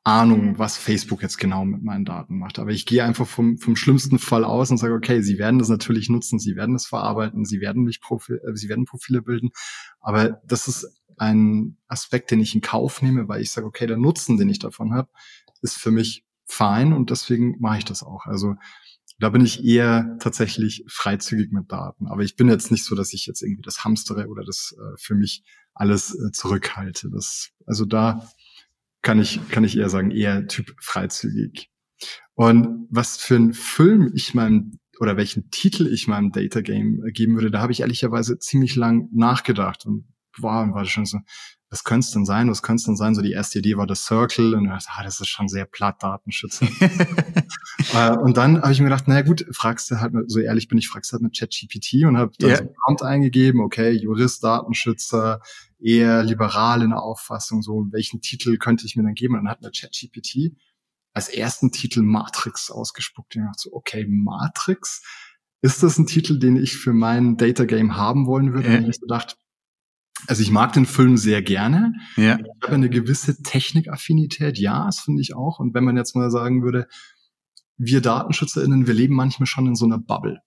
Ahnung, 0.07 0.57
was 0.57 0.77
Facebook 0.77 1.21
jetzt 1.21 1.37
genau 1.37 1.65
mit 1.65 1.83
meinen 1.83 2.05
Daten 2.05 2.39
macht. 2.39 2.59
Aber 2.59 2.71
ich 2.71 2.85
gehe 2.85 3.03
einfach 3.03 3.27
vom, 3.27 3.57
vom 3.57 3.75
schlimmsten 3.75 4.19
Fall 4.19 4.45
aus 4.45 4.71
und 4.71 4.77
sage, 4.77 4.93
okay, 4.93 5.21
sie 5.21 5.37
werden 5.37 5.59
das 5.59 5.67
natürlich 5.67 6.07
nutzen, 6.07 6.39
sie 6.39 6.55
werden 6.55 6.75
es 6.75 6.87
verarbeiten, 6.87 7.43
sie 7.43 7.59
werden 7.59 7.83
mich 7.83 7.99
Profil, 7.99 8.39
äh, 8.47 8.55
sie 8.55 8.69
werden 8.69 8.85
Profile 8.85 9.21
bilden. 9.21 9.49
Aber 9.99 10.41
das 10.47 10.69
ist 10.69 10.87
ein 11.17 11.77
Aspekt, 11.87 12.31
den 12.31 12.39
ich 12.39 12.55
in 12.55 12.61
Kauf 12.61 13.01
nehme, 13.01 13.27
weil 13.27 13.41
ich 13.41 13.51
sage, 13.51 13.67
okay, 13.67 13.85
der 13.85 13.97
Nutzen, 13.97 14.37
den 14.37 14.47
ich 14.47 14.59
davon 14.59 14.93
habe, 14.93 15.09
ist 15.61 15.75
für 15.75 15.91
mich 15.91 16.23
fein 16.45 16.93
und 16.93 17.09
deswegen 17.09 17.57
mache 17.59 17.79
ich 17.79 17.85
das 17.85 18.01
auch. 18.01 18.27
Also 18.27 18.55
da 19.19 19.29
bin 19.29 19.43
ich 19.43 19.65
eher 19.65 20.15
tatsächlich 20.21 20.85
freizügig 20.87 21.51
mit 21.51 21.69
Daten. 21.69 22.07
Aber 22.07 22.21
ich 22.21 22.37
bin 22.37 22.47
jetzt 22.47 22.71
nicht 22.71 22.85
so, 22.85 22.95
dass 22.95 23.11
ich 23.11 23.25
jetzt 23.25 23.41
irgendwie 23.41 23.63
das 23.63 23.83
hamstere 23.83 24.27
oder 24.27 24.45
das 24.45 24.73
äh, 24.77 24.95
für 24.97 25.15
mich 25.15 25.43
alles 25.73 26.15
äh, 26.15 26.31
zurückhalte. 26.31 27.09
Das, 27.11 27.49
also 27.65 27.83
da 27.83 28.29
kann 29.07 29.21
ich, 29.21 29.39
kann 29.47 29.63
ich 29.63 29.77
eher 29.77 29.87
sagen, 29.87 30.11
eher 30.11 30.47
Typ 30.47 30.75
freizügig. 30.81 31.69
Und 32.35 32.87
was 32.89 33.15
für 33.15 33.37
einen 33.37 33.53
Film 33.53 34.11
ich 34.13 34.33
meinem 34.33 34.79
oder 34.99 35.15
welchen 35.15 35.49
Titel 35.49 35.87
ich 35.87 36.09
meinem 36.09 36.33
Data 36.33 36.59
Game 36.59 37.01
geben 37.13 37.35
würde, 37.35 37.49
da 37.49 37.61
habe 37.61 37.71
ich 37.71 37.79
ehrlicherweise 37.79 38.37
ziemlich 38.37 38.75
lang 38.75 39.07
nachgedacht 39.13 39.85
und 39.85 40.09
war 40.37 40.61
und 40.61 40.73
war 40.73 40.83
schon 40.83 41.05
so, 41.05 41.19
was 41.69 41.83
könnte 41.83 42.05
es 42.05 42.11
denn 42.11 42.25
sein? 42.25 42.49
Was 42.49 42.61
könnte 42.61 42.79
es 42.81 42.85
denn 42.85 42.95
sein? 42.95 43.13
So 43.13 43.21
die 43.21 43.33
erste 43.33 43.59
Idee 43.59 43.75
war 43.75 43.87
das 43.87 44.05
Circle 44.05 44.55
und 44.55 44.65
dachte, 44.65 44.87
ah, 44.95 45.03
das 45.03 45.19
ist 45.19 45.27
schon 45.27 45.49
sehr 45.49 45.65
platt 45.65 46.01
Datenschützer. 46.01 46.65
äh, 47.93 48.17
und 48.17 48.37
dann 48.37 48.61
habe 48.61 48.71
ich 48.71 48.79
mir 48.79 48.85
gedacht, 48.85 49.07
naja 49.07 49.21
gut, 49.21 49.45
fragst 49.51 49.91
du 49.91 49.99
halt, 49.99 50.13
so 50.27 50.39
ehrlich 50.39 50.69
bin 50.69 50.77
ich, 50.77 50.87
fragst 50.87 51.11
du 51.11 51.13
halt 51.15 51.23
mit 51.23 51.37
ChatGPT 51.37 52.05
und 52.05 52.17
habe 52.17 52.31
dann 52.39 52.49
yeah. 52.49 52.59
so 52.59 52.73
Prompt 52.83 53.03
eingegeben, 53.03 53.59
okay, 53.59 53.91
Jurist, 53.91 54.43
Datenschützer, 54.43 55.41
eher 55.79 56.23
liberal 56.23 56.81
in 56.81 56.91
der 56.91 57.01
Auffassung, 57.01 57.61
so 57.61 57.85
welchen 57.91 58.21
Titel 58.21 58.57
könnte 58.57 58.85
ich 58.85 58.95
mir 58.95 59.03
dann 59.03 59.13
geben? 59.13 59.35
Und 59.35 59.43
dann 59.43 59.51
hat 59.51 59.61
mir 59.61 59.71
ChatGPT 59.71 60.55
als 61.13 61.27
ersten 61.27 61.71
Titel 61.71 62.01
Matrix 62.01 62.71
ausgespuckt. 62.71 63.35
Und 63.35 63.41
ich 63.41 63.47
dachte 63.47 63.61
so, 63.63 63.73
okay, 63.73 64.05
Matrix, 64.07 65.03
ist 65.61 65.83
das 65.83 65.97
ein 65.97 66.05
Titel, 66.05 66.39
den 66.39 66.55
ich 66.55 66.77
für 66.77 66.93
mein 66.93 67.35
Data 67.35 67.65
Game 67.65 67.97
haben 67.97 68.25
wollen 68.25 68.53
würde? 68.53 68.69
Äh. 68.69 68.77
Und 68.77 68.89
ich 68.89 69.01
gedacht, 69.01 69.37
also 70.25 70.41
ich 70.41 70.49
mag 70.49 70.73
den 70.73 70.85
Film 70.87 71.15
sehr 71.17 71.41
gerne. 71.43 71.93
Ja. 72.15 72.39
Ich 72.39 72.63
habe 72.63 72.75
eine 72.75 72.89
gewisse 72.89 73.41
Technikaffinität, 73.43 74.57
ja, 74.57 74.85
das 74.85 75.01
finde 75.01 75.21
ich 75.21 75.35
auch. 75.35 75.59
Und 75.59 75.73
wenn 75.73 75.83
man 75.83 75.95
jetzt 75.95 76.15
mal 76.15 76.31
sagen 76.31 76.63
würde, 76.63 76.87
wir 77.77 78.01
DatenschützerInnen, 78.01 78.87
wir 78.87 78.93
leben 78.95 79.13
manchmal 79.13 79.45
schon 79.45 79.67
in 79.67 79.75
so 79.75 79.85
einer 79.85 79.99
Bubble. 79.99 80.41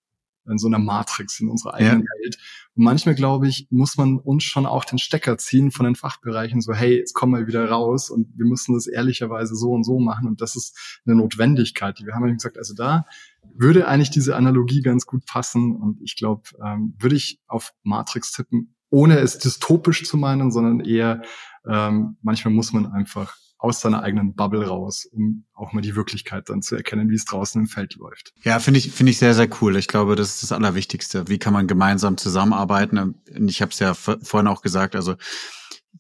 in 0.49 0.59
so 0.59 0.67
einer 0.67 0.79
Matrix 0.79 1.41
in 1.41 1.49
unserer 1.49 1.75
eigenen 1.75 2.01
ja. 2.01 2.25
Welt. 2.25 2.39
Und 2.75 2.85
manchmal, 2.85 3.15
glaube 3.15 3.49
ich, 3.49 3.69
muss 3.71 3.97
man 3.97 4.19
uns 4.19 4.45
schon 4.45 4.67
auch 4.67 4.85
den 4.85 4.99
Stecker 4.99 5.39
ziehen 5.39 5.71
von 5.71 5.85
den 5.85 5.95
Fachbereichen, 5.95 6.61
so, 6.61 6.73
hey, 6.73 6.97
jetzt 6.97 7.15
komm 7.15 7.31
mal 7.31 7.47
wieder 7.47 7.69
raus 7.69 8.11
und 8.11 8.29
wir 8.37 8.47
müssen 8.47 8.75
das 8.75 8.87
ehrlicherweise 8.87 9.55
so 9.55 9.71
und 9.71 9.85
so 9.85 9.99
machen. 9.99 10.27
Und 10.27 10.41
das 10.41 10.57
ist 10.57 11.01
eine 11.07 11.17
Notwendigkeit. 11.17 12.01
Wir 12.05 12.15
haben 12.15 12.27
ja 12.27 12.33
gesagt, 12.33 12.59
also 12.59 12.75
da 12.75 13.07
würde 13.55 13.87
eigentlich 13.87 14.11
diese 14.11 14.37
Analogie 14.37 14.83
ganz 14.83 15.07
gut 15.07 15.27
passen. 15.27 15.77
Und 15.77 16.01
ich 16.03 16.17
glaube, 16.17 16.43
ähm, 16.65 16.95
würde 16.99 17.17
ich 17.17 17.41
auf 17.47 17.73
Matrix 17.83 18.33
tippen, 18.33 18.75
ohne 18.91 19.19
es 19.19 19.39
dystopisch 19.39 20.05
zu 20.05 20.17
meinen, 20.17 20.51
sondern 20.51 20.81
eher, 20.81 21.23
ähm, 21.69 22.17
manchmal 22.23 22.53
muss 22.55 22.73
man 22.73 22.87
einfach 22.93 23.37
aus 23.61 23.81
seiner 23.81 24.03
eigenen 24.03 24.35
Bubble 24.35 24.67
raus, 24.67 25.07
um 25.13 25.45
auch 25.53 25.73
mal 25.73 25.83
die 25.83 25.95
Wirklichkeit 25.95 26.49
dann 26.49 26.63
zu 26.63 26.77
erkennen, 26.77 27.11
wie 27.11 27.15
es 27.15 27.27
draußen 27.27 27.61
im 27.61 27.69
Feld 27.69 27.97
läuft. 27.97 28.33
Ja, 28.43 28.59
finde 28.59 28.79
ich, 28.79 28.91
finde 28.91 29.11
ich 29.11 29.19
sehr, 29.19 29.35
sehr 29.35 29.49
cool. 29.61 29.77
Ich 29.77 29.87
glaube, 29.87 30.17
das 30.17 30.35
ist 30.35 30.45
das 30.45 30.53
Allerwichtigste. 30.53 31.29
Wie 31.29 31.39
kann 31.39 31.53
man 31.53 31.67
gemeinsam 31.67 32.17
zusammenarbeiten? 32.17 33.17
Ich 33.47 33.61
habe 33.61 33.71
es 33.71 33.79
ja 33.79 33.93
vorhin 33.93 34.47
auch 34.47 34.63
gesagt, 34.63 34.97
also 34.97 35.17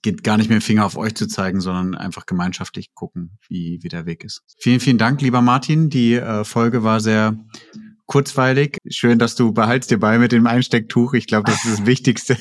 geht 0.03 0.25
gar 0.25 0.39
nicht 0.39 0.49
mehr 0.49 0.63
Finger 0.63 0.87
auf 0.87 0.97
euch 0.97 1.15
zu 1.15 1.27
zeigen, 1.27 1.61
sondern 1.61 1.95
einfach 1.95 2.25
gemeinschaftlich 2.25 2.95
gucken, 2.95 3.39
wie, 3.49 3.81
wie 3.83 3.89
der 3.89 4.07
Weg 4.07 4.25
ist. 4.25 4.43
Vielen, 4.59 4.81
vielen 4.81 4.99
Dank, 4.99 5.21
lieber 5.21 5.43
Martin. 5.43 5.91
Die 5.91 6.15
äh, 6.15 6.45
Folge 6.45 6.83
war 6.83 7.01
sehr 7.01 7.37
kurzweilig. 8.11 8.79
Schön, 8.91 9.19
dass 9.19 9.37
du 9.37 9.53
behaltst 9.53 9.91
dir 9.91 9.99
bei 9.99 10.19
mit 10.19 10.33
dem 10.33 10.47
Einstecktuch. 10.47 11.15
Ich 11.15 11.27
glaube, 11.27 11.51
das 11.51 11.65
ist 11.65 11.79
das 11.79 11.87
Wichtigste. 11.87 12.37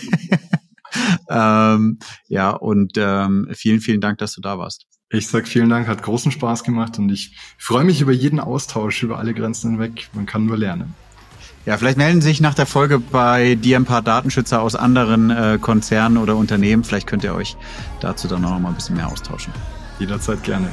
ähm, 1.29 1.99
ja, 2.27 2.49
und 2.49 2.93
ähm, 2.97 3.47
vielen, 3.53 3.79
vielen 3.79 4.01
Dank, 4.01 4.17
dass 4.17 4.33
du 4.33 4.41
da 4.41 4.57
warst. 4.57 4.87
Ich 5.11 5.27
sag 5.27 5.47
vielen 5.47 5.69
Dank, 5.69 5.87
hat 5.87 6.03
großen 6.03 6.31
Spaß 6.31 6.63
gemacht 6.63 6.97
und 6.99 7.09
ich 7.09 7.35
freue 7.57 7.83
mich 7.83 8.01
über 8.01 8.11
jeden 8.11 8.39
Austausch 8.39 9.03
über 9.03 9.19
alle 9.19 9.33
Grenzen 9.33 9.71
hinweg. 9.71 10.09
Man 10.13 10.25
kann 10.25 10.45
nur 10.45 10.57
lernen. 10.57 10.95
Ja, 11.65 11.77
vielleicht 11.77 11.97
melden 11.97 12.21
sich 12.21 12.41
nach 12.41 12.55
der 12.55 12.65
Folge 12.65 12.99
bei 12.99 13.53
dir 13.55 13.77
ein 13.77 13.85
paar 13.85 14.01
Datenschützer 14.01 14.61
aus 14.61 14.75
anderen 14.75 15.29
äh, 15.29 15.59
Konzernen 15.61 16.17
oder 16.17 16.35
Unternehmen. 16.35 16.83
Vielleicht 16.83 17.05
könnt 17.05 17.23
ihr 17.23 17.35
euch 17.35 17.57
dazu 18.01 18.27
dann 18.27 18.43
auch 18.45 18.51
noch 18.51 18.59
mal 18.59 18.69
ein 18.69 18.75
bisschen 18.75 18.95
mehr 18.95 19.07
austauschen. 19.07 19.53
Jederzeit 19.99 20.43
gerne. 20.43 20.69